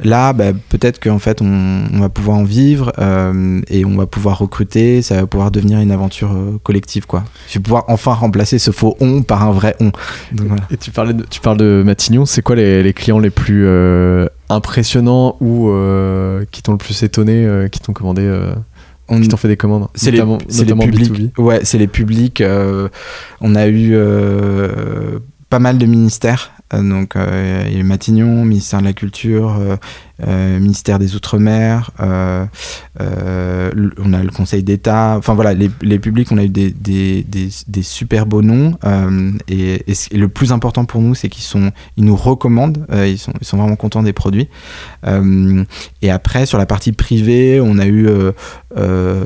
là 0.00 0.32
bah, 0.32 0.52
peut-être 0.68 1.02
qu'en 1.02 1.18
fait 1.18 1.40
on, 1.42 1.84
on 1.92 2.00
va 2.00 2.08
pouvoir 2.08 2.38
en 2.38 2.44
vivre 2.44 2.92
euh, 2.98 3.60
et 3.68 3.84
on 3.84 3.96
va 3.96 4.06
pouvoir 4.06 4.38
recruter, 4.38 5.02
ça 5.02 5.16
va 5.16 5.26
pouvoir 5.26 5.50
devenir 5.50 5.80
une 5.80 5.90
aventure 5.90 6.36
collective 6.62 7.06
quoi. 7.06 7.24
Je 7.48 7.58
vais 7.58 7.62
pouvoir 7.62 7.84
enfin 7.88 8.12
remplacer 8.12 8.58
ce 8.58 8.70
faux 8.70 8.96
on 9.00 9.22
par 9.22 9.42
un 9.42 9.52
vrai 9.52 9.76
on. 9.80 9.86
Donc 10.32 10.48
voilà. 10.48 10.62
Et 10.70 10.76
tu, 10.76 10.90
parlais 10.90 11.14
de, 11.14 11.24
tu 11.28 11.40
parles 11.40 11.58
de 11.58 11.82
Matignon, 11.84 12.26
c'est 12.26 12.42
quoi 12.42 12.56
les, 12.56 12.82
les 12.82 12.92
clients 12.92 13.18
les 13.18 13.30
plus 13.30 13.66
impressionnants 14.48 15.36
ou 15.40 15.70
qui 16.50 16.62
t'ont 16.62 16.72
le 16.72 16.78
plus 16.78 17.02
étonné, 17.02 17.66
qui 17.70 17.80
t'ont 17.80 17.92
commandé, 17.92 18.30
On- 19.08 19.20
qui 19.20 19.28
t'ont 19.28 19.36
fait 19.36 19.48
des 19.48 19.56
commandes 19.56 19.88
c'est 19.94 20.10
les, 20.10 20.22
c'est 20.48 20.64
les 20.64 20.74
publics. 20.74 21.12
B2B. 21.12 21.38
Ouais, 21.38 21.60
c'est 21.64 21.78
les 21.78 21.86
publics. 21.88 22.40
euh, 22.40 22.88
on 23.40 23.54
a 23.54 23.66
eu 23.66 23.90
euh, 23.94 25.18
pas 25.50 25.58
mal 25.58 25.78
de 25.78 25.86
ministères. 25.86 26.52
Euh, 26.72 26.82
donc, 26.82 27.12
il 27.16 27.72
y 27.72 27.76
a 27.76 27.78
eu 27.78 27.82
Matignon, 27.82 28.44
ministère 28.44 28.80
de 28.80 28.86
la 28.86 28.92
Culture, 28.94 29.56
ministère 30.20 30.98
des 30.98 31.16
Outre-mer. 31.16 31.90
euh, 32.00 32.44
euh, 33.00 33.70
on 33.98 34.12
a 34.12 34.22
le 34.22 34.30
Conseil 34.30 34.62
d'État. 34.62 35.16
Enfin 35.18 35.34
voilà, 35.34 35.54
les, 35.54 35.98
publics, 35.98 36.30
on 36.30 36.38
a 36.38 36.44
eu 36.44 36.48
des, 36.48 37.82
super 37.82 38.26
beaux 38.26 38.42
noms. 38.42 38.76
euh, 38.84 39.32
et, 39.48 39.84
le 40.12 40.28
plus 40.28 40.52
important 40.52 40.84
pour 40.84 41.00
nous, 41.00 41.14
c'est 41.14 41.28
qu'ils 41.28 41.44
ils 41.96 42.04
nous 42.04 42.16
recommandent. 42.16 42.86
euh, 42.90 43.08
ils 43.08 43.18
sont, 43.18 43.32
vraiment 43.56 43.76
contents 43.76 44.02
des 44.02 44.12
produits. 44.12 44.48
Euh, 45.06 45.64
et 46.02 46.10
après, 46.10 46.46
sur 46.46 46.58
la 46.58 46.66
partie 46.66 46.92
privée, 46.92 47.60
on 47.60 47.78
a 47.78 47.86
eu 47.86 48.06
euh, 48.06 48.32
euh, 48.76 49.24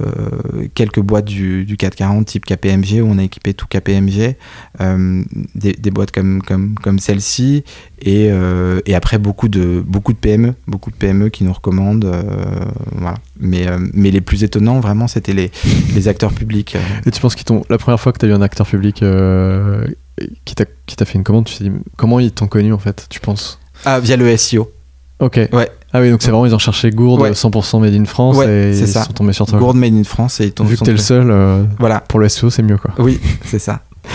quelques 0.75 1.01
boîtes 1.01 1.25
du, 1.25 1.65
du 1.65 1.77
440 1.77 2.27
type 2.27 2.45
KPMG 2.45 3.01
où 3.01 3.07
on 3.09 3.19
a 3.19 3.23
équipé 3.23 3.55
tout 3.55 3.67
KPMG, 3.67 4.37
euh, 4.81 5.23
des, 5.55 5.91
boîtes 5.91 6.11
comme, 6.13 6.99
celle-ci, 6.99 7.65
et, 8.01 8.29
euh, 8.31 8.81
et 8.87 8.95
après 8.95 9.19
beaucoup 9.19 9.49
de, 9.49 9.83
beaucoup 9.87 10.13
de 10.13 10.19
PME, 10.19 10.55
beaucoup 10.67 10.78
de 10.87 10.95
PME 10.97 11.29
qui 11.29 11.45
nous 11.45 11.53
recommandent. 11.53 12.05
euh, 12.05 12.23
voilà. 12.95 13.17
mais, 13.41 13.69
euh, 13.69 13.79
mais 13.93 14.11
les 14.11 14.21
plus 14.21 14.45
étonnants, 14.45 14.81
vraiment, 14.81 15.09
c'était 15.09 15.33
les, 15.33 15.51
les 15.95 16.09
acteurs 16.09 16.33
publics. 16.33 16.77
Et 17.07 17.11
tu 17.11 17.21
penses 17.21 17.35
qu'ils 17.35 17.45
t'ont 17.45 17.65
la 17.69 17.79
première 17.79 18.01
fois 18.01 18.13
que 18.13 18.19
tu 18.19 18.27
as 18.27 18.29
eu 18.29 18.33
un 18.33 18.43
acteur 18.43 18.67
public 18.67 19.03
euh, 19.03 19.87
qui 20.45 20.55
t'a 20.55 21.05
fait 21.05 21.15
une 21.19 21.25
commande, 21.25 21.45
tu 21.47 21.57
t'es 21.59 21.65
dit 21.65 21.73
comment 21.97 22.19
ils 22.21 22.33
t'ont 22.33 22.47
connu 22.49 22.73
en 22.73 22.79
fait, 22.79 23.07
tu 23.11 23.21
penses? 23.21 23.59
Ah, 23.85 24.01
via 24.01 24.17
le 24.17 24.37
SEO. 24.37 24.71
Ok. 25.21 25.41
Ouais. 25.53 25.69
Ah 25.93 26.01
oui, 26.01 26.11
donc 26.11 26.23
c'est 26.23 26.31
vraiment, 26.31 26.47
ils 26.47 26.55
ont 26.55 26.59
cherché 26.59 26.91
Gourde 26.91 27.21
Ouais. 27.23 27.33
100% 27.33 27.81
made 27.81 27.95
in 27.95 28.05
France 28.05 28.37
Ouais, 28.37 28.73
et 28.73 28.79
ils 28.79 28.87
ça. 28.89 29.05
sont 29.05 29.13
tombés 29.13 29.33
sur 29.33 29.47
toi. 29.47 29.59
Gourde 29.59 29.77
Made 29.77 29.95
in 29.95 30.05
France 30.05 30.41
et 30.41 30.47
ils 30.47 30.53
tombent 30.53 30.69
Vu 30.69 30.77
que 30.77 30.85
t'es 30.85 30.93
le 30.93 30.97
seul, 30.99 31.31
euh, 31.31 31.65
Voilà. 31.79 32.01
pour 32.01 32.19
le 32.21 32.29
SEO, 32.29 32.51
c'est 32.51 32.63
mieux 32.63 32.77
quoi. 32.79 32.93
Oui, 32.99 33.19
c'est 33.45 33.59
ça. 33.59 33.81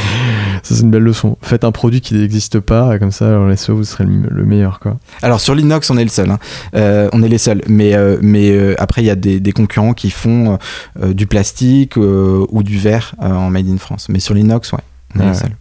Ça, 0.63 0.75
c'est 0.75 0.81
une 0.81 0.91
belle 0.91 1.03
leçon. 1.03 1.37
Faites 1.41 1.65
un 1.65 1.71
produit 1.73 1.99
qui 2.01 2.13
n'existe 2.15 2.59
pas, 2.61 2.97
comme 2.97 3.11
ça, 3.11 3.25
le 3.37 3.55
SEO, 3.55 3.75
vous 3.75 3.83
serez 3.83 4.05
le, 4.05 4.29
le 4.29 4.45
meilleur 4.45 4.79
quoi. 4.79 4.97
Alors 5.21 5.39
sur 5.41 5.53
l'inox, 5.55 5.89
on 5.89 5.97
est 5.97 6.03
le 6.05 6.09
seul. 6.09 6.31
hein. 6.31 6.39
Euh, 6.73 7.09
on 7.11 7.21
est 7.21 7.27
les 7.27 7.37
seuls. 7.37 7.61
Mais, 7.67 7.93
euh, 7.95 8.17
mais 8.21 8.51
euh, 8.51 8.73
après, 8.77 9.01
il 9.03 9.05
y 9.05 9.09
a 9.09 9.15
des, 9.15 9.39
des 9.41 9.51
concurrents 9.51 9.93
qui 9.93 10.09
font 10.09 10.57
du 11.03 11.27
plastique 11.27 11.97
ou 11.97 12.63
du 12.63 12.77
verre 12.79 13.13
en 13.19 13.49
made 13.49 13.67
in 13.67 13.77
France. 13.77 14.07
Mais 14.09 14.19
sur 14.19 14.33
l'inox, 14.33 14.71
ouais, 14.71 14.79
on 15.15 15.19
est 15.19 15.23
Ouais. 15.23 15.29
les 15.31 15.35
seuls. 15.37 15.51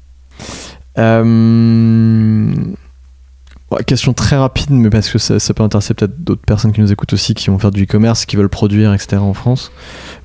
Question 3.86 4.12
très 4.12 4.36
rapide, 4.36 4.70
mais 4.70 4.90
parce 4.90 5.08
que 5.10 5.18
ça, 5.18 5.38
ça 5.38 5.54
peut 5.54 5.62
intéresser 5.62 5.94
peut-être 5.94 6.22
d'autres 6.22 6.42
personnes 6.46 6.72
qui 6.72 6.82
nous 6.82 6.92
écoutent 6.92 7.14
aussi, 7.14 7.32
qui 7.32 7.48
vont 7.48 7.58
faire 7.58 7.70
du 7.70 7.84
e-commerce, 7.84 8.26
qui 8.26 8.36
veulent 8.36 8.50
produire, 8.50 8.92
etc. 8.92 9.16
en 9.16 9.32
France, 9.32 9.72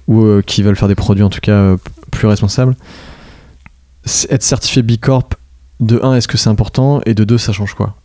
ou 0.09 0.21
euh, 0.23 0.41
qui 0.45 0.61
veulent 0.63 0.75
faire 0.75 0.89
des 0.89 0.95
produits 0.95 1.23
en 1.23 1.29
tout 1.29 1.39
cas 1.39 1.54
euh, 1.54 1.77
plus 2.12 2.27
responsables. 2.27 2.75
Être 4.29 4.43
certifié 4.43 4.81
B 4.81 4.97
Corp, 4.97 5.35
de 5.79 5.99
1, 6.01 6.15
est-ce 6.15 6.27
que 6.27 6.37
c'est 6.37 6.49
important 6.49 7.01
Et 7.05 7.13
de 7.13 7.23
2, 7.23 7.37
ça 7.37 7.51
change 7.51 7.73
quoi? 7.73 7.95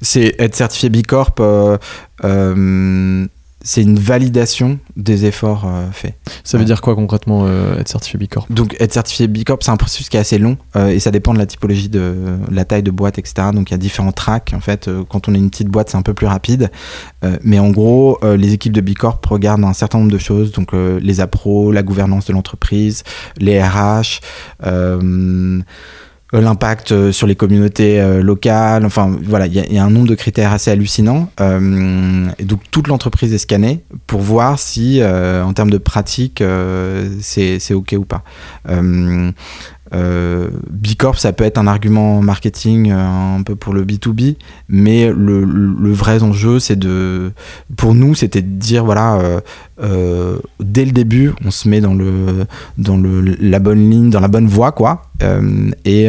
C'est 0.00 0.34
être 0.38 0.54
certifié 0.54 0.88
B 0.88 1.02
Corp. 1.06 1.40
euh, 1.40 1.76
euh, 2.24 3.26
c'est 3.62 3.82
une 3.82 3.98
validation 3.98 4.78
des 4.96 5.26
efforts 5.26 5.64
euh, 5.66 5.90
faits. 5.92 6.14
Ça 6.44 6.56
veut 6.56 6.62
Ouais. 6.62 6.66
dire 6.66 6.80
quoi 6.80 6.94
concrètement 6.94 7.44
euh, 7.46 7.78
être 7.78 7.88
certifié 7.88 8.18
B 8.18 8.28
Corp? 8.28 8.50
Donc 8.50 8.76
être 8.80 8.92
certifié 8.92 9.28
B 9.28 9.44
Corp, 9.44 9.62
c'est 9.62 9.70
un 9.70 9.76
processus 9.76 10.08
qui 10.08 10.16
est 10.16 10.20
assez 10.20 10.38
long 10.38 10.56
euh, 10.76 10.88
et 10.88 10.98
ça 10.98 11.10
dépend 11.10 11.34
de 11.34 11.38
la 11.38 11.46
typologie 11.46 11.88
de 11.88 12.14
la 12.50 12.64
taille 12.64 12.82
de 12.82 12.90
boîte, 12.90 13.18
etc. 13.18 13.48
Donc 13.52 13.70
il 13.70 13.72
y 13.72 13.74
a 13.74 13.78
différents 13.78 14.12
tracks. 14.12 14.52
En 14.54 14.60
fait, 14.60 14.88
quand 15.08 15.28
on 15.28 15.34
est 15.34 15.38
une 15.38 15.50
petite 15.50 15.68
boîte, 15.68 15.90
c'est 15.90 15.96
un 15.98 16.02
peu 16.02 16.14
plus 16.14 16.26
rapide. 16.26 16.70
Mais 17.42 17.58
en 17.58 17.70
gros, 17.70 18.18
les 18.22 18.52
équipes 18.54 18.72
de 18.72 18.80
B 18.80 18.94
Corp 18.94 19.24
regardent 19.26 19.64
un 19.64 19.72
certain 19.74 19.98
nombre 19.98 20.10
de 20.12 20.18
choses. 20.18 20.52
Donc 20.52 20.70
les 20.72 21.20
appros, 21.20 21.70
la 21.72 21.82
gouvernance 21.82 22.26
de 22.26 22.32
l'entreprise, 22.32 23.02
les 23.38 23.62
RH. 23.62 24.20
Euh, 26.34 26.40
l'impact 26.40 26.92
euh, 26.92 27.12
sur 27.12 27.26
les 27.26 27.34
communautés 27.36 28.00
euh, 28.00 28.22
locales, 28.22 28.84
enfin 28.84 29.16
voilà, 29.24 29.46
il 29.46 29.54
y, 29.54 29.78
a- 29.78 29.84
un 29.84 29.90
nombre 29.90 30.08
de 30.08 30.14
critères 30.14 30.52
assez 30.52 30.70
hallucinants. 30.70 31.30
Et 32.38 32.44
donc 32.44 32.60
toute 32.70 32.86
l'entreprise 32.88 33.32
est 33.32 33.38
scannée 33.38 33.80
pour 34.06 34.20
voir 34.20 34.58
si, 34.58 35.02
en 35.02 35.52
termes 35.52 35.70
de 35.70 35.78
pratique, 35.78 36.42
c'est 37.20 37.74
ok 37.74 37.94
ou 37.98 38.04
pas. 38.04 38.22
Euh, 39.92 40.48
B 40.70 40.94
Corp, 40.96 41.18
ça 41.18 41.32
peut 41.32 41.44
être 41.44 41.58
un 41.58 41.66
argument 41.66 42.20
marketing 42.22 42.90
euh, 42.90 43.36
un 43.36 43.42
peu 43.42 43.56
pour 43.56 43.74
le 43.74 43.84
B2B, 43.84 44.36
mais 44.68 45.10
le, 45.10 45.92
vrai 45.92 46.22
enjeu, 46.22 46.60
c'est 46.60 46.76
de, 46.76 47.32
pour 47.76 47.94
nous, 47.94 48.14
c'était 48.14 48.42
de 48.42 48.48
dire 48.48 48.84
voilà, 48.84 49.16
euh, 49.16 49.40
euh, 49.82 50.38
dès 50.60 50.84
le 50.84 50.92
début, 50.92 51.32
on 51.44 51.50
se 51.50 51.68
met 51.68 51.80
dans 51.80 51.94
le, 51.94 52.46
dans 52.78 52.96
le, 52.96 53.20
la 53.40 53.58
bonne 53.58 53.90
ligne, 53.90 54.10
dans 54.10 54.20
la 54.20 54.28
bonne 54.28 54.46
voie, 54.46 54.72
quoi. 54.72 55.02
Et 55.84 56.08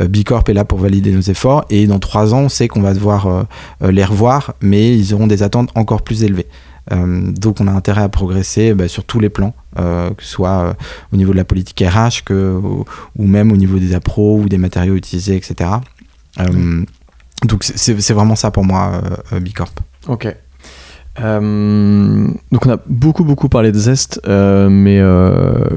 B 0.00 0.22
Corp 0.24 0.48
est 0.48 0.54
là 0.54 0.64
pour 0.64 0.78
valider 0.78 1.12
nos 1.12 1.20
efforts. 1.20 1.66
Et 1.68 1.86
dans 1.86 1.98
trois 1.98 2.32
ans, 2.32 2.40
on 2.44 2.48
sait 2.48 2.66
qu'on 2.66 2.80
va 2.80 2.94
devoir 2.94 3.46
les 3.82 4.04
revoir, 4.04 4.54
mais 4.62 4.96
ils 4.96 5.12
auront 5.12 5.26
des 5.26 5.42
attentes 5.42 5.70
encore 5.74 6.00
plus 6.00 6.24
élevées. 6.24 6.46
Euh, 6.92 7.32
donc 7.32 7.60
on 7.60 7.66
a 7.66 7.72
intérêt 7.72 8.02
à 8.02 8.08
progresser 8.08 8.72
bah, 8.74 8.88
sur 8.88 9.04
tous 9.04 9.20
les 9.20 9.28
plans, 9.28 9.54
euh, 9.78 10.10
que 10.10 10.22
ce 10.22 10.28
soit 10.30 10.50
euh, 10.62 10.72
au 11.12 11.16
niveau 11.16 11.32
de 11.32 11.36
la 11.36 11.44
politique 11.44 11.82
RH 11.86 12.24
que, 12.24 12.58
ou, 13.16 13.26
même 13.26 13.52
au 13.52 13.56
niveau 13.56 13.78
des 13.78 13.94
appros 13.94 14.38
ou 14.40 14.48
des 14.48 14.58
matériaux 14.58 14.94
utilisés, 14.94 15.36
etc. 15.36 15.70
Donc 17.46 17.62
c'est- 17.64 18.12
vraiment 18.12 18.36
ça 18.36 18.50
pour 18.50 18.64
moi, 18.64 19.02
euh, 19.32 19.36
euh, 19.36 19.40
B 19.40 19.48
Corp. 19.54 19.78
Ok. 20.08 20.34
Donc 21.20 22.66
on 22.66 22.70
a 22.70 22.78
beaucoup 22.86 23.24
beaucoup 23.24 23.48
parlé 23.48 23.72
de 23.72 23.78
Zest, 23.78 24.20
mais 24.26 25.00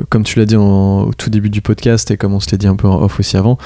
comme 0.10 0.24
tu 0.24 0.38
l'as 0.40 0.46
dit 0.46 0.56
au 0.56 1.12
tout 1.18 1.30
début 1.30 1.50
du 1.50 1.62
podcast 1.62 2.12
et 2.12 2.18
comme 2.18 2.34
on 2.34 2.40
se 2.40 2.52
l'est 2.52 2.58
dit 2.58 2.68
un 2.68 2.76
peu 2.76 2.88
en 2.88 3.02
off 3.02 3.20
aussi 3.20 3.38
avant, 3.38 3.58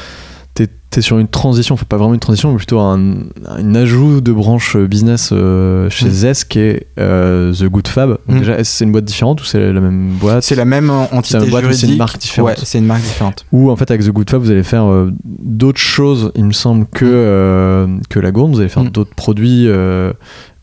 es 0.99 1.01
sur 1.01 1.17
une 1.19 1.27
transition, 1.27 1.73
enfin 1.73 1.85
pas 1.87 1.97
vraiment 1.97 2.13
une 2.13 2.19
transition, 2.19 2.51
mais 2.51 2.57
plutôt 2.57 2.79
un, 2.79 2.99
un 3.47 3.75
ajout 3.75 4.21
de 4.21 4.31
branche 4.31 4.77
business 4.77 5.29
euh, 5.31 5.89
chez 5.89 6.05
Mm. 6.07 6.09
Zest 6.11 6.45
qui 6.45 6.59
est 6.59 6.87
euh, 6.99 7.53
The 7.53 7.65
Good 7.65 7.87
Fab. 7.87 8.09
Donc 8.09 8.19
Mm. 8.37 8.39
déjà, 8.39 8.59
est-ce 8.59 8.71
c'est 8.77 8.85
une 8.85 8.91
boîte 8.91 9.05
différente 9.05 9.41
ou 9.41 9.45
c'est 9.45 9.59
la 9.71 9.79
même 9.81 10.09
boîte? 10.19 10.43
C'est 10.43 10.55
la 10.55 10.65
même 10.65 10.89
euh, 10.89 11.03
entité 11.11 11.37
boîte, 11.49 11.63
juridique. 11.63 11.73
c'est 11.85 11.91
une 11.91 11.97
marque 11.97 12.17
différente? 12.19 12.49
Ouais, 12.49 12.55
c'est 12.63 12.77
une 12.79 12.85
marque 12.85 13.01
différente. 13.03 13.45
Ou 13.51 13.69
en 13.71 13.75
fait 13.75 13.89
avec 13.91 14.03
The 14.05 14.09
Good 14.11 14.29
Fab 14.29 14.41
vous 14.41 14.51
allez 14.51 14.63
faire 14.63 14.85
euh, 14.85 15.11
d'autres 15.23 15.79
choses, 15.79 16.31
il 16.35 16.45
me 16.45 16.51
semble, 16.53 16.85
que, 16.87 17.05
euh, 17.05 17.87
que 18.09 18.19
la 18.19 18.31
gourde. 18.31 18.51
Vous 18.53 18.59
allez 18.59 18.69
faire 18.69 18.83
Mm. 18.83 18.89
d'autres 18.89 19.15
produits 19.15 19.67
euh, 19.67 20.13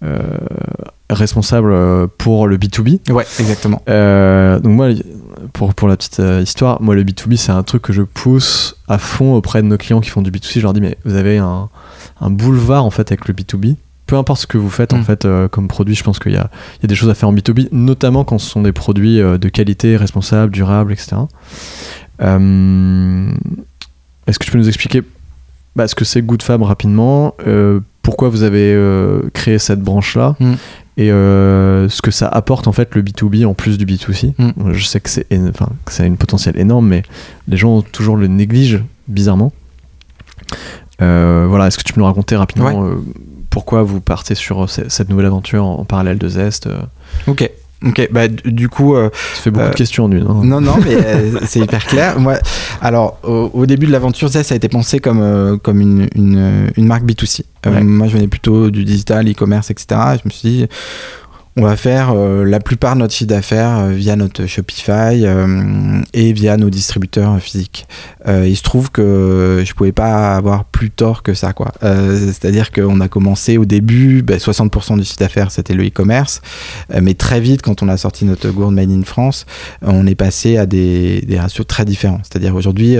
euh, 0.04 0.18
responsables 1.10 1.72
euh, 1.72 2.06
pour 2.18 2.46
le 2.48 2.56
B2B. 2.56 3.10
Ouais, 3.12 3.24
exactement. 3.38 3.82
Euh, 3.88 4.58
donc 4.60 4.72
moi, 4.72 4.88
pour, 5.52 5.74
pour 5.74 5.88
la 5.88 5.96
petite 5.96 6.20
euh, 6.20 6.40
histoire, 6.42 6.80
moi 6.82 6.94
le 6.94 7.04
B2B 7.04 7.36
c'est 7.36 7.52
un 7.52 7.62
truc 7.62 7.82
que 7.82 7.92
je 7.92 8.02
pousse 8.02 8.76
à 8.88 8.98
fond 8.98 9.34
auprès 9.34 9.62
de 9.62 9.66
nos 9.66 9.76
clients 9.78 10.00
qui 10.00 10.10
font 10.10 10.22
du 10.22 10.30
B2C. 10.30 10.54
Je 10.56 10.60
leur 10.60 10.72
dis 10.72 10.80
mais 10.80 10.96
vous 11.04 11.14
avez 11.14 11.38
un, 11.38 11.68
un 12.20 12.30
boulevard 12.30 12.84
en 12.84 12.90
fait 12.90 13.10
avec 13.12 13.26
le 13.28 13.34
B2B. 13.34 13.76
Peu 14.06 14.16
importe 14.16 14.40
ce 14.42 14.46
que 14.46 14.58
vous 14.58 14.68
faites 14.70 14.92
en 14.92 14.98
Mm. 14.98 15.04
fait 15.04 15.24
euh, 15.24 15.48
comme 15.48 15.68
produit, 15.68 15.94
je 15.94 16.02
pense 16.04 16.18
qu'il 16.18 16.32
y 16.32 16.36
a, 16.36 16.50
il 16.78 16.82
y 16.82 16.86
a 16.86 16.88
des 16.88 16.94
choses 16.94 17.08
à 17.08 17.14
faire 17.14 17.28
en 17.28 17.34
B2B, 17.34 17.68
notamment 17.72 18.24
quand 18.24 18.38
ce 18.38 18.48
sont 18.50 18.62
des 18.62 18.72
produits 18.72 19.20
euh, 19.20 19.38
de 19.38 19.48
qualité, 19.48 19.96
responsables, 19.96 20.52
durables, 20.52 20.92
etc. 20.92 21.16
Est-ce 24.26 24.38
que 24.38 24.44
tu 24.44 24.50
peux 24.50 24.58
nous 24.58 24.68
expliquer 24.68 25.02
bah, 25.74 25.88
ce 25.88 25.94
que 25.94 26.04
c'est 26.04 26.22
Good 26.22 26.42
Fab 26.42 26.62
rapidement 26.62 27.34
Pourquoi 28.02 28.28
vous 28.28 28.42
avez 28.42 28.76
créé 29.32 29.58
cette 29.58 29.80
branche-là? 29.80 30.36
Mm. 30.40 30.52
Et 30.96 31.10
euh, 31.10 31.88
ce 31.88 32.02
que 32.02 32.10
ça 32.10 32.28
apporte 32.28 32.68
en 32.68 32.72
fait 32.72 32.94
le 32.94 33.02
B2B 33.02 33.46
en 33.46 33.54
plus 33.54 33.78
du 33.78 33.86
B2C. 33.86 34.34
Mm. 34.38 34.72
Je 34.72 34.84
sais 34.84 35.00
que 35.00 35.08
c'est 35.10 35.26
enfin, 35.48 35.68
ça 35.88 36.02
a 36.02 36.06
une 36.06 36.16
potentiel 36.16 36.58
énorme, 36.58 36.86
mais 36.88 37.02
les 37.48 37.56
gens 37.56 37.82
toujours 37.82 38.16
le 38.16 38.26
négligent 38.26 38.82
bizarrement. 39.08 39.52
Euh, 41.00 41.46
voilà, 41.48 41.66
est-ce 41.66 41.78
que 41.78 41.82
tu 41.82 41.92
peux 41.92 42.00
nous 42.00 42.06
raconter 42.06 42.36
rapidement 42.36 42.84
euh, 42.84 42.96
pourquoi 43.50 43.82
vous 43.82 44.00
partez 44.00 44.34
sur 44.34 44.68
ce- 44.70 44.88
cette 44.88 45.08
nouvelle 45.08 45.26
aventure 45.26 45.64
en, 45.64 45.80
en 45.80 45.84
parallèle 45.84 46.18
de 46.18 46.28
Zest 46.28 46.68
Ok. 47.26 47.50
Ok, 47.84 48.08
bah 48.12 48.28
du 48.28 48.68
coup, 48.68 48.94
euh, 48.94 49.10
Ça 49.34 49.42
fait 49.42 49.50
beaucoup 49.50 49.64
Euh, 49.66 49.70
de 49.70 49.74
questions 49.74 50.04
en 50.04 50.12
une. 50.12 50.22
hein. 50.26 50.40
non, 50.44 50.60
non, 50.60 50.76
mais 50.84 50.94
euh, 50.96 51.40
c'est 51.46 51.60
hyper 51.60 51.84
clair. 51.86 52.18
Moi, 52.20 52.34
alors, 52.80 53.18
au, 53.24 53.50
au 53.52 53.66
début 53.66 53.86
de 53.86 53.92
l'aventure, 53.92 54.28
Zest 54.28 54.48
ça 54.50 54.54
a 54.54 54.56
été 54.56 54.68
pensé 54.68 54.98
comme, 55.00 55.20
euh, 55.20 55.56
comme 55.56 55.80
une, 55.80 56.08
une, 56.14 56.70
une 56.76 56.86
marque 56.86 57.04
B2C. 57.04 57.40
Euh, 57.66 57.70
Ouais. 57.70 57.80
Moi, 57.82 58.08
je 58.08 58.14
venais 58.14 58.26
plutôt 58.28 58.70
du 58.70 58.84
digital, 58.84 59.28
e-commerce, 59.30 59.70
etc. 59.70 60.00
Et 60.14 60.18
je 60.18 60.22
me 60.24 60.30
suis 60.30 60.48
dit, 60.48 60.66
on 61.56 61.62
va 61.62 61.76
faire 61.76 62.12
euh, 62.14 62.44
la 62.44 62.60
plupart 62.60 62.94
de 62.94 63.00
notre 63.00 63.12
chiffre 63.12 63.28
d'affaires 63.28 63.78
euh, 63.78 63.90
via 63.90 64.16
notre 64.16 64.46
Shopify 64.46 65.24
euh, 65.24 66.00
et 66.14 66.32
via 66.32 66.56
nos 66.56 66.70
distributeurs 66.70 67.38
physiques. 67.40 67.86
Il 68.26 68.56
se 68.56 68.62
trouve 68.62 68.92
que 68.92 69.64
je 69.66 69.74
pouvais 69.74 69.90
pas 69.90 70.36
avoir 70.36 70.64
plus 70.64 70.90
tort 70.90 71.24
que 71.24 71.34
ça, 71.34 71.52
quoi. 71.52 71.72
C'est-à-dire 71.80 72.70
qu'on 72.70 73.00
a 73.00 73.08
commencé 73.08 73.58
au 73.58 73.64
début, 73.64 74.22
bah, 74.22 74.36
60% 74.36 74.96
du 74.96 75.04
chiffre 75.04 75.18
d'affaires 75.18 75.50
c'était 75.50 75.74
le 75.74 75.84
e-commerce, 75.84 76.40
mais 77.00 77.14
très 77.14 77.40
vite, 77.40 77.62
quand 77.62 77.82
on 77.82 77.88
a 77.88 77.96
sorti 77.96 78.24
notre 78.24 78.48
gourde 78.50 78.74
Made 78.74 78.92
in 78.92 79.02
France, 79.02 79.44
on 79.82 80.06
est 80.06 80.14
passé 80.14 80.56
à 80.56 80.66
des, 80.66 81.22
des 81.22 81.40
ratios 81.40 81.66
très 81.66 81.84
différents. 81.84 82.20
C'est-à-dire 82.22 82.54
aujourd'hui, 82.54 82.96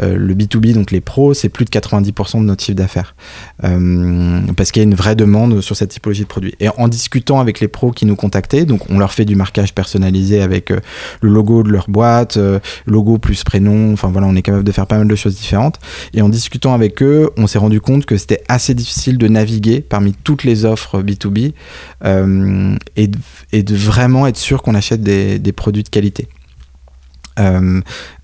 le 0.00 0.34
B2B, 0.34 0.72
donc 0.72 0.90
les 0.90 1.02
pros, 1.02 1.34
c'est 1.34 1.50
plus 1.50 1.66
de 1.66 1.70
90% 1.70 2.38
de 2.38 2.44
notre 2.44 2.64
chiffre 2.64 2.78
d'affaires. 2.78 3.14
Parce 3.60 4.72
qu'il 4.72 4.80
y 4.80 4.84
a 4.84 4.88
une 4.88 4.94
vraie 4.94 5.16
demande 5.16 5.60
sur 5.60 5.76
cette 5.76 5.90
typologie 5.90 6.22
de 6.22 6.28
produits. 6.28 6.54
Et 6.60 6.70
en 6.70 6.88
discutant 6.88 7.40
avec 7.40 7.60
les 7.60 7.68
pros 7.68 7.91
qui 7.92 8.06
nous 8.06 8.16
contactaient, 8.16 8.64
donc 8.64 8.90
on 8.90 8.98
leur 8.98 9.12
fait 9.12 9.24
du 9.24 9.36
marquage 9.36 9.74
personnalisé 9.74 10.42
avec 10.42 10.70
euh, 10.70 10.80
le 11.20 11.30
logo 11.30 11.62
de 11.62 11.70
leur 11.70 11.88
boîte, 11.88 12.36
euh, 12.36 12.58
logo 12.86 13.18
plus 13.18 13.44
prénom, 13.44 13.92
enfin 13.92 14.08
voilà, 14.08 14.26
on 14.26 14.36
est 14.36 14.42
capable 14.42 14.64
de 14.64 14.72
faire 14.72 14.86
pas 14.86 14.98
mal 14.98 15.08
de 15.08 15.14
choses 15.14 15.36
différentes. 15.36 15.78
Et 16.14 16.22
en 16.22 16.28
discutant 16.28 16.74
avec 16.74 17.02
eux, 17.02 17.30
on 17.36 17.46
s'est 17.46 17.58
rendu 17.58 17.80
compte 17.80 18.06
que 18.06 18.16
c'était 18.16 18.42
assez 18.48 18.74
difficile 18.74 19.18
de 19.18 19.28
naviguer 19.28 19.80
parmi 19.80 20.12
toutes 20.12 20.44
les 20.44 20.64
offres 20.64 21.02
B2B 21.02 21.52
euh, 22.04 22.76
et, 22.96 23.08
de, 23.08 23.74
vraiment 23.74 24.26
être 24.26 24.36
sûr 24.36 24.62
qu'on 24.62 24.74
achète 24.74 25.02
des 25.02 25.52
produits 25.52 25.82
de 25.82 25.88
qualité. 25.88 26.28
Euh, 27.38 27.80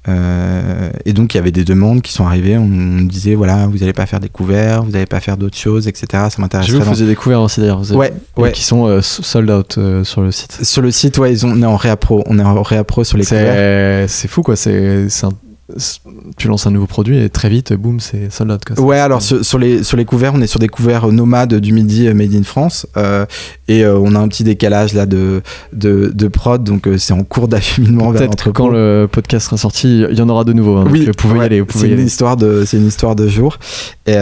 euh, 0.09 0.91
et 1.05 1.13
donc 1.13 1.35
il 1.35 1.37
y 1.37 1.41
avait 1.41 1.51
des 1.51 1.65
demandes 1.65 2.03
qui 2.03 2.13
sont 2.13 2.27
arrivées. 2.27 2.57
On 2.59 3.03
disait 3.03 3.35
voilà, 3.35 3.67
vous 3.67 3.79
n'allez 3.79 3.93
pas 3.93 4.07
faire 4.07 4.21
des 4.21 4.29
couverts, 4.29 4.83
vous 4.85 4.91
n'allez 4.91 5.07
pas 5.07 5.21
faire 5.21 5.37
d'autres 5.37 5.57
choses, 5.57 5.87
etc. 5.89 6.07
Ça 6.11 6.29
J'ai 6.37 6.41
m'intéresse. 6.43 6.67
vu 6.69 6.79
que 6.79 6.83
vous 6.83 6.91
faisiez 6.91 7.07
des 7.07 7.15
couverts 7.17 7.43
aussi 7.43 7.61
d'ailleurs. 7.61 7.83
Ouais. 7.93 8.13
Qui 8.53 8.65
sont 8.65 8.87
euh, 8.87 9.01
sold 9.03 9.51
out 9.51 9.77
euh, 9.79 10.05
sur 10.05 10.21
le 10.23 10.31
site. 10.33 10.65
Sur 10.65 10.83
le 10.83 10.91
site, 10.91 11.19
ouais, 11.19 11.33
ils 11.33 11.45
ont, 11.47 11.51
on 11.51 11.63
est 11.63 11.67
en 11.67 11.77
réappro, 11.77 12.23
on 12.27 12.39
est 12.39 12.43
en 12.43 12.63
réappro 12.63 13.05
sur 13.05 13.19
les 13.19 13.25
couverts. 13.25 14.09
C'est 14.09 14.29
fou 14.29 14.43
quoi. 14.43 14.57
C'est 14.57 15.09
c'est 15.09 15.27
un- 15.27 15.33
tu 16.39 16.49
lances 16.49 16.67
un 16.67 16.71
nouveau 16.71 16.87
produit 16.87 17.19
et 17.19 17.29
très 17.29 17.51
vite, 17.51 17.75
boum, 17.75 18.01
c'est 18.01 18.33
sold 18.33 18.51
out. 18.51 18.65
Quoi. 18.65 18.81
Ouais, 18.83 18.99
alors 18.99 19.21
sur, 19.21 19.45
sur, 19.45 19.59
les, 19.59 19.83
sur 19.83 19.99
les 19.99 20.07
couverts, 20.07 20.33
on 20.35 20.41
est 20.41 20.47
sur 20.47 20.61
des 20.61 20.69
couverts 20.69 21.09
nomades 21.09 21.55
du 21.55 21.73
midi 21.73 22.09
made 22.15 22.35
in 22.35 22.43
France. 22.43 22.87
Euh, 22.97 23.27
et 23.69 23.85
euh, 23.85 23.99
on 23.99 24.15
a 24.15 24.19
un 24.19 24.29
petit 24.29 24.45
décalage 24.45 24.95
là 24.95 25.05
de, 25.05 25.43
de, 25.75 26.11
de 26.15 26.29
prod, 26.29 26.65
donc 26.65 26.87
euh, 26.87 26.97
c'est 26.97 27.13
en 27.13 27.23
cours 27.23 27.49
d'acheminement 27.49 28.11
vers 28.11 28.23
Peut-être 28.23 28.51
quand 28.51 28.69
le 28.69 29.09
podcast 29.11 29.47
sera 29.47 29.59
sorti, 29.59 30.05
il 30.11 30.19
y 30.19 30.23
en 30.23 30.29
aura 30.31 30.45
de 30.45 30.55
nouveau. 30.55 30.77
Hein, 30.77 30.87
oui, 30.91 31.05
vous 31.05 31.13
pouvez 31.13 31.41
y 31.41 31.43
aller. 31.43 31.63
C'est 31.69 31.89
une, 31.89 32.01
histoire 32.01 32.39
de, 32.39 32.65
une 32.73 32.87
histoire 32.87 33.15
de 33.15 33.29
jour. 33.29 33.59
Et, 34.07 34.17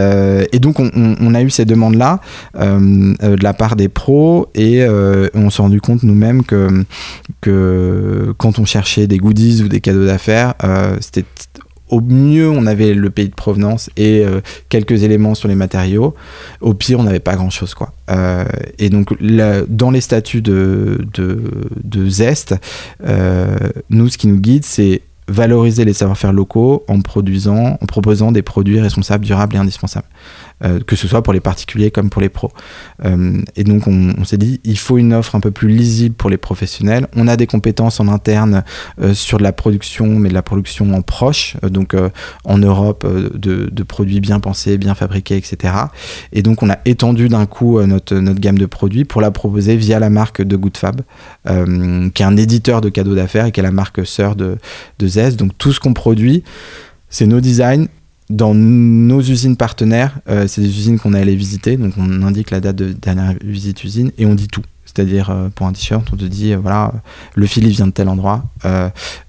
et 0.51 0.59
donc 0.59 0.81
on, 0.81 0.91
on, 0.93 1.33
a 1.33 1.41
eu 1.41 1.49
ces 1.49 1.63
demandes-là 1.63 2.19
de 2.55 3.43
la 3.43 3.53
part 3.53 3.77
des 3.77 3.87
pros 3.87 4.49
et 4.53 4.85
on 5.33 5.49
s'est 5.49 5.61
rendu 5.61 5.79
compte 5.79 6.03
nous-mêmes 6.03 6.43
que, 6.43 6.83
que 7.39 8.33
quand 8.37 8.59
on 8.59 8.65
cherchait 8.65 9.07
des 9.07 9.17
goodies 9.17 9.63
ou 9.63 9.69
des 9.69 9.79
cadeaux 9.79 10.05
d'affaires, 10.05 10.55
c'était 10.99 11.23
au 11.89 12.01
mieux, 12.01 12.49
on 12.49 12.65
avait 12.65 12.93
le 12.93 13.09
pays 13.09 13.29
de 13.29 13.35
provenance 13.35 13.89
et 13.95 14.23
euh, 14.25 14.41
quelques 14.69 15.03
éléments 15.03 15.35
sur 15.35 15.47
les 15.47 15.55
matériaux. 15.55 16.15
Au 16.61 16.73
pire, 16.73 16.99
on 16.99 17.03
n'avait 17.03 17.19
pas 17.19 17.35
grand-chose. 17.35 17.75
Euh, 18.09 18.45
et 18.77 18.89
donc, 18.89 19.15
dans 19.21 19.91
les 19.91 20.01
statuts 20.01 20.41
de, 20.41 21.05
de, 21.13 22.09
Zest, 22.09 22.55
euh, 23.05 23.55
nous, 23.89 24.09
ce 24.09 24.17
qui 24.17 24.27
nous 24.27 24.39
guide, 24.39 24.65
c'est 24.65 25.01
valoriser 25.29 25.83
les 25.83 25.93
savoir-faire 25.93 26.31
locaux 26.31 26.83
en 26.87 27.01
produisant, 27.01 27.77
en 27.81 27.85
proposant 27.85 28.31
des 28.31 28.41
produits 28.41 28.79
responsables, 28.79 29.25
durables 29.25 29.55
et 29.55 29.59
indispensables. 29.59 30.07
Euh, 30.63 30.79
que 30.79 30.95
ce 30.95 31.07
soit 31.07 31.21
pour 31.21 31.33
les 31.33 31.39
particuliers 31.39 31.91
comme 31.91 32.09
pour 32.09 32.19
les 32.19 32.29
pros. 32.29 32.51
Euh, 33.05 33.41
et 33.55 33.63
donc 33.63 33.85
on, 33.85 34.23
s'est 34.25 34.39
dit, 34.39 34.59
il 34.63 34.79
faut 34.79 34.97
une 34.97 35.13
offre 35.13 35.35
un 35.35 35.39
peu 35.39 35.51
plus 35.51 35.67
lisible 35.67 36.15
pour 36.15 36.31
les 36.31 36.37
professionnels. 36.37 37.07
On 37.15 37.27
a 37.27 37.37
des 37.37 37.45
compétences 37.45 37.99
en 37.99 38.07
interne 38.07 38.63
euh, 38.99 39.13
sur 39.13 39.37
de 39.37 39.43
la 39.43 39.51
production, 39.51 40.07
mais 40.07 40.29
de 40.29 40.33
la 40.33 40.41
production 40.41 40.95
en 40.95 41.03
proche, 41.03 41.57
donc 41.61 41.95
en 42.43 42.57
Europe, 42.57 43.05
de, 43.35 43.83
produits 43.83 44.19
bien 44.19 44.39
pensés, 44.39 44.79
bien 44.79 44.95
fabriqués, 44.95 45.37
etc. 45.37 45.73
Et 46.33 46.41
donc 46.41 46.63
on 46.63 46.71
a 46.71 46.79
étendu 46.85 47.29
d'un 47.29 47.45
coup 47.45 47.79
notre, 47.83 48.15
notre 48.15 48.39
gamme 48.39 48.57
de 48.57 48.65
produits 48.65 49.05
pour 49.05 49.21
la 49.21 49.29
proposer 49.29 49.75
via 49.77 49.99
la 49.99 50.09
marque 50.09 50.41
de 50.41 50.55
Goodfab, 50.55 51.01
qui 51.45 52.23
est 52.23 52.25
un 52.25 52.37
éditeur 52.37 52.81
de 52.81 52.89
cadeaux 52.89 53.15
d'affaires 53.15 53.45
et 53.45 53.51
qui 53.51 53.59
est 53.59 53.63
la 53.63 53.71
marque 53.71 54.05
sœur 54.07 54.35
de, 54.35 54.57
de 54.97 55.07
Zest. 55.07 55.37
Donc 55.37 55.51
tout 55.57 55.71
ce 55.71 55.79
qu'on 55.79 55.93
produit, 55.93 56.43
c'est 57.09 57.27
nos 57.27 57.39
designs, 57.39 57.87
dans 58.29 58.53
nos 58.53 59.21
usines 59.21 59.55
partenaires, 59.55 60.19
euh, 60.29 60.47
c'est 60.47 60.61
des 60.61 60.67
usines 60.67 60.99
qu'on 60.99 61.13
est 61.13 61.21
allé 61.21 61.35
visiter, 61.35 61.77
donc 61.77 61.93
on 61.97 62.23
indique 62.23 62.51
la 62.51 62.59
date 62.59 62.75
de 62.75 62.91
dernière 62.91 63.33
visite 63.41 63.83
usine 63.83 64.11
et 64.17 64.25
on 64.25 64.35
dit 64.35 64.47
tout. 64.47 64.63
C'est-à-dire 64.85 65.29
euh, 65.29 65.49
pour 65.49 65.67
un 65.67 65.73
t-shirt, 65.73 66.07
on 66.11 66.17
te 66.17 66.25
dit 66.25 66.53
euh, 66.53 66.57
voilà, 66.57 66.93
le 67.35 67.45
fil 67.45 67.65
il 67.65 67.71
vient 67.71 67.87
de 67.87 67.91
tel 67.91 68.09
endroit, 68.09 68.43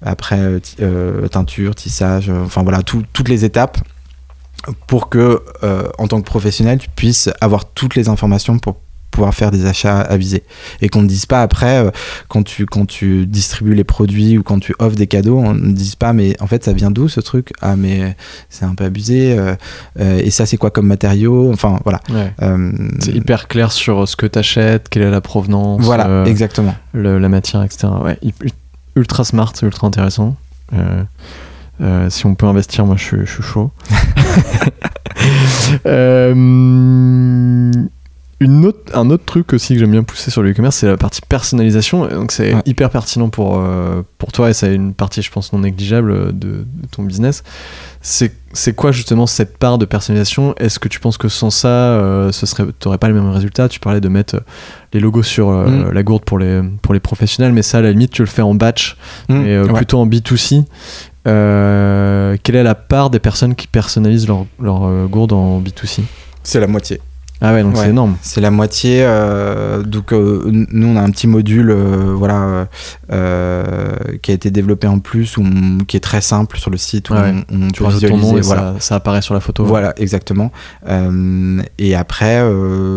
après 0.01 0.59
teinture, 1.31 1.75
tissage, 1.75 2.29
enfin 2.29 2.63
voilà, 2.63 2.81
toutes 2.83 3.29
les 3.29 3.45
étapes 3.45 3.77
pour 4.87 5.09
que 5.09 5.41
en 5.97 6.07
tant 6.07 6.19
que 6.19 6.25
professionnel, 6.25 6.79
tu 6.79 6.89
puisses 6.89 7.29
avoir 7.39 7.71
toutes 7.71 7.95
les 7.95 8.09
informations 8.09 8.59
pour 8.59 8.77
pouvoir 9.11 9.33
faire 9.33 9.51
des 9.51 9.65
achats 9.65 9.99
avisés. 9.99 10.43
Et 10.81 10.89
qu'on 10.89 11.01
ne 11.01 11.07
dise 11.07 11.25
pas 11.25 11.41
après 11.41 11.83
euh, 11.83 11.91
quand 12.27 12.43
tu 12.43 12.65
quand 12.65 12.85
tu 12.85 13.25
distribues 13.25 13.73
les 13.73 13.83
produits 13.83 14.37
ou 14.37 14.43
quand 14.43 14.59
tu 14.59 14.73
offres 14.79 14.95
des 14.95 15.07
cadeaux 15.07 15.37
on 15.37 15.53
ne 15.53 15.71
dise 15.71 15.95
pas 15.95 16.13
mais 16.13 16.35
en 16.41 16.47
fait 16.47 16.63
ça 16.63 16.73
vient 16.73 16.91
d'où 16.91 17.09
ce 17.09 17.19
truc? 17.19 17.51
Ah 17.61 17.75
mais 17.75 18.15
c'est 18.49 18.65
un 18.65 18.75
peu 18.75 18.85
abusé 18.85 19.37
euh, 19.37 19.55
euh, 19.99 20.21
et 20.23 20.29
ça 20.29 20.45
c'est 20.45 20.57
quoi 20.57 20.71
comme 20.71 20.87
matériau? 20.87 21.51
Enfin 21.51 21.79
voilà. 21.83 22.01
C'est 22.99 23.13
hyper 23.13 23.47
clair 23.47 23.71
sur 23.71 24.07
ce 24.07 24.15
que 24.15 24.25
tu 24.25 24.39
achètes 24.39 24.89
quelle 24.89 25.03
est 25.03 25.11
la 25.11 25.21
provenance 25.21 25.81
voilà 25.81 26.23
exactement. 26.25 26.75
la 26.93 27.29
matière 27.29 27.63
etc 27.63 27.87
ouais 28.03 28.19
ultra 28.95 29.23
smart 29.23 29.53
ultra 29.61 29.87
intéressant. 29.87 30.35
Si 32.09 32.25
on 32.25 32.35
peut 32.35 32.45
investir 32.45 32.85
moi 32.85 32.95
je, 32.97 33.25
je 33.25 33.31
suis 33.31 33.43
chaud. 33.43 33.71
Euh, 35.85 37.73
une 38.41 38.65
autre, 38.65 38.97
un 38.97 39.09
autre 39.09 39.25
truc 39.25 39.51
aussi 39.51 39.73
que 39.73 39.79
j'aime 39.79 39.91
bien 39.91 40.03
pousser 40.03 40.31
sur 40.31 40.41
le 40.41 40.51
e-commerce, 40.51 40.77
c'est 40.77 40.87
la 40.87 40.95
partie 40.95 41.21
personnalisation. 41.21 42.07
Donc 42.07 42.31
c'est 42.31 42.55
hyper 42.65 42.89
pertinent 42.89 43.27
pour, 43.27 43.57
euh, 43.57 44.01
pour 44.17 44.31
toi 44.31 44.49
et 44.49 44.53
c'est 44.53 44.73
une 44.73 44.93
partie, 44.93 45.21
je 45.21 45.29
pense, 45.29 45.51
non 45.51 45.59
négligeable 45.59 46.37
de, 46.37 46.65
ton 46.91 47.03
business. 47.03 47.43
C'est, 48.01 48.31
c'est 48.53 48.73
quoi 48.73 48.93
justement 48.93 49.27
cette 49.27 49.57
part 49.57 49.77
de 49.77 49.83
personnalisation? 49.83 50.55
Est-ce 50.55 50.79
que 50.79 50.87
tu 50.87 51.01
penses 51.01 51.17
que 51.17 51.27
sans 51.27 51.49
ça, 51.49 51.67
euh, 51.67 52.31
ce 52.31 52.45
serait, 52.45 52.63
t'aurais 52.79 52.97
pas 52.97 53.09
le 53.09 53.13
même 53.13 53.29
résultat 53.29 53.67
Tu 53.67 53.81
parlais 53.81 53.99
de 53.99 54.07
mettre 54.07 54.41
les 54.93 55.01
logos 55.01 55.23
sur 55.23 55.49
euh, 55.49 55.67
mm. 55.67 55.91
la 55.91 56.03
gourde 56.03 56.23
pour 56.23 56.39
les, 56.39 56.61
pour 56.81 56.93
les 56.93 57.01
professionnels, 57.01 57.51
mais 57.51 57.61
ça, 57.61 57.79
à 57.79 57.81
la 57.81 57.91
limite, 57.91 58.11
tu 58.11 58.21
le 58.21 58.27
fais 58.27 58.41
en 58.41 58.55
batch, 58.55 58.95
mm. 59.27 59.45
et 59.45 59.61
plutôt 59.73 59.99
en 59.99 60.07
B2C. 60.07 60.63
quelle 61.25 62.55
est 62.55 62.63
la 62.63 62.75
part 62.75 63.09
des 63.09 63.19
personnes 63.19 63.55
qui 63.55 63.67
personnalisent 63.67 64.29
leur, 64.29 64.45
leur 64.61 65.09
gourde 65.09 65.33
en 65.33 65.59
B2C 65.59 66.03
C'est 66.41 66.61
la 66.61 66.67
moitié. 66.67 67.01
Ah 67.41 67.53
ouais, 67.53 67.63
donc 67.63 67.77
c'est 67.77 67.89
énorme. 67.89 68.17
C'est 68.21 68.41
la 68.41 68.51
moitié. 68.51 68.99
Euh, 69.01 69.81
donc 69.83 70.11
euh, 70.11 70.41
nous, 70.45 70.87
on 70.87 70.97
a 70.97 71.01
un 71.01 71.09
petit 71.09 71.27
module, 71.27 71.71
euh, 71.71 72.13
voilà, 72.13 72.67
qui 74.21 74.31
a 74.31 74.33
été 74.33 74.51
développé 74.51 74.87
en 74.87 74.99
plus, 74.99 75.37
ou 75.37 75.45
qui 75.87 75.95
est 75.95 76.01
très 76.01 76.21
simple 76.21 76.57
sur 76.57 76.69
le 76.69 76.77
site 76.77 77.09
où 77.09 77.13
on, 77.13 77.69
peut 77.71 77.87
visualiser. 77.87 78.41
voilà. 78.41 78.75
ça, 78.79 78.95
apparaît 78.95 79.21
sur 79.21 79.33
la 79.33 79.39
photo. 79.39 79.63
Voilà, 79.63 79.93
exactement. 79.97 80.51
et 81.77 81.95
après, 81.95 82.43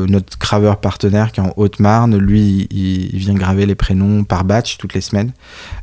notre 0.09 0.39
graveur 0.39 0.79
partenaire 0.79 1.31
qui 1.31 1.41
est 1.41 1.45
en 1.45 1.53
Haute-Marne, 1.57 2.17
lui, 2.17 2.67
il, 2.71 3.19
vient 3.19 3.35
graver 3.35 3.67
les 3.67 3.77
prénoms 3.77 4.25
par 4.25 4.45
batch 4.45 4.79
toutes 4.79 4.95
les 4.95 5.01
semaines. 5.01 5.31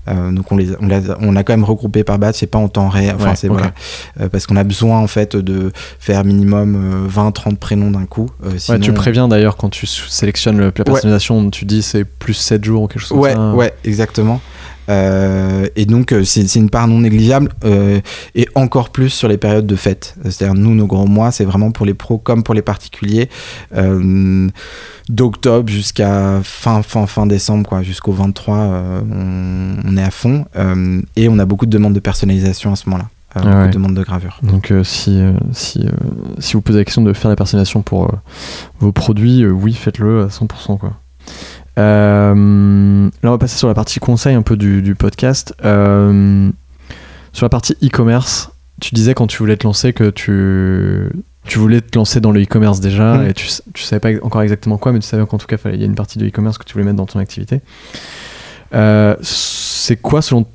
donc 0.07 0.51
on 0.51 0.57
les, 0.57 0.71
on, 0.81 0.89
on, 1.21 1.35
a 1.37 1.43
quand 1.43 1.53
même 1.53 1.63
regroupé 1.63 2.03
par 2.03 2.19
batch, 2.19 2.37
c'est 2.39 2.47
pas 2.47 2.59
en 2.59 2.67
temps 2.67 2.89
réel. 2.89 3.15
Enfin, 3.15 3.35
c'est 3.35 3.47
voilà, 3.47 3.71
parce 4.31 4.47
qu'on 4.47 4.57
a 4.57 4.65
besoin 4.65 4.99
en 4.99 5.07
fait 5.07 5.37
de 5.37 5.71
faire 5.99 6.25
minimum 6.25 7.07
20-30 7.09 7.55
prénoms 7.55 7.91
d'un 7.91 8.05
coup. 8.05 8.29
Euh, 8.69 8.79
tu 8.79 8.93
préviens 8.93 9.27
d'ailleurs 9.27 9.57
quand 9.57 9.69
tu 9.69 9.85
sélectionnes 9.85 10.59
la 10.59 10.71
personnalisation, 10.71 11.49
tu 11.49 11.65
dis 11.65 11.81
c'est 11.81 12.03
plus 12.03 12.33
7 12.33 12.63
jours 12.63 12.83
ou 12.83 12.87
quelque 12.87 13.01
chose 13.01 13.09
comme 13.09 13.33
ça. 13.33 13.53
Ouais, 13.53 13.73
exactement. 13.83 14.41
Euh, 14.89 15.67
et 15.75 15.85
donc, 15.85 16.11
euh, 16.11 16.23
c'est 16.23 16.55
une 16.55 16.71
part 16.71 16.87
non 16.87 16.99
négligeable, 16.99 17.51
et 18.33 18.47
encore 18.55 18.89
plus 18.89 19.09
sur 19.09 19.27
les 19.27 19.37
périodes 19.37 19.67
de 19.67 19.75
fête. 19.75 20.15
C'est-à-dire, 20.23 20.55
nous, 20.55 20.73
nos 20.73 20.87
grands 20.87 21.07
mois, 21.07 21.31
c'est 21.31 21.45
vraiment 21.45 21.71
pour 21.71 21.85
les 21.85 21.93
pros 21.93 22.17
comme 22.17 22.43
pour 22.43 22.55
les 22.55 22.63
particuliers, 22.63 23.29
d'octobre 25.09 25.69
jusqu'à 25.69 26.39
fin, 26.43 26.81
fin, 26.81 27.05
fin 27.05 27.25
décembre, 27.27 27.67
quoi, 27.67 27.83
jusqu'au 27.83 28.13
23, 28.13 28.55
on, 28.55 29.75
on, 29.85 29.97
est 29.97 30.03
à 30.03 30.11
fond, 30.11 30.45
et 31.15 31.29
on 31.29 31.37
a 31.37 31.45
beaucoup 31.45 31.67
de 31.67 31.71
demandes 31.71 31.93
de 31.93 31.99
personnalisation 31.99 32.73
à 32.73 32.75
ce 32.75 32.89
moment-là 32.89 33.09
euh, 33.37 33.67
demande 33.67 33.93
de 33.93 34.03
gravure. 34.03 34.39
Donc 34.41 34.71
euh, 34.71 34.83
si, 34.83 35.19
euh, 35.21 35.33
si, 35.51 35.85
euh, 35.85 35.91
si 36.39 36.53
vous 36.53 36.61
posez 36.61 36.79
la 36.79 36.85
question 36.85 37.03
de 37.03 37.13
faire 37.13 37.29
la 37.29 37.35
personnalisation 37.35 37.81
pour 37.81 38.11
vos 38.79 38.91
produits, 38.91 39.45
oui, 39.45 39.73
faites-le 39.73 40.23
à 40.23 40.27
100%. 40.27 40.77
Quoi. 40.77 40.93
là, 41.77 42.33
on 42.35 43.11
va 43.23 43.37
passer 43.37 43.57
sur 43.57 43.67
la 43.67 43.73
partie 43.73 43.99
conseil 43.99 44.35
un 44.35 44.41
peu 44.41 44.57
du, 44.57 44.81
du 44.81 44.95
podcast. 44.95 45.53
sur 45.61 47.45
la 47.45 47.49
partie 47.49 47.77
e-commerce, 47.83 48.51
tu 48.81 48.95
disais 48.95 49.13
quand 49.13 49.27
tu 49.27 49.37
voulais 49.37 49.57
te 49.57 49.67
lancer 49.67 49.93
que 49.93 50.09
tu, 50.09 51.11
tu 51.45 51.59
voulais 51.59 51.81
te 51.81 51.97
lancer 51.97 52.21
dans 52.21 52.31
le 52.31 52.41
e-commerce 52.41 52.79
déjà 52.79 53.17
mm. 53.17 53.27
et 53.27 53.33
tu, 53.33 53.47
tu 53.73 53.83
savais 53.83 53.99
pas 53.99 54.25
encore 54.25 54.41
exactement 54.41 54.77
quoi, 54.77 54.91
mais 54.91 54.99
tu 54.99 55.07
savais 55.07 55.25
qu'en 55.27 55.37
tout 55.37 55.47
cas, 55.47 55.57
il 55.71 55.79
y 55.79 55.83
a 55.83 55.85
une 55.85 55.95
partie 55.95 56.17
de 56.17 56.25
e-commerce 56.25 56.57
que 56.57 56.63
tu 56.63 56.73
voulais 56.73 56.85
mettre 56.85 56.97
dans 56.97 57.05
ton 57.05 57.19
activité. 57.19 57.61
c'est 58.71 59.97
quoi 60.01 60.23
selon 60.23 60.43
toi 60.43 60.51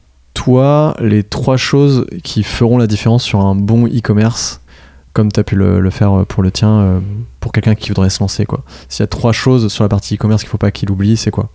les 1.00 1.22
trois 1.22 1.56
choses 1.56 2.06
qui 2.22 2.42
feront 2.42 2.78
la 2.78 2.86
différence 2.86 3.22
sur 3.22 3.40
un 3.40 3.54
bon 3.54 3.86
e-commerce 3.86 4.60
comme 5.12 5.30
tu 5.30 5.38
as 5.38 5.44
pu 5.44 5.54
le, 5.54 5.90
faire 5.90 6.26
pour 6.26 6.42
le 6.42 6.50
tien, 6.50 6.68
euh, 6.68 7.00
pour 7.38 7.52
quelqu'un 7.52 7.76
qui 7.76 7.88
voudrait 7.88 8.10
se 8.10 8.18
lancer 8.18 8.46
quoi. 8.46 8.64
S'il 8.88 9.02
y 9.02 9.04
a 9.04 9.06
trois 9.06 9.32
choses 9.32 9.72
sur 9.72 9.84
la 9.84 9.88
partie 9.88 10.16
e-commerce 10.16 10.42
qu'il 10.42 10.50
faut 10.50 10.58
pas 10.58 10.72
qu'il 10.72 10.90
oublie, 10.90 11.16
c'est 11.16 11.30
quoi? 11.30 11.50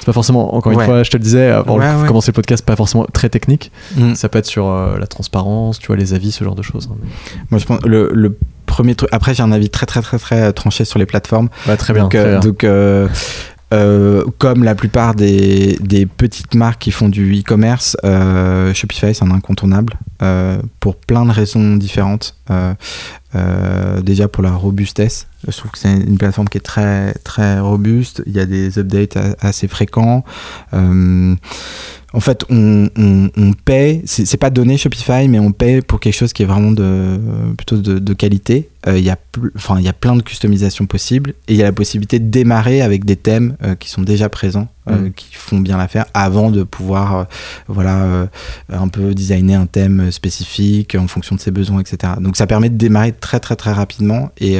C'est 0.00 0.06
pas 0.06 0.12
forcément, 0.12 0.56
encore 0.56 0.72
une 0.72 0.80
fois, 0.80 1.04
je 1.04 1.10
te 1.10 1.16
le 1.16 1.22
disais 1.22 1.46
avant 1.46 1.78
de 1.78 2.08
commencer 2.08 2.32
le 2.32 2.34
podcast, 2.34 2.64
pas 2.64 2.74
forcément 2.74 3.06
très 3.12 3.28
technique. 3.28 3.70
Mm. 3.94 4.16
Ça 4.16 4.28
peut 4.28 4.40
être 4.40 4.46
sur 4.46 4.66
euh, 4.66 4.98
la 4.98 5.06
transparence, 5.06 5.78
tu 5.78 5.86
vois, 5.86 5.94
les 5.94 6.12
avis, 6.12 6.32
ce 6.32 6.42
genre 6.42 6.56
de 6.56 6.62
choses. 6.62 6.90
Hein, 6.92 6.96
Moi, 7.52 7.60
je 7.60 7.66
pense 7.66 7.80
le, 7.84 8.10
le 8.12 8.36
premier 8.72 8.94
truc. 8.94 9.08
Après, 9.12 9.34
j'ai 9.34 9.44
un 9.44 9.52
avis 9.52 9.70
très, 9.70 9.86
très, 9.86 10.02
très, 10.02 10.18
très 10.18 10.52
tranché 10.52 10.84
sur 10.84 10.98
les 10.98 11.06
plateformes. 11.06 11.50
Bah, 11.66 11.76
très 11.76 11.92
bien. 11.92 12.04
Donc, 12.04 12.14
euh, 12.14 12.40
euh, 12.64 13.08
comme 14.38 14.64
la 14.64 14.74
plupart 14.74 15.14
des, 15.14 15.78
petites 16.16 16.54
marques 16.54 16.80
qui 16.80 16.90
font 16.90 17.08
du 17.08 17.40
e-commerce, 17.40 17.96
euh, 18.04 18.74
Shopify 18.74 19.14
c'est 19.14 19.24
un 19.24 19.30
incontournable 19.30 19.98
euh, 20.22 20.60
pour 20.80 20.96
plein 20.96 21.24
de 21.24 21.30
raisons 21.30 21.76
différentes. 21.76 22.36
déjà 24.02 24.28
pour 24.28 24.42
la 24.42 24.52
robustesse, 24.52 25.26
je 25.46 25.56
trouve 25.56 25.70
que 25.70 25.78
c'est 25.78 25.92
une 25.92 26.18
plateforme 26.18 26.48
qui 26.48 26.58
est 26.58 26.62
très 26.62 27.14
très 27.24 27.60
robuste. 27.60 28.22
Il 28.26 28.32
y 28.32 28.40
a 28.40 28.46
des 28.46 28.78
updates 28.78 29.18
assez 29.40 29.68
fréquents 29.68 30.24
en 32.14 32.20
fait, 32.20 32.44
on, 32.50 32.90
on, 32.96 33.30
on 33.36 33.52
paie, 33.52 34.02
c'est 34.04 34.36
pas 34.36 34.50
donné 34.50 34.76
Shopify, 34.76 35.28
mais 35.28 35.38
on 35.38 35.52
paie 35.52 35.80
pour 35.80 35.98
quelque 35.98 36.14
chose 36.14 36.32
qui 36.32 36.42
est 36.42 36.46
vraiment 36.46 36.70
de, 36.70 37.18
plutôt 37.56 37.78
de, 37.78 38.14
qualité. 38.14 38.68
Euh, 38.86 38.98
il 38.98 39.04
y, 39.04 39.10
a 39.10 39.16
enfin, 39.56 39.80
y 39.80 39.88
a 39.88 39.92
plein 39.92 40.16
de 40.16 40.22
customisations 40.22 40.86
possibles 40.86 41.30
et 41.48 41.54
il 41.54 41.56
y 41.56 41.62
a 41.62 41.66
la 41.66 41.72
possibilité 41.72 42.18
de 42.18 42.28
démarrer 42.28 42.82
avec 42.82 43.04
des 43.04 43.16
thèmes 43.16 43.56
euh, 43.62 43.74
qui 43.76 43.88
sont 43.88 44.02
déjà 44.02 44.28
présents 44.28 44.68
euh, 44.90 44.96
Mm. 44.96 45.12
qui 45.12 45.32
font 45.32 45.60
bien 45.60 45.76
l'affaire 45.76 46.06
avant 46.12 46.50
de 46.50 46.64
pouvoir 46.64 47.16
euh, 47.16 47.24
voilà 47.68 48.02
euh, 48.02 48.26
un 48.68 48.88
peu 48.88 49.14
designer 49.14 49.60
un 49.60 49.66
thème 49.66 50.10
spécifique 50.10 50.96
en 50.96 51.06
fonction 51.06 51.36
de 51.36 51.40
ses 51.40 51.52
besoins 51.52 51.78
etc 51.78 52.14
donc 52.18 52.36
ça 52.36 52.48
permet 52.48 52.68
de 52.68 52.76
démarrer 52.76 53.12
très 53.12 53.38
très 53.38 53.54
très 53.54 53.70
rapidement 53.72 54.32
et, 54.40 54.58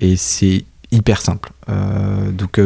et 0.00 0.16
c'est 0.16 0.64
hyper 0.90 1.20
simple. 1.20 1.50
Donc 2.32 2.60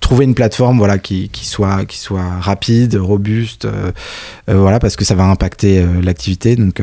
trouver 0.00 0.24
une 0.24 0.34
plateforme 0.34 0.78
voilà 0.78 0.98
qui, 0.98 1.28
qui 1.28 1.44
soit 1.44 1.84
qui 1.84 1.98
soit 1.98 2.38
rapide 2.40 2.94
robuste 2.96 3.68
voilà 4.46 4.78
parce 4.78 4.96
que 4.96 5.04
ça 5.04 5.14
va 5.14 5.24
impacter 5.24 5.84
l'activité. 6.02 6.56
Donc 6.56 6.80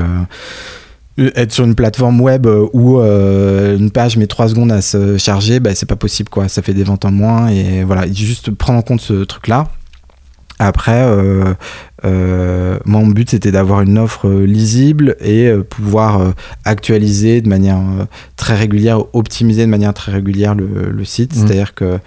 être 1.18 1.52
sur 1.52 1.64
une 1.64 1.76
plateforme 1.76 2.20
web 2.20 2.46
euh, 2.46 2.68
où 2.74 3.00
euh, 3.00 3.78
une 3.78 3.92
page 3.92 4.18
met 4.18 4.28
3 4.28 4.50
secondes 4.50 4.72
à 4.72 4.82
se 4.82 5.18
charger, 5.18 5.60
bah, 5.60 5.74
c'est 5.74 5.86
pas 5.86 5.96
possible 5.96 6.30
quoi. 6.30 6.48
Ça 6.48 6.62
fait 6.62 6.74
des 6.74 6.84
ventes 6.84 7.06
en 7.06 7.12
moins 7.12 7.48
et 7.48 7.84
voilà, 7.84 8.12
juste 8.12 8.52
prendre 8.52 8.80
en 8.80 8.82
compte 8.82 9.02
ce 9.02 9.24
truc 9.24 9.48
là. 9.48 9.68
Après, 10.58 11.04
euh, 11.04 11.54
euh, 12.04 12.78
moi, 12.86 13.00
mon 13.00 13.08
but 13.08 13.30
c'était 13.30 13.52
d'avoir 13.52 13.82
une 13.82 13.98
offre 13.98 14.28
euh, 14.28 14.46
lisible 14.46 15.16
et 15.22 15.48
euh, 15.48 15.64
pouvoir 15.64 16.20
euh, 16.20 16.32
actualiser 16.66 17.42
de 17.42 17.48
manière 17.48 17.78
euh, 17.78 18.06
très 18.36 18.56
régulière, 18.56 19.00
optimiser 19.14 19.66
de 19.66 19.72
manière 19.72 19.94
très 19.94 20.12
régulière 20.12 20.56
le, 20.56 20.92
le 20.92 21.06
site. 21.06 21.36
Mhm. 21.36 21.48
C'est-à-dire 21.48 21.74
que 21.74 21.86
euh, 21.86 21.98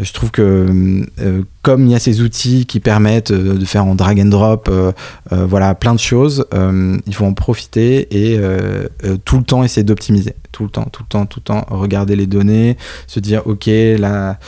je 0.00 0.12
trouve 0.12 0.30
que 0.30 1.02
euh, 1.20 1.42
comme 1.62 1.84
il 1.86 1.90
y 1.90 1.94
a 1.94 1.98
ces 1.98 2.22
outils 2.22 2.66
qui 2.66 2.80
permettent 2.80 3.32
euh, 3.32 3.58
de 3.58 3.64
faire 3.64 3.84
en 3.84 3.94
drag 3.94 4.20
and 4.20 4.26
drop, 4.26 4.68
euh, 4.70 4.92
euh, 5.32 5.44
voilà, 5.44 5.74
plein 5.74 5.94
de 5.94 6.00
choses, 6.00 6.46
euh, 6.54 6.96
il 7.06 7.14
faut 7.14 7.24
en 7.24 7.34
profiter 7.34 8.08
et 8.16 8.38
euh, 8.38 8.88
euh, 9.04 9.16
tout 9.24 9.38
le 9.38 9.44
temps 9.44 9.62
essayer 9.62 9.84
d'optimiser. 9.84 10.34
Tout 10.52 10.64
le 10.64 10.70
temps, 10.70 10.88
tout 10.90 11.02
le 11.02 11.08
temps, 11.08 11.26
tout 11.26 11.40
le 11.40 11.44
temps, 11.44 11.66
regarder 11.68 12.16
les 12.16 12.26
données, 12.26 12.76
se 13.06 13.20
dire, 13.20 13.46
ok, 13.46 13.66
là, 13.98 14.38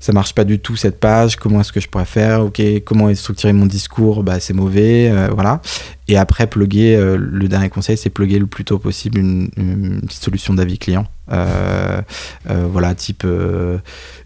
ça 0.00 0.12
marche 0.12 0.34
pas 0.34 0.44
du 0.44 0.60
tout 0.60 0.76
cette 0.76 0.98
page, 0.98 1.36
comment 1.36 1.60
est-ce 1.60 1.72
que 1.72 1.80
je 1.80 1.88
pourrais 1.88 2.06
faire, 2.06 2.42
ok, 2.44 2.62
comment 2.86 3.10
est 3.10 3.14
structuré 3.14 3.52
mon 3.52 3.66
discours, 3.66 4.22
bah, 4.28 4.40
c'est 4.40 4.52
mauvais, 4.52 5.10
euh, 5.10 5.28
voilà. 5.32 5.62
Et 6.06 6.18
après, 6.18 6.46
plugger, 6.46 6.96
euh, 6.96 7.16
le 7.18 7.48
dernier 7.48 7.70
conseil, 7.70 7.96
c'est 7.96 8.10
plugger 8.10 8.38
le 8.38 8.46
plus 8.46 8.62
tôt 8.62 8.78
possible 8.78 9.16
une, 9.18 10.02
solution 10.10 10.52
d'avis 10.52 10.76
client. 10.76 11.06
Euh, 11.32 12.02
voilà, 12.46 12.94
type 12.94 13.26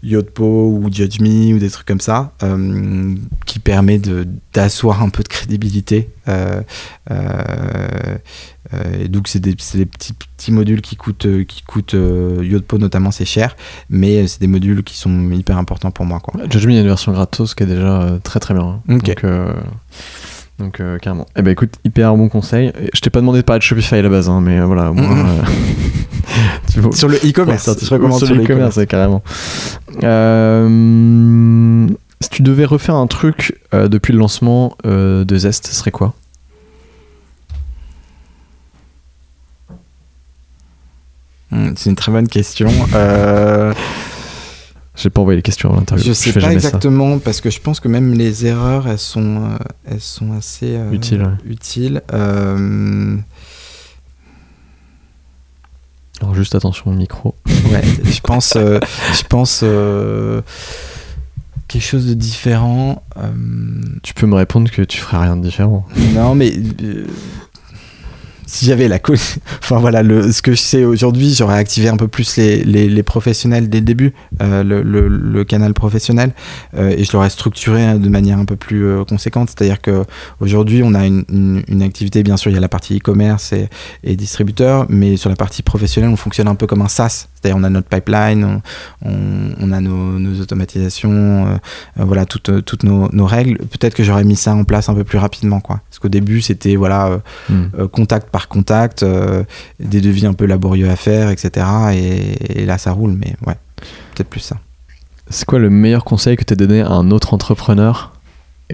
Yotpo 0.03 0.67
ou 0.67 0.89
Judge 0.91 1.21
Me 1.21 1.53
ou 1.53 1.59
des 1.59 1.69
trucs 1.69 1.87
comme 1.87 2.01
ça, 2.01 2.33
qui 3.45 3.59
permet 3.59 4.01
d'asseoir 4.53 5.01
un 5.01 5.07
peu 5.07 5.23
de 5.23 5.29
crédibilité. 5.29 6.09
Euh, 8.73 9.03
et 9.03 9.07
donc, 9.07 9.27
c'est 9.27 9.39
des, 9.39 9.55
petits, 9.55 9.85
petits 10.13 10.51
modules 10.51 10.81
qui 10.81 10.95
coûtent, 10.95 11.25
euh, 11.25 11.43
qui 11.43 11.61
coûtent 11.63 11.93
euh, 11.93 12.39
Yotpo 12.41 12.77
notamment, 12.77 13.11
c'est 13.11 13.25
cher, 13.25 13.55
mais 13.89 14.25
c'est 14.27 14.41
des 14.41 14.47
modules 14.47 14.83
qui 14.83 14.97
sont 14.97 15.29
hyper 15.31 15.57
importants 15.57 15.91
pour 15.91 16.05
moi. 16.05 16.19
Quoi. 16.19 16.41
Il 16.43 16.73
y 16.73 16.77
a 16.77 16.81
une 16.81 16.87
version 16.87 17.11
gratos 17.11 17.53
qui 17.55 17.63
est 17.63 17.67
déjà 17.67 18.17
très 18.23 18.39
très 18.39 18.53
bien. 18.53 18.63
hein. 18.63 18.81
Donc, 18.87 19.09
donc 20.59 20.79
euh, 20.79 20.97
carrément. 20.99 21.25
Eh 21.35 21.41
ben 21.41 21.51
écoute, 21.51 21.73
hyper 21.83 22.15
bon 22.15 22.29
conseil. 22.29 22.71
Je 22.93 22.99
t'ai 23.01 23.09
pas 23.09 23.19
demandé 23.19 23.39
de 23.39 23.43
parler 23.43 23.59
de 23.59 23.63
Shopify 23.63 23.95
à 23.95 24.01
la 24.01 24.09
base, 24.09 24.29
hein, 24.29 24.39
mais 24.41 24.59
euh, 24.59 24.65
voilà, 24.65 24.91
au 24.91 24.93
moins, 24.93 25.17
euh, 25.27 25.41
tu 26.71 26.79
vois- 26.79 26.95
Sur 26.95 27.07
le 27.09 27.17
e-commerce, 27.17 27.63
sur 27.63 27.79
sur 27.79 27.97
le 27.97 28.43
e-commerce. 28.43 28.79
carrément. 28.87 29.23
Si 32.21 32.29
tu 32.29 32.41
devais 32.41 32.65
refaire 32.65 32.95
un 32.95 33.07
truc 33.07 33.59
depuis 33.73 34.13
le 34.13 34.19
lancement 34.19 34.77
de 34.85 35.25
Zest, 35.37 35.67
ce 35.67 35.73
serait 35.75 35.91
quoi? 35.91 36.13
C'est 41.75 41.89
une 41.89 41.95
très 41.95 42.11
bonne 42.11 42.27
question. 42.27 42.69
Euh, 42.95 43.73
J'ai 44.95 45.09
pas 45.09 45.21
envoyé 45.21 45.37
les 45.37 45.41
questions 45.41 45.71
à 45.73 45.75
l'interview. 45.75 46.05
je 46.05 46.13
sais 46.13 46.31
pas 46.33 46.41
ça. 46.41 46.53
exactement 46.53 47.17
parce 47.19 47.41
que 47.41 47.49
je 47.49 47.59
pense 47.59 47.79
que 47.79 47.87
même 47.87 48.13
les 48.13 48.45
erreurs, 48.45 48.87
elles 48.87 48.99
sont, 48.99 49.37
euh, 49.43 49.57
elles 49.85 49.99
sont 50.01 50.33
assez 50.33 50.75
euh, 50.75 50.91
Utiles, 50.91 51.21
ouais. 51.23 51.51
utiles. 51.51 52.01
Euh, 52.13 53.17
Alors 56.21 56.35
juste 56.35 56.55
attention 56.55 56.91
au 56.91 56.93
micro. 56.93 57.35
ouais, 57.71 57.81
je 58.03 58.19
pense, 58.21 58.53
euh, 58.55 58.79
je 59.13 59.23
pense 59.23 59.59
quelque 61.67 61.81
chose 61.83 62.05
de 62.05 62.13
différent. 62.13 63.03
Tu 64.03 64.13
peux 64.13 64.27
me 64.27 64.35
répondre 64.35 64.69
que 64.71 64.81
tu 64.83 64.99
ferais 64.99 65.17
rien 65.23 65.35
de 65.37 65.41
différent. 65.41 65.85
non, 66.13 66.35
mais 66.35 66.53
si 68.53 68.65
j'avais 68.65 68.87
la 68.87 68.99
co- 68.99 69.13
enfin 69.61 69.77
voilà, 69.79 70.03
le, 70.03 70.31
ce 70.31 70.41
que 70.41 70.51
je 70.51 70.57
sais 70.61 70.85
aujourd'hui, 70.85 71.33
j'aurais 71.33 71.57
activé 71.57 71.87
un 71.89 71.97
peu 71.97 72.07
plus 72.07 72.37
les, 72.37 72.63
les, 72.63 72.87
les 72.87 73.03
professionnels 73.03 73.69
dès 73.69 73.79
le 73.79 73.85
début, 73.85 74.13
euh, 74.41 74.63
le, 74.63 74.81
le, 74.83 75.07
le 75.07 75.43
canal 75.43 75.73
professionnel, 75.73 76.31
euh, 76.77 76.89
et 76.95 77.03
je 77.03 77.11
l'aurais 77.13 77.29
structuré 77.29 77.97
de 77.97 78.09
manière 78.09 78.37
un 78.37 78.45
peu 78.45 78.55
plus 78.55 78.85
euh, 78.85 79.03
conséquente. 79.05 79.49
C'est-à-dire 79.49 79.81
que 79.81 80.03
aujourd'hui, 80.39 80.81
on 80.83 80.93
a 80.93 81.05
une, 81.05 81.23
une, 81.29 81.63
une 81.67 81.81
activité, 81.81 82.21
bien 82.23 82.37
sûr, 82.37 82.51
il 82.51 82.53
y 82.53 82.57
a 82.57 82.61
la 82.61 82.69
partie 82.69 82.97
e-commerce 82.97 83.53
et, 83.53 83.69
et 84.03 84.15
distributeur, 84.15 84.85
mais 84.89 85.17
sur 85.17 85.29
la 85.29 85.35
partie 85.35 85.63
professionnelle, 85.63 86.11
on 86.11 86.15
fonctionne 86.17 86.47
un 86.47 86.55
peu 86.55 86.67
comme 86.67 86.81
un 86.81 86.87
SaaS. 86.87 87.27
C'est-à-dire, 87.41 87.57
on 87.59 87.63
a 87.65 87.69
notre 87.69 87.89
pipeline, 87.89 88.45
on, 88.45 88.61
on, 89.09 89.13
on 89.59 89.71
a 89.73 89.81
nos, 89.81 90.17
nos 90.19 90.39
automatisations, 90.41 91.59
voilà, 91.97 92.25
toutes, 92.25 92.63
toutes 92.63 92.83
nos, 92.83 93.09
nos 93.11 93.25
règles. 93.25 93.57
Peut-être 93.57 93.93
que 93.95 94.03
j'aurais 94.03 94.23
mis 94.23 94.35
ça 94.37 94.55
en 94.55 94.63
place 94.63 94.87
un 94.89 94.93
peu 94.93 95.03
plus 95.03 95.17
rapidement, 95.17 95.59
quoi. 95.59 95.81
Parce 95.89 95.99
qu'au 95.99 96.07
début, 96.09 96.41
c'était 96.41 96.75
voilà, 96.75 97.19
Hmm. 97.49 97.87
contact 97.91 98.29
par 98.29 98.42
contact, 98.47 99.03
euh, 99.03 99.43
des 99.79 100.01
devis 100.01 100.25
un 100.25 100.33
peu 100.33 100.45
laborieux 100.45 100.89
à 100.89 100.95
faire, 100.95 101.29
etc. 101.29 101.65
Et, 101.93 102.61
et 102.61 102.65
là, 102.65 102.77
ça 102.77 102.91
roule, 102.91 103.11
mais 103.17 103.35
ouais, 103.47 103.55
peut-être 104.15 104.29
plus 104.29 104.39
ça. 104.41 104.57
C'est 105.29 105.45
quoi 105.45 105.59
le 105.59 105.69
meilleur 105.69 106.03
conseil 106.03 106.35
que 106.35 106.43
tu 106.43 106.53
as 106.53 106.55
donné 106.55 106.81
à 106.81 106.89
un 106.89 107.09
autre 107.11 107.33
entrepreneur 107.33 108.11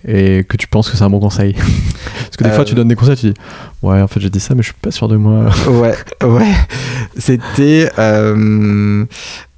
et 0.07 0.43
que 0.43 0.55
tu 0.57 0.67
penses 0.67 0.89
que 0.89 0.97
c'est 0.97 1.03
un 1.03 1.09
bon 1.09 1.19
conseil? 1.19 1.53
Parce 2.17 2.37
que 2.37 2.43
des 2.43 2.49
Euh, 2.49 2.53
fois, 2.55 2.65
tu 2.65 2.73
donnes 2.75 2.87
des 2.87 2.95
conseils, 2.95 3.17
tu 3.17 3.27
dis 3.27 3.33
Ouais, 3.81 4.01
en 4.01 4.07
fait, 4.07 4.19
j'ai 4.19 4.29
dit 4.29 4.39
ça, 4.39 4.55
mais 4.55 4.61
je 4.61 4.67
suis 4.67 4.75
pas 4.81 4.91
sûr 4.91 5.07
de 5.07 5.15
moi. 5.17 5.49
ouais, 5.67 5.95
ouais. 6.23 6.53
C'était 7.17 7.89
euh, 7.99 9.05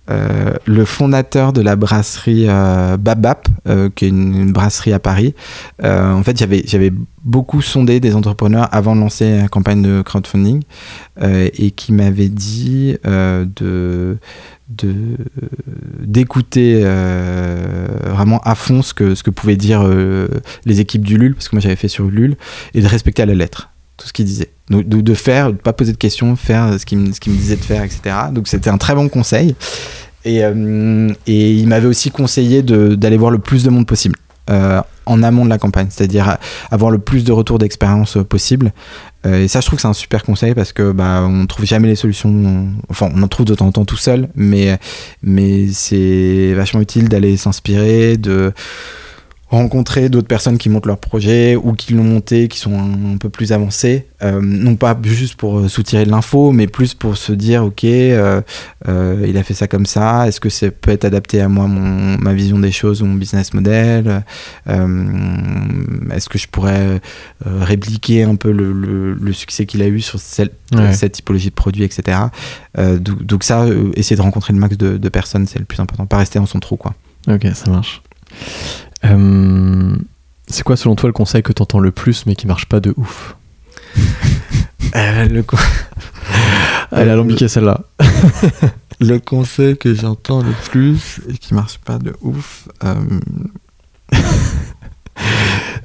euh, 0.10 0.54
le 0.66 0.84
fondateur 0.84 1.54
de 1.54 1.62
la 1.62 1.76
brasserie 1.76 2.46
euh, 2.50 2.98
Babap, 2.98 3.48
euh, 3.68 3.90
qui 3.94 4.06
est 4.06 4.08
une, 4.10 4.52
brasserie 4.52 4.94
à 4.94 5.00
Paris. 5.00 5.36
En 5.84 6.24
fait, 6.24 6.38
j'avais 6.38 6.94
beaucoup 7.24 7.62
sondé 7.62 8.00
des 8.00 8.16
entrepreneurs 8.16 8.68
avant 8.72 8.96
de 8.96 9.02
lancer 9.02 9.38
la 9.38 9.48
campagne 9.48 9.82
de 9.82 10.02
crowdfunding 10.02 10.64
et 11.22 11.72
qui 11.72 11.94
m'avait 11.94 12.30
dit 12.30 12.96
de 13.04 14.18
d'écouter 16.00 16.82
vraiment 18.06 18.40
à 18.44 18.56
fond 18.56 18.82
ce 18.82 18.94
que 18.94 19.30
pouvaient 19.30 19.56
dire 19.56 19.88
les 20.66 20.80
équipes 20.80 21.06
d'Ulule 21.06 21.36
parce 21.36 21.50
que 21.50 21.56
moi 21.56 21.62
j'avais 21.62 21.76
fait 21.76 21.88
sur 21.88 22.08
Ulule 22.08 22.38
et 22.74 22.82
de 22.82 22.88
respecter 22.88 23.22
à 23.22 23.26
la 23.26 23.36
lettre 23.36 23.70
tout 23.98 24.08
ce 24.08 24.14
qu'il 24.14 24.26
disait. 24.26 24.50
Donc, 24.72 24.88
de, 24.88 25.02
de 25.02 25.14
faire, 25.14 25.52
de 25.52 25.58
pas 25.58 25.74
poser 25.74 25.92
de 25.92 25.98
questions, 25.98 26.36
faire 26.36 26.80
ce 26.80 26.86
qu'il 26.86 26.98
me, 26.98 27.08
disait 27.12 27.58
de 27.58 27.62
faire, 27.64 27.84
etc. 27.84 28.02
Donc 28.32 28.48
c'était 28.48 28.70
un 28.70 28.78
très 28.78 28.96
bon 28.96 29.10
conseil. 29.10 29.56
Et, 30.26 30.44
euh, 30.44 31.12
il 31.28 31.68
m'avait 31.68 31.88
aussi 31.88 32.10
conseillé 32.10 32.62
de- 32.64 32.96
d'aller 32.96 33.18
voir 33.18 33.32
le 33.32 33.40
plus 33.40 33.64
de 33.64 33.70
monde 33.70 33.86
possible 33.86 34.16
euh, 34.50 34.82
en 35.06 35.24
amont 35.24 35.46
de 35.46 35.50
la 35.50 35.58
campagne, 35.58 35.88
c'est-à-dire 35.90 36.38
avoir 36.72 36.90
le 36.90 36.98
plus 37.00 37.24
de 37.24 37.32
retours 37.32 37.60
d'expérience 37.60 38.18
euh, 38.18 38.24
possible. 38.24 38.72
Et 39.24 39.48
ça, 39.48 39.62
je 39.62 39.68
trouve 39.68 39.78
que 39.78 39.82
c'est 39.84 39.88
un 39.88 39.94
super 39.94 40.24
conseil 40.24 40.56
parce 40.56 40.74
que 40.74 40.92
bah, 40.92 41.24
on 41.28 41.46
trouve 41.46 41.66
jamais 41.66 41.88
les 41.88 41.96
solutions. 41.96 42.70
Enfin, 42.90 43.08
on 43.14 43.22
en 43.22 43.28
trouve 43.28 43.46
de 43.46 43.54
temps 43.54 43.68
en 43.68 43.72
temps 43.72 43.86
tout 43.86 43.96
seul, 43.98 44.30
mais 44.36 44.80
mais 45.22 45.68
c'est 45.68 46.54
vachement 46.56 46.82
utile 46.82 47.08
d'aller 47.08 47.38
s'inspirer, 47.38 48.18
de 48.18 48.52
rencontrer 49.52 50.08
d'autres 50.10 50.28
personnes 50.30 50.58
qui 50.58 50.70
montent 50.70 50.86
leur 50.86 50.98
projet 50.98 51.58
ou 51.58 51.74
qui 51.74 51.94
l'ont 51.94 52.04
monté, 52.06 52.48
qui 52.48 52.58
sont 52.58 52.74
un, 52.74 53.14
un 53.14 53.18
peu 53.18 53.30
plus 53.30 53.52
avancés, 53.52 54.08
euh, 54.24 54.40
non 54.42 54.76
pas 54.78 54.98
juste 55.04 55.36
pour 55.36 55.60
euh, 55.60 55.68
soutirer 55.68 56.06
de 56.06 56.10
l'info, 56.10 56.52
mais 56.54 56.68
plus 56.68 56.94
pour 56.94 57.18
se 57.18 57.34
dire 57.34 57.64
ok, 57.66 57.84
euh, 57.84 58.42
euh, 58.88 59.26
il 59.28 59.38
a 59.38 59.44
fait 59.44 59.54
ça 59.54 59.68
comme 59.68 59.86
ça, 59.86 60.28
est-ce 60.28 60.40
que 60.40 60.50
ça 60.50 60.72
peut 60.72 60.92
être 60.92 61.04
adapté 61.04 61.42
à 61.42 61.50
moi, 61.50 61.68
mon, 61.68 62.18
ma 62.18 62.34
vision 62.34 62.60
des 62.60 62.72
choses 62.72 63.02
ou 63.02 63.06
mon 63.06 63.16
business 63.16 63.54
model, 63.54 64.24
est-ce 64.68 66.30
que 66.30 66.38
je 66.38 66.48
pourrais 66.48 67.02
répliquer 67.46 68.24
un 68.24 68.36
peu 68.36 68.52
le, 68.52 68.72
le- 68.72 69.14
le 69.14 69.34
succès 69.34 69.66
qu'il 69.66 69.82
a 69.82 69.88
eu 69.88 70.00
sur 70.02 70.20
Ouais. 70.74 70.94
cette 70.94 71.12
typologie 71.12 71.50
de 71.50 71.54
produit, 71.56 71.84
etc. 71.84 72.18
Donc, 72.78 73.24
donc 73.26 73.44
ça, 73.44 73.66
essayer 73.96 74.16
de 74.16 74.22
rencontrer 74.22 74.54
le 74.54 74.60
max 74.60 74.78
de, 74.78 74.96
de 74.98 75.10
personnes, 75.10 75.46
c'est 75.46 75.60
le 75.60 75.66
plus 75.66 75.82
important, 75.82 76.06
pas 76.06 76.18
rester 76.20 76.40
dans 76.40 76.46
son 76.46 76.60
trou 76.62 76.78
quoi. 76.78 76.94
Ok, 77.28 77.46
ça 77.54 77.70
marche. 77.70 78.02
Euh, 79.06 79.96
c'est 80.48 80.64
quoi, 80.64 80.76
selon 80.76 80.96
toi, 80.96 81.08
le 81.08 81.14
conseil 81.14 81.44
que 81.44 81.54
tu 81.54 81.62
entends 81.62 81.80
le 81.80 81.92
plus, 81.92 82.26
mais 82.26 82.36
qui 82.36 82.48
marche 82.48 82.66
pas 82.66 82.80
de 82.80 82.94
ouf 82.98 83.36
Euh, 84.96 85.26
le, 85.30 85.42
co- 85.42 85.56
Elle 86.92 87.08
a 87.10 87.14
alambiqué 87.14 87.48
celle-là. 87.48 87.80
le 89.00 89.20
conseil 89.20 89.78
que 89.78 89.94
j'entends 89.94 90.42
le 90.44 90.52
plus 90.70 91.22
et 91.30 91.38
qui 91.38 91.54
marche 91.54 91.78
pas 91.78 91.98
de 91.98 92.14
ouf. 92.22 92.68
euh, 92.84 92.94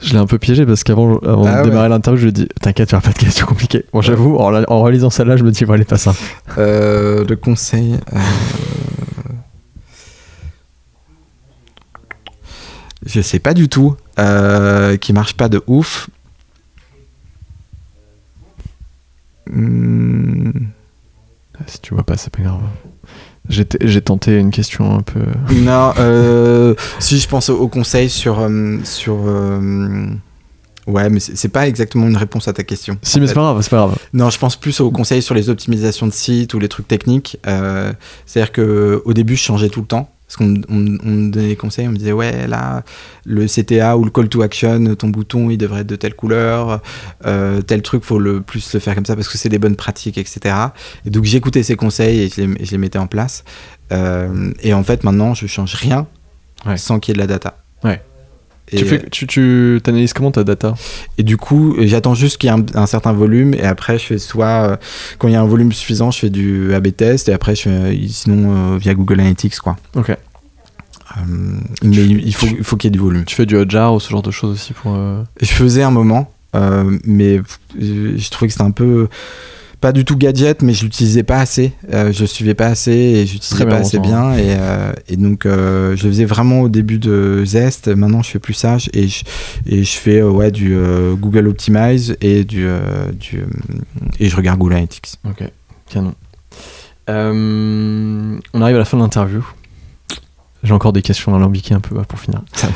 Je 0.03 0.13
l'ai 0.13 0.19
un 0.19 0.27
peu 0.27 0.39
piégé 0.39 0.67
parce 0.67 0.83
qu'avant 0.85 1.19
avant 1.19 1.47
Ah 1.47 1.53
de 1.53 1.57
ouais. 1.59 1.71
démarrer 1.71 1.89
l'interview, 1.89 2.19
je 2.19 2.23
lui 2.25 2.29
ai 2.31 2.33
dit 2.33 2.49
T'inquiète, 2.61 2.93
aura 2.95 3.01
pas 3.01 3.13
de 3.13 3.19
questions 3.19 3.47
compliquées. 3.47 3.85
Bon, 3.93 4.01
j'avoue, 4.03 4.37
en, 4.39 4.53
en 4.65 4.81
relisant 4.81 5.11
celle-là, 5.11 5.37
je 5.37 5.45
me 5.45 5.51
dis 5.53 5.65
Bon, 5.65 5.75
elle 5.75 5.83
est 5.83 5.85
pas 5.85 5.99
simple. 5.99 6.19
euh, 6.59 7.25
le 7.29 7.37
conseil. 7.37 7.95
Je 13.07 13.21
sais 13.21 13.39
pas 13.39 13.55
du 13.55 13.69
tout. 13.69 13.97
qui 15.01 15.13
marche 15.13 15.35
pas 15.35 15.49
de 15.49 15.63
ouf. 15.67 16.11
Hmm. 19.51 20.51
Si 21.67 21.81
tu 21.81 21.95
vois 21.95 22.05
pas, 22.05 22.17
c'est 22.17 22.31
pas 22.31 22.43
grave. 22.43 22.61
J'ai 23.49 24.01
tenté 24.01 24.37
une 24.39 24.51
question 24.51 24.97
un 24.97 25.03
peu. 25.03 25.21
Non, 25.55 25.93
euh, 25.99 26.75
si 26.99 27.19
je 27.19 27.29
pense 27.29 27.49
au 27.49 27.69
conseil 27.69 28.11
sur. 28.11 28.41
Euh, 28.41 28.79
sur 28.83 29.17
euh, 29.27 30.09
ouais, 30.87 31.09
mais 31.09 31.21
c'est 31.21 31.49
pas 31.49 31.69
exactement 31.69 32.09
une 32.09 32.17
réponse 32.17 32.49
à 32.49 32.53
ta 32.53 32.65
question. 32.65 32.99
Si, 33.03 33.21
mais 33.21 33.29
c'est 33.29 33.35
pas 33.35 33.43
grave, 33.43 33.63
c'est 33.63 33.71
pas 33.71 33.77
grave. 33.77 33.97
Non, 34.13 34.31
je 34.31 34.39
pense 34.39 34.57
plus 34.57 34.81
au 34.81 34.91
conseil 34.91 35.23
sur 35.23 35.35
les 35.35 35.49
optimisations 35.49 36.07
de 36.07 36.13
sites 36.13 36.55
ou 36.55 36.59
les 36.59 36.69
trucs 36.69 36.89
techniques. 36.89 37.39
C'est-à-dire 38.27 38.53
qu'au 38.53 39.13
début, 39.13 39.37
je 39.37 39.43
changeais 39.43 39.69
tout 39.69 39.81
le 39.81 39.87
temps. 39.87 40.11
Parce 40.27 40.37
qu'on 40.37 40.47
me 40.47 41.29
donnait 41.31 41.49
des 41.49 41.57
conseils, 41.57 41.87
on 41.87 41.93
me 41.93 41.97
disait 41.97 42.13
ouais 42.13 42.49
là 42.49 42.83
le 43.25 43.47
CTA 43.47 43.97
ou 43.97 44.05
le 44.05 44.11
call 44.11 44.29
to 44.29 44.43
action, 44.43 44.95
ton 44.97 45.09
bouton 45.09 45.51
il 45.51 45.57
devrait 45.57 45.83
être 45.83 45.87
de 45.87 45.95
telle 45.95 46.15
couleur, 46.15 46.83
euh, 47.25 47.63
tel 47.63 47.83
truc 47.83 48.03
faut 48.03 48.19
le 48.19 48.41
plus 48.41 48.75
le 48.75 48.81
faire 48.81 48.97
comme 48.97 49.07
ça 49.07 49.15
parce 49.15 49.29
que 49.29 49.39
c'est 49.39 49.49
des 49.49 49.59
bonnes 49.59 49.77
pratiques 49.77 50.19
etc. 50.19 50.55
Et 51.05 51.11
donc 51.11 51.25
j'écoutais 51.25 51.63
ces 51.63 51.77
conseils 51.77 52.23
et 52.23 52.29
je 52.29 52.43
les, 52.43 52.65
je 52.65 52.71
les 52.73 52.79
mettais 52.79 52.99
en 52.99 53.07
place. 53.07 53.45
Euh, 53.93 54.53
et 54.63 54.75
en 54.75 54.83
fait 54.83 55.05
maintenant 55.05 55.35
je 55.35 55.47
change 55.47 55.75
rien 55.75 56.09
sans 56.75 56.99
qu'il 56.99 57.13
y 57.13 57.15
ait 57.15 57.19
de 57.19 57.21
la 57.21 57.29
data. 57.29 57.59
Ouais 57.85 58.03
tu, 58.67 58.85
fais, 58.85 59.09
tu, 59.11 59.27
tu 59.27 59.81
analyses 59.87 60.13
comment 60.13 60.31
ta 60.31 60.45
data? 60.45 60.75
Et 61.19 61.23
du 61.23 61.37
coup, 61.37 61.77
j'attends 61.81 62.15
juste 62.15 62.39
qu'il 62.39 62.51
y 62.51 62.53
ait 62.53 62.63
un, 62.75 62.87
certain 62.87 63.13
volume 63.13 63.55
et 63.55 63.63
après, 63.63 63.99
je 63.99 64.05
fais 64.07 64.19
soit, 64.19 64.47
euh, 64.47 64.77
quand 65.19 65.29
il 65.29 65.35
y 65.35 65.37
a 65.37 65.41
un 65.41 65.47
volume 65.47 65.73
suffisant, 65.73 66.11
je 66.11 66.19
fais 66.19 66.31
du 66.31 66.75
A-B 66.75 66.89
test 66.97 67.29
et 67.29 67.33
après, 67.33 67.55
je 67.55 67.63
fais, 67.63 67.99
sinon, 68.09 68.75
euh, 68.75 68.79
via 68.79 68.95
Google 68.95 69.21
Analytics, 69.21 69.59
quoi. 69.59 69.77
Ok. 69.95 70.11
Euh, 70.11 70.17
mais 71.83 71.97
il 71.97 72.35
faut, 72.35 72.49
faut 72.63 72.77
qu'il 72.77 72.89
y 72.89 72.91
ait 72.91 72.99
du 72.99 72.99
volume. 72.99 73.25
Tu 73.25 73.37
fais 73.37 73.47
du 73.47 73.57
Hotjar 73.57 73.95
ou 73.95 74.01
ce 74.01 74.11
genre 74.11 74.23
de 74.23 74.33
choses 74.33 74.55
aussi 74.55 74.73
pour. 74.73 74.97
Je 75.41 75.47
faisais 75.47 75.83
un 75.83 75.91
moment, 75.91 76.33
mais 77.05 77.41
je 77.79 78.31
trouvais 78.31 78.49
que 78.49 78.53
c'était 78.53 78.65
un 78.65 78.73
peu 78.73 79.09
pas 79.87 79.93
du 79.93 80.05
tout 80.05 80.17
gadget, 80.17 80.63
mais 80.63 80.73
je 80.73 80.83
l'utilisais 80.83 81.23
pas 81.23 81.39
assez. 81.39 81.73
Euh, 81.93 82.11
je 82.13 82.25
suivais 82.25 82.55
pas 82.55 82.67
assez 82.67 82.91
et 82.91 83.25
j'utilisais 83.25 83.67
pas 83.67 83.77
assez 83.77 84.01
bien. 84.01 84.33
Et, 84.33 84.57
euh, 84.59 84.93
et 85.07 85.17
donc, 85.17 85.47
euh, 85.47 85.95
je 85.95 86.09
faisais 86.09 86.25
vraiment 86.25 86.63
au 86.63 86.69
début 86.69 86.99
de 86.99 87.45
Zest. 87.45 87.87
Maintenant, 87.87 88.21
je 88.21 88.31
fais 88.31 88.41
plus 88.41 88.53
ça 88.53 88.79
et 88.93 89.07
je, 89.07 89.23
et 89.65 89.85
je 89.85 89.97
fais 89.97 90.23
ouais, 90.23 90.51
du 90.51 90.77
Google 91.21 91.47
Optimize 91.47 92.17
et, 92.21 92.43
du, 92.43 92.67
du, 93.13 93.45
et 94.19 94.29
je 94.29 94.35
regarde 94.35 94.59
Google 94.59 94.73
Analytics. 94.73 95.21
Ok, 95.25 95.49
canon. 95.89 96.15
on 97.07 98.61
arrive 98.61 98.75
à 98.75 98.81
la 98.81 98.85
fin 98.85 98.97
de 98.97 99.03
l'interview. 99.03 99.47
J'ai 100.65 100.73
encore 100.73 100.95
des 100.95 101.03
questions 101.03 101.33
alambiquées 101.33 101.75
un 101.75 101.81
peu 101.81 101.95
pour 102.03 102.19
finir. 102.19 102.43
Ça 102.55 102.67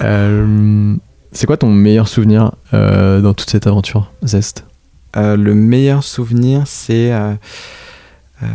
c'est 1.30 1.46
quoi 1.46 1.56
ton 1.56 1.70
meilleur 1.70 2.08
souvenir 2.08 2.50
dans 2.72 3.32
toute 3.32 3.48
cette 3.48 3.68
aventure, 3.68 4.10
Zest? 4.24 4.64
Euh, 5.16 5.36
le 5.36 5.54
meilleur 5.54 6.04
souvenir, 6.04 6.62
c'est. 6.66 7.12
Euh, 7.12 7.34
euh, 8.42 8.46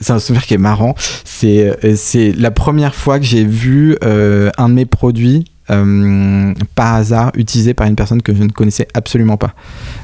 c'est 0.00 0.12
un 0.12 0.18
souvenir 0.18 0.46
qui 0.46 0.54
est 0.54 0.58
marrant. 0.58 0.94
C'est, 1.24 1.96
c'est 1.96 2.32
la 2.32 2.52
première 2.52 2.94
fois 2.94 3.18
que 3.18 3.24
j'ai 3.24 3.44
vu 3.44 3.96
un 4.02 4.68
de 4.68 4.74
mes 4.74 4.86
produits 4.86 5.50
par 5.66 6.94
hasard 6.94 7.32
utilisé 7.34 7.74
par 7.74 7.88
une 7.88 7.96
personne 7.96 8.22
que 8.22 8.32
je 8.32 8.44
ne 8.44 8.50
connaissais 8.50 8.86
absolument 8.94 9.36
pas. 9.36 9.54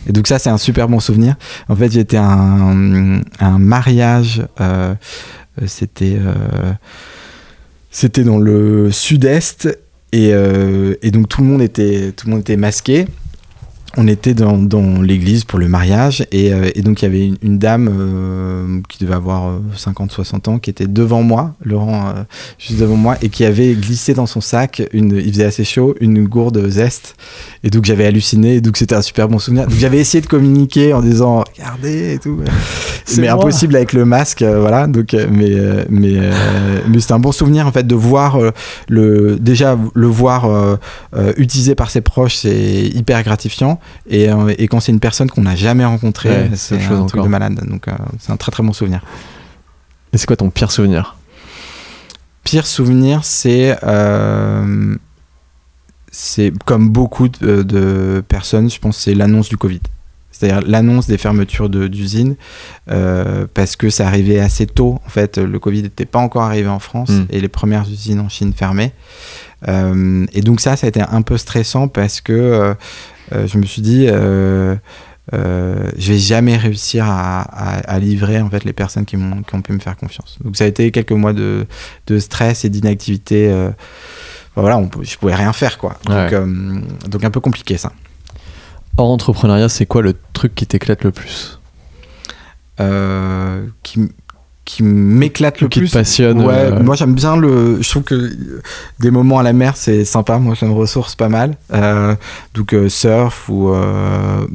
Et 0.08 0.12
donc 0.12 0.26
ça, 0.26 0.40
c'est 0.40 0.50
un 0.50 0.58
super 0.58 0.88
bon 0.88 0.98
souvenir. 0.98 1.36
En 1.68 1.76
fait, 1.76 1.92
j'étais 1.92 2.16
à 2.16 2.28
un, 2.28 3.20
un 3.38 3.58
mariage. 3.60 4.42
c'était 5.64 6.18
c'était 7.92 8.24
dans 8.24 8.38
le 8.38 8.90
sud-est 8.90 9.68
euh, 10.14 10.94
et, 11.02 11.10
donc 11.10 11.28
tout 11.28 11.42
le 11.42 11.48
monde 11.48 11.62
était, 11.62 12.12
tout 12.12 12.26
le 12.26 12.32
monde 12.32 12.40
était 12.40 12.56
masqué 12.56 13.06
on 13.96 14.08
était 14.08 14.34
dans, 14.34 14.58
dans 14.58 15.00
l'église 15.00 15.44
pour 15.44 15.58
le 15.58 15.68
mariage 15.68 16.26
et, 16.32 16.52
euh, 16.52 16.70
et, 16.74 16.82
donc 16.82 17.02
il 17.02 17.04
y 17.04 17.08
avait 17.08 17.32
une, 17.42 17.58
dame 17.58 17.88
euh, 17.90 18.80
qui 18.88 18.98
devait 18.98 19.14
avoir 19.14 19.60
50-60 19.76 20.50
ans 20.50 20.58
qui 20.58 20.70
était 20.70 20.86
devant 20.86 21.22
moi, 21.22 21.54
Laurent 21.64 22.14
juste 22.58 22.80
devant 22.80 22.96
moi, 22.96 23.16
et 23.22 23.28
qui 23.28 23.44
avait 23.44 23.74
glissé 23.74 24.14
dans 24.14 24.26
son 24.26 24.40
sac, 24.40 24.82
une, 24.92 25.16
il 25.16 25.32
faisait 25.32 25.44
assez 25.44 25.64
chaud, 25.64 25.94
une 26.00 26.26
gourde 26.26 26.68
zeste. 26.68 27.16
Et 27.62 27.70
donc 27.70 27.84
j'avais 27.84 28.06
halluciné, 28.06 28.56
et 28.56 28.60
donc 28.60 28.76
c'était 28.76 28.94
un 28.94 29.02
super 29.02 29.28
bon 29.28 29.38
souvenir. 29.38 29.66
Donc 29.66 29.78
j'avais 29.78 29.98
essayé 29.98 30.20
de 30.20 30.26
communiquer 30.26 30.92
en 30.92 31.00
disant 31.00 31.44
regardez 31.56 32.14
et 32.14 32.18
tout, 32.18 32.40
mais 33.16 33.28
impossible 33.34 33.76
avec 33.76 33.92
le 33.92 34.04
masque, 34.04 34.42
voilà. 34.42 34.86
Donc 34.86 35.14
mais 35.30 35.52
mais 35.88 36.18
mais 36.88 37.00
c'était 37.00 37.12
un 37.12 37.18
bon 37.18 37.32
souvenir 37.32 37.66
en 37.66 37.72
fait 37.72 37.86
de 37.86 37.94
voir 37.94 38.38
le 38.88 39.36
déjà 39.40 39.78
le 39.94 40.06
voir 40.06 40.78
utilisé 41.36 41.74
par 41.74 41.90
ses 41.90 42.00
proches, 42.00 42.36
c'est 42.36 42.82
hyper 42.82 43.22
gratifiant. 43.22 43.80
Et, 44.08 44.28
et 44.58 44.68
quand 44.68 44.80
c'est 44.80 44.92
une 44.92 45.00
personne 45.00 45.30
qu'on 45.30 45.42
n'a 45.42 45.56
jamais 45.56 45.84
rencontrée, 45.84 46.50
c'est 46.54 46.84
un 46.84 47.06
truc 47.06 47.22
de 47.22 47.28
malade. 47.28 47.60
Donc 47.68 47.86
c'est 48.18 48.32
un 48.32 48.36
très 48.36 48.52
très 48.52 48.62
bon 48.62 48.72
souvenir. 48.72 49.02
Et 50.12 50.18
c'est 50.18 50.26
quoi 50.26 50.36
ton 50.36 50.50
pire 50.50 50.70
souvenir? 50.70 51.16
Pire 52.44 52.66
souvenir, 52.66 53.24
c'est 53.24 53.76
c'est 56.14 56.52
comme 56.64 56.90
beaucoup 56.90 57.28
de, 57.28 58.22
personnes, 58.26 58.70
je 58.70 58.78
pense, 58.78 58.98
c'est 58.98 59.14
l'annonce 59.14 59.48
du 59.48 59.56
Covid. 59.56 59.80
C'est-à-dire 60.30 60.62
l'annonce 60.66 61.06
des 61.06 61.18
fermetures 61.18 61.68
d'usines, 61.68 62.36
euh, 62.90 63.46
parce 63.52 63.76
que 63.76 63.90
ça 63.90 64.06
arrivait 64.06 64.40
assez 64.40 64.66
tôt. 64.66 65.00
En 65.06 65.08
fait, 65.08 65.38
le 65.38 65.58
Covid 65.58 65.82
n'était 65.82 66.06
pas 66.06 66.18
encore 66.18 66.42
arrivé 66.42 66.68
en 66.68 66.80
France 66.80 67.10
hmm. 67.10 67.26
et 67.30 67.40
les 67.40 67.48
premières 67.48 67.88
usines 67.88 68.20
en 68.20 68.28
Chine 68.28 68.52
fermaient. 68.52 68.92
Euh, 69.68 70.26
et 70.32 70.40
donc 70.40 70.60
ça, 70.60 70.76
ça 70.76 70.86
a 70.86 70.88
été 70.88 71.00
un 71.00 71.22
peu 71.22 71.36
stressant 71.36 71.86
parce 71.88 72.20
que 72.20 72.32
euh, 72.32 72.74
je 73.32 73.58
me 73.58 73.64
suis 73.64 73.82
dit, 73.82 74.06
je 74.06 74.78
vais 75.32 76.18
jamais 76.18 76.56
réussir 76.56 77.04
à, 77.06 77.98
livrer 77.98 78.40
en 78.40 78.50
fait 78.50 78.64
les 78.64 78.72
personnes 78.72 79.04
qui, 79.04 79.16
qui, 79.16 79.54
ont 79.54 79.62
pu 79.62 79.72
me 79.72 79.80
faire 79.80 79.96
confiance. 79.96 80.38
Donc 80.42 80.56
ça 80.56 80.64
a 80.64 80.66
été 80.66 80.90
quelques 80.90 81.12
mois 81.12 81.32
de, 81.32 81.66
de 82.06 82.18
stress 82.18 82.64
et 82.64 82.68
d'inactivité 82.68 83.52
voilà, 84.56 84.78
on, 84.78 84.88
je 85.02 85.16
pouvais 85.16 85.34
rien 85.34 85.52
faire, 85.52 85.78
quoi. 85.78 85.96
Donc, 86.04 86.32
euh, 86.32 86.80
donc 87.08 87.24
un 87.24 87.30
peu 87.30 87.40
compliqué, 87.40 87.76
ça. 87.76 87.92
Hors 88.96 89.10
entrepreneuriat, 89.10 89.68
c'est 89.68 89.86
quoi 89.86 90.02
le 90.02 90.14
truc 90.32 90.54
qui 90.54 90.66
t'éclate 90.66 91.02
le 91.02 91.10
plus? 91.10 91.58
Euh, 92.80 93.66
qui, 93.82 94.08
qui 94.64 94.82
m'éclate 94.82 95.60
le 95.60 95.68
qui 95.68 95.80
plus. 95.80 95.86
Qui 95.86 95.92
te 95.92 95.98
passionne. 95.98 96.44
Ouais, 96.44 96.54
euh, 96.54 96.82
moi 96.82 96.96
j'aime 96.96 97.14
bien 97.14 97.36
le. 97.36 97.82
Je 97.82 97.88
trouve 97.88 98.02
que 98.02 98.36
des 98.98 99.10
moments 99.10 99.38
à 99.38 99.42
la 99.42 99.52
mer 99.52 99.76
c'est 99.76 100.04
sympa. 100.04 100.38
Moi 100.38 100.56
ça 100.56 100.66
me 100.66 100.72
ressource 100.72 101.14
pas 101.14 101.28
mal. 101.28 101.56
Euh, 101.72 102.14
donc 102.54 102.72
euh, 102.72 102.88
surf 102.88 103.48
ou 103.48 103.72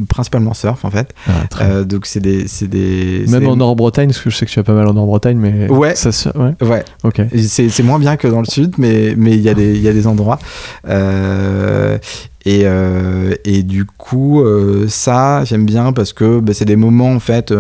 principalement 0.07 0.53
surf 0.53 0.84
en 0.86 0.91
fait. 0.91 1.14
Ah, 1.60 1.84
donc 1.84 2.05
c'est 2.05 2.20
des, 2.20 2.45
des. 2.62 3.26
Même 3.28 3.47
en 3.47 3.55
Nord-Bretagne, 3.55 4.10
parce 4.10 4.22
que 4.22 4.30
je 4.30 4.36
sais 4.36 4.45
que 4.45 4.51
tu 4.51 4.60
as 4.60 4.64
pas 4.64 4.74
mal 4.74 4.88
en 4.88 4.93
Nord-Bretagne, 4.93 5.38
mais. 5.38 5.70
Ouais. 5.70 5.95
Ça, 5.95 6.10
ouais. 6.36 6.68
ouais. 6.68 6.84
Ok. 7.03 7.22
C'est 7.47 7.84
moins 7.84 7.99
bien 7.99 8.18
que 8.18 8.28
dans 8.28 8.41
le 8.41 8.45
sud, 8.47 8.76
mais 8.78 9.14
mais 9.18 9.32
il 9.32 9.41
y 9.41 9.49
a 9.49 9.53
des 9.53 9.76
il 9.76 9.82
y 9.82 9.88
a 9.88 9.93
des 9.93 10.07
endroits. 10.07 10.39
Et, 12.50 12.66
et, 13.45 13.64
du 13.64 13.86
coup, 13.86 14.43
ça, 14.88 15.43
j'aime 15.45 15.66
bien 15.66 15.93
parce 15.93 16.14
que 16.14 16.39
bah, 16.39 16.54
c'est 16.54 16.66
des 16.66 16.76
moments 16.76 17.14
en 17.14 17.20
fait 17.20 17.54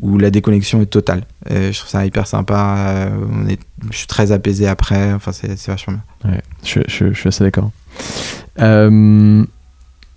où 0.00 0.18
la 0.18 0.30
déconnexion 0.30 0.80
est 0.82 0.86
totale. 0.86 1.24
je 1.50 1.76
trouve 1.76 1.90
ça 1.90 2.06
hyper 2.06 2.26
sympa. 2.26 2.76
Euh, 2.88 3.10
on 3.32 3.48
est, 3.48 3.60
je 3.90 3.98
suis 3.98 4.06
très 4.06 4.32
apaisé 4.32 4.66
après. 4.66 5.12
Enfin, 5.12 5.32
c'est, 5.32 5.66
vachement 5.66 5.94
bien. 6.22 6.30
Ouais, 6.30 6.42
je, 6.64 6.80
je, 6.86 7.12
je 7.12 7.18
suis 7.18 7.28
assez 7.28 7.44
d'accord. 7.44 7.70
Euh, 8.60 9.44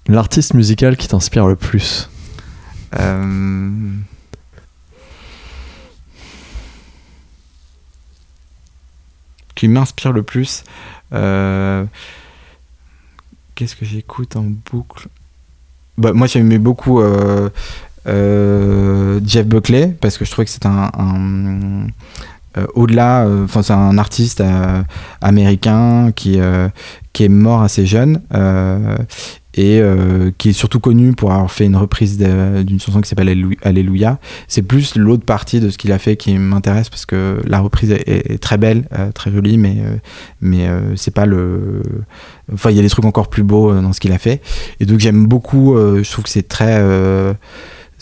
l'artiste 0.08 0.54
musical 0.54 0.98
qui 0.98 1.08
t'inspire 1.08 1.48
le 1.48 1.56
plus? 1.56 2.10
Euh, 3.00 3.70
Qui 9.56 9.68
m'inspire 9.68 10.12
le 10.12 10.24
plus 10.24 10.64
Qu'est-ce 13.62 13.76
que 13.76 13.86
j'écoute 13.86 14.38
en 14.38 14.46
boucle? 14.72 15.08
Bah, 15.96 16.14
Moi, 16.14 16.26
j'aimais 16.26 16.58
beaucoup 16.58 17.00
euh, 17.00 17.50
Jeff 19.24 19.46
Buckley 19.46 19.96
parce 20.02 20.18
que 20.18 20.26
je 20.26 20.32
trouvais 20.32 20.46
que 20.46 20.52
c'est 20.52 20.66
un, 20.66 20.90
euh, 22.58 22.66
au-delà, 22.74 23.28
euh, 23.28 23.44
enfin 23.46 23.62
c'est 23.62 23.74
un 23.74 24.00
artiste 24.00 24.44
américain 25.22 26.12
qui 26.16 26.40
qui 27.14 27.24
est 27.24 27.30
mort 27.30 27.62
assez 27.62 27.86
jeune 27.86 28.20
et 29.56 29.82
qui 30.38 30.50
est 30.50 30.54
surtout 30.54 30.80
connu 30.80 31.14
pour 31.14 31.32
avoir 31.32 31.52
fait 31.52 31.66
une 31.66 31.76
reprise 31.76 32.18
d'une 32.18 32.80
chanson 32.80 33.02
qui 33.02 33.10
s'appelle 33.10 33.30
Alléluia. 33.64 34.20
C'est 34.48 34.62
plus 34.62 34.96
l'autre 34.96 35.26
partie 35.26 35.60
de 35.60 35.70
ce 35.70 35.78
qu'il 35.78 35.92
a 35.92 36.00
fait 36.00 36.16
qui 36.16 36.38
m'intéresse 36.38 36.90
parce 36.90 37.06
que 37.06 37.42
la 37.46 37.60
reprise 37.60 37.92
est, 37.92 38.42
très 38.42 38.58
belle, 38.58 38.88
très 39.14 39.32
jolie, 39.32 39.58
mais, 39.58 39.78
mais 40.40 40.70
c'est 40.96 41.14
pas 41.14 41.26
le. 41.26 41.82
Enfin, 42.54 42.72
il 42.72 42.78
y 42.78 42.80
a 42.80 42.84
des 42.84 42.90
trucs 42.90 43.06
encore 43.06 43.30
plus 43.30 43.44
beaux 43.44 43.74
dans 43.74 43.94
ce 43.94 44.00
qu'il 44.00 44.14
a 44.14 44.18
fait. 44.18 44.42
Et 44.80 44.86
donc 44.86 45.00
j'aime 45.00 45.26
beaucoup, 45.28 45.76
je 45.76 46.10
trouve 46.10 46.24
que 46.24 46.30
c'est 46.30 46.48
très 46.48 46.82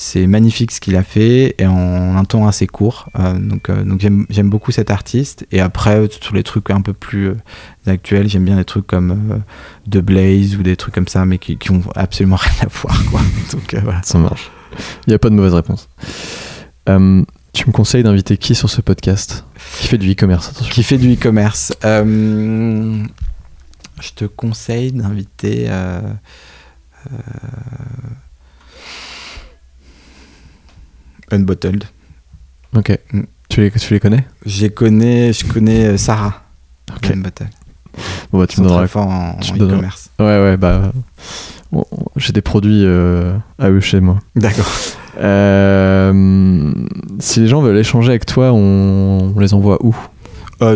c'est 0.02 0.28
magnifique 0.28 0.72
ce 0.72 0.80
qu'il 0.80 0.96
a 0.96 1.04
fait 1.04 1.56
et 1.58 1.68
en 1.68 2.16
un 2.16 2.24
temps 2.24 2.48
assez 2.48 2.68
court. 2.68 3.10
Euh, 3.20 3.34
donc 3.38 3.70
euh, 3.70 3.84
donc 3.84 4.00
j'aime 4.00 4.50
beaucoup 4.50 4.72
cet 4.72 4.92
artiste. 4.92 5.46
Et 5.52 5.60
après, 5.60 6.08
sur 6.22 6.34
les 6.34 6.44
trucs 6.44 6.70
un 6.70 6.80
peu 6.80 6.94
plus 6.94 7.28
euh, 7.28 7.36
actuels, 7.86 8.30
j'aime 8.30 8.46
bien 8.46 8.56
des 8.56 8.64
trucs 8.64 8.88
comme 8.88 9.42
The 9.92 9.98
Blaze 9.98 10.56
ou 10.56 10.64
des 10.64 10.78
trucs 10.78 10.96
comme 10.96 11.10
ça, 11.10 11.26
mais 11.26 11.38
qui, 11.38 11.58
qui 11.58 11.72
ont 11.72 11.84
absolument 11.96 12.36
rien 12.40 12.54
à 12.62 12.68
voir. 12.68 12.96
Quoi. 13.12 13.20
donc 13.52 13.76
voilà. 13.84 14.02
Ça 14.04 14.18
marche. 14.20 14.50
Il 15.06 15.10
n'y 15.10 15.16
a 15.16 15.20
pas 15.20 15.30
de 15.30 15.36
mauvaise 15.36 15.54
réponse. 15.54 15.90
tu 16.86 16.94
me 17.68 17.72
conseilles 17.74 18.04
d'inviter 18.04 18.38
qui 18.38 18.56
sur 18.56 18.70
ce 18.70 18.80
podcast 18.80 19.44
Qui 19.80 19.88
fait 19.88 19.98
du 19.98 20.10
e-commerce 20.14 20.54
Qui 20.72 20.84
fait 20.84 20.98
du 20.98 21.16
e-commerce 21.16 21.74
Je 21.84 23.04
te 24.16 24.24
conseille 24.24 24.94
d'inviter. 24.94 25.68
Unbottled. 31.32 31.86
Ok. 32.76 32.98
Mm. 33.12 33.22
Tu, 33.50 33.62
les, 33.62 33.72
tu 33.72 33.94
les 33.94 34.00
connais? 34.00 34.26
Je 34.46 34.68
connais, 34.68 35.34
je 35.34 35.46
connais 35.46 35.88
euh, 35.88 35.98
Sarah. 35.98 36.44
Ok. 36.96 37.12
Unbottled. 37.12 37.50
Bon, 38.32 38.40
bah, 38.40 38.48
tu 38.48 38.62
me 38.62 38.68
donneras. 38.68 38.88
fort 38.88 39.08
en, 39.08 39.38
e-commerce. 39.58 40.10
Ouais, 40.20 40.42
ouais, 40.42 40.58
bah. 40.58 40.92
j'ai 42.16 42.32
des 42.32 42.42
produits 42.42 42.84
euh, 42.86 43.36
à 43.58 43.70
eux 43.70 43.80
chez 43.80 44.00
moi. 44.00 44.20
D'accord. 44.36 44.68
Euh, 45.20 46.72
si 47.20 47.40
les 47.42 47.48
gens 47.48 47.62
veulent 47.62 47.78
échanger 47.78 48.10
avec 48.10 48.26
toi, 48.26 48.52
on, 48.54 49.34
les 49.38 49.54
envoie 49.54 49.78
où? 49.84 49.96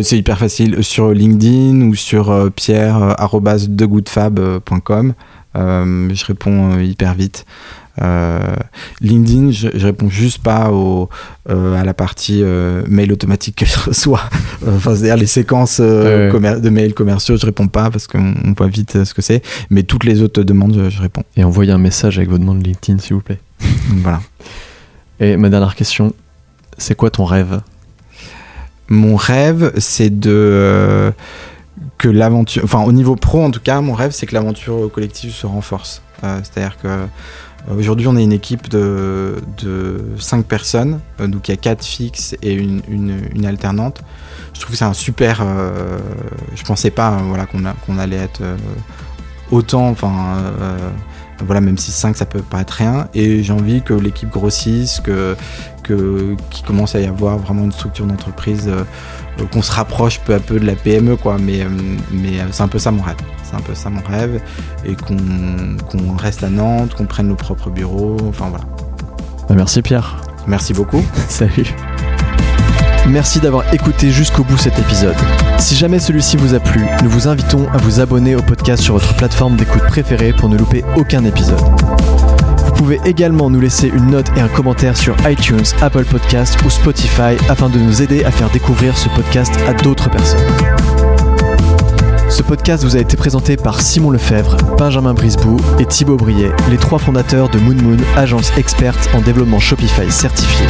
C'est 0.02 0.16
hyper 0.18 0.38
facile. 0.38 0.82
Sur 0.82 1.10
LinkedIn 1.10 1.82
ou 1.82 1.94
sur 1.94 2.50
pierre.degoodfab.com. 2.56 5.14
je 5.54 6.24
réponds 6.24 6.80
hyper 6.80 7.14
vite. 7.14 7.44
Euh, 8.02 8.56
LinkedIn, 9.00 9.52
je, 9.52 9.68
réponds 9.86 10.08
juste 10.08 10.42
pas 10.42 10.70
au, 10.70 11.08
euh, 11.48 11.80
à 11.80 11.84
la 11.84 11.94
partie 11.94 12.40
euh, 12.42 12.82
mail 12.88 13.12
automatique 13.12 13.56
que 13.56 13.66
je 13.66 13.78
reçois. 13.86 14.22
enfin, 14.66 14.94
c'est-à-dire 14.94 15.16
les 15.16 15.26
séquences 15.26 15.80
de 15.80 16.68
mails 16.70 16.94
commerciaux, 16.94 17.36
je 17.36 17.46
réponds 17.46 17.68
pas 17.68 17.90
parce 17.90 18.06
qu'on 18.06 18.34
voit 18.56 18.66
vite 18.66 19.04
ce 19.04 19.14
que 19.14 19.22
c'est. 19.22 19.42
Mais 19.70 19.84
toutes 19.84 20.04
les 20.04 20.22
autres 20.22 20.42
demandes, 20.42 20.88
je, 20.88 21.00
réponds. 21.00 21.24
Et 21.36 21.44
envoyez 21.44 21.72
un 21.72 21.78
message 21.78 22.18
avec 22.18 22.30
vos 22.30 22.38
demandes 22.38 22.64
LinkedIn, 22.64 22.98
s'il 22.98 23.14
vous 23.14 23.22
plaît. 23.22 23.40
voilà. 23.88 24.20
Et 25.20 25.36
ma 25.36 25.48
dernière 25.48 25.76
question, 25.76 26.12
c'est 26.78 26.96
quoi 26.96 27.10
ton 27.10 27.24
rêve? 27.24 27.60
Mon 28.88 29.16
rêve, 29.16 29.72
c'est 29.78 30.10
de 30.10 31.12
que 31.98 32.08
l'aventure, 32.08 32.62
enfin 32.64 32.82
au 32.82 32.92
niveau 32.92 33.16
pro 33.16 33.42
en 33.42 33.50
tout 33.50 33.60
cas, 33.60 33.80
mon 33.80 33.94
rêve 33.94 34.10
c'est 34.10 34.26
que 34.26 34.34
l'aventure 34.34 34.90
collective 34.92 35.32
se 35.32 35.46
renforce. 35.46 36.02
C'est-à-dire 36.20 36.76
que 36.78 36.88
aujourd'hui, 37.70 38.06
on 38.06 38.16
est 38.16 38.24
une 38.24 38.32
équipe 38.32 38.68
de, 38.68 39.36
de 39.62 40.04
5 40.18 40.44
personnes, 40.46 41.00
euh, 41.20 41.26
donc 41.26 41.48
il 41.48 41.52
y 41.52 41.54
a 41.54 41.56
4 41.56 41.84
fixes 41.84 42.36
et 42.42 42.52
une, 42.52 42.82
une, 42.88 43.46
alternante. 43.46 44.02
Je 44.52 44.60
trouve 44.60 44.72
que 44.72 44.78
c'est 44.78 44.84
un 44.84 44.92
super. 44.92 45.40
Euh, 45.42 45.98
je 46.54 46.62
pensais 46.62 46.90
pas 46.90 47.18
voilà, 47.26 47.46
qu'on 47.46 47.98
allait 47.98 48.16
être 48.16 48.42
autant. 49.50 49.88
Enfin, 49.88 50.36
voilà, 51.44 51.60
même 51.60 51.76
si 51.76 51.90
5 51.90 52.16
ça 52.16 52.26
peut 52.26 52.40
paraître 52.40 52.74
rien. 52.74 53.08
Et 53.14 53.42
j'ai 53.42 53.52
envie 53.52 53.82
que 53.82 53.94
l'équipe 53.94 54.30
grossisse, 54.30 55.00
que, 55.00 55.36
qu'il 55.82 56.64
commence 56.64 56.94
à 56.94 57.00
y 57.00 57.06
avoir 57.06 57.38
vraiment 57.38 57.64
une 57.64 57.72
structure 57.72 58.06
d'entreprise, 58.06 58.70
qu'on 59.52 59.62
se 59.62 59.72
rapproche 59.72 60.20
peu 60.20 60.34
à 60.34 60.40
peu 60.40 60.60
de 60.60 60.66
la 60.66 60.74
PME, 60.74 61.16
quoi. 61.16 61.36
Mais, 61.38 61.66
mais 62.12 62.32
c'est 62.50 62.62
un 62.62 62.68
peu 62.68 62.78
ça 62.78 62.90
mon 62.90 63.02
rêve 63.02 63.16
un 63.54 63.60
peu 63.60 63.74
ça 63.74 63.90
mon 63.90 64.02
rêve, 64.02 64.40
et 64.84 64.94
qu'on 64.94 66.16
reste 66.16 66.42
à 66.42 66.50
Nantes, 66.50 66.94
qu'on 66.94 67.06
prenne 67.06 67.28
nos 67.28 67.34
propres 67.34 67.70
bureaux, 67.70 68.16
enfin 68.28 68.48
voilà. 68.48 68.64
Bah, 69.48 69.54
merci 69.54 69.82
Pierre. 69.82 70.16
Merci 70.46 70.72
beaucoup. 70.72 71.02
Salut. 71.28 71.74
Merci 73.06 73.38
d'avoir 73.40 73.72
écouté 73.74 74.10
jusqu'au 74.10 74.44
bout 74.44 74.56
cet 74.56 74.78
épisode. 74.78 75.16
Si 75.58 75.74
jamais 75.76 75.98
celui-ci 75.98 76.36
vous 76.38 76.54
a 76.54 76.60
plu, 76.60 76.86
nous 77.02 77.10
vous 77.10 77.28
invitons 77.28 77.68
à 77.72 77.76
vous 77.76 78.00
abonner 78.00 78.34
au 78.34 78.42
podcast 78.42 78.82
sur 78.82 78.94
votre 78.94 79.14
plateforme 79.14 79.56
d'écoute 79.56 79.82
préférée 79.88 80.32
pour 80.32 80.48
ne 80.48 80.56
louper 80.56 80.84
aucun 80.96 81.24
épisode. 81.24 81.60
Vous 82.84 82.90
pouvez 82.90 83.08
également 83.08 83.48
nous 83.48 83.60
laisser 83.60 83.88
une 83.88 84.10
note 84.10 84.26
et 84.36 84.40
un 84.40 84.48
commentaire 84.48 84.94
sur 84.94 85.16
iTunes, 85.26 85.64
Apple 85.80 86.04
Podcasts 86.04 86.62
ou 86.66 86.68
Spotify 86.68 87.34
afin 87.48 87.70
de 87.70 87.78
nous 87.78 88.02
aider 88.02 88.24
à 88.24 88.30
faire 88.30 88.50
découvrir 88.50 88.98
ce 88.98 89.08
podcast 89.08 89.54
à 89.66 89.72
d'autres 89.72 90.10
personnes. 90.10 90.44
Ce 92.28 92.42
podcast 92.42 92.84
vous 92.84 92.94
a 92.94 92.98
été 92.98 93.16
présenté 93.16 93.56
par 93.56 93.80
Simon 93.80 94.10
Lefebvre, 94.10 94.58
Benjamin 94.76 95.14
Brisbou 95.14 95.56
et 95.78 95.86
Thibaut 95.86 96.18
Briet, 96.18 96.52
les 96.68 96.76
trois 96.76 96.98
fondateurs 96.98 97.48
de 97.48 97.58
Moon 97.58 97.82
Moon, 97.82 97.96
agence 98.16 98.52
experte 98.58 99.08
en 99.14 99.22
développement 99.22 99.60
Shopify 99.60 100.12
certifié. 100.12 100.66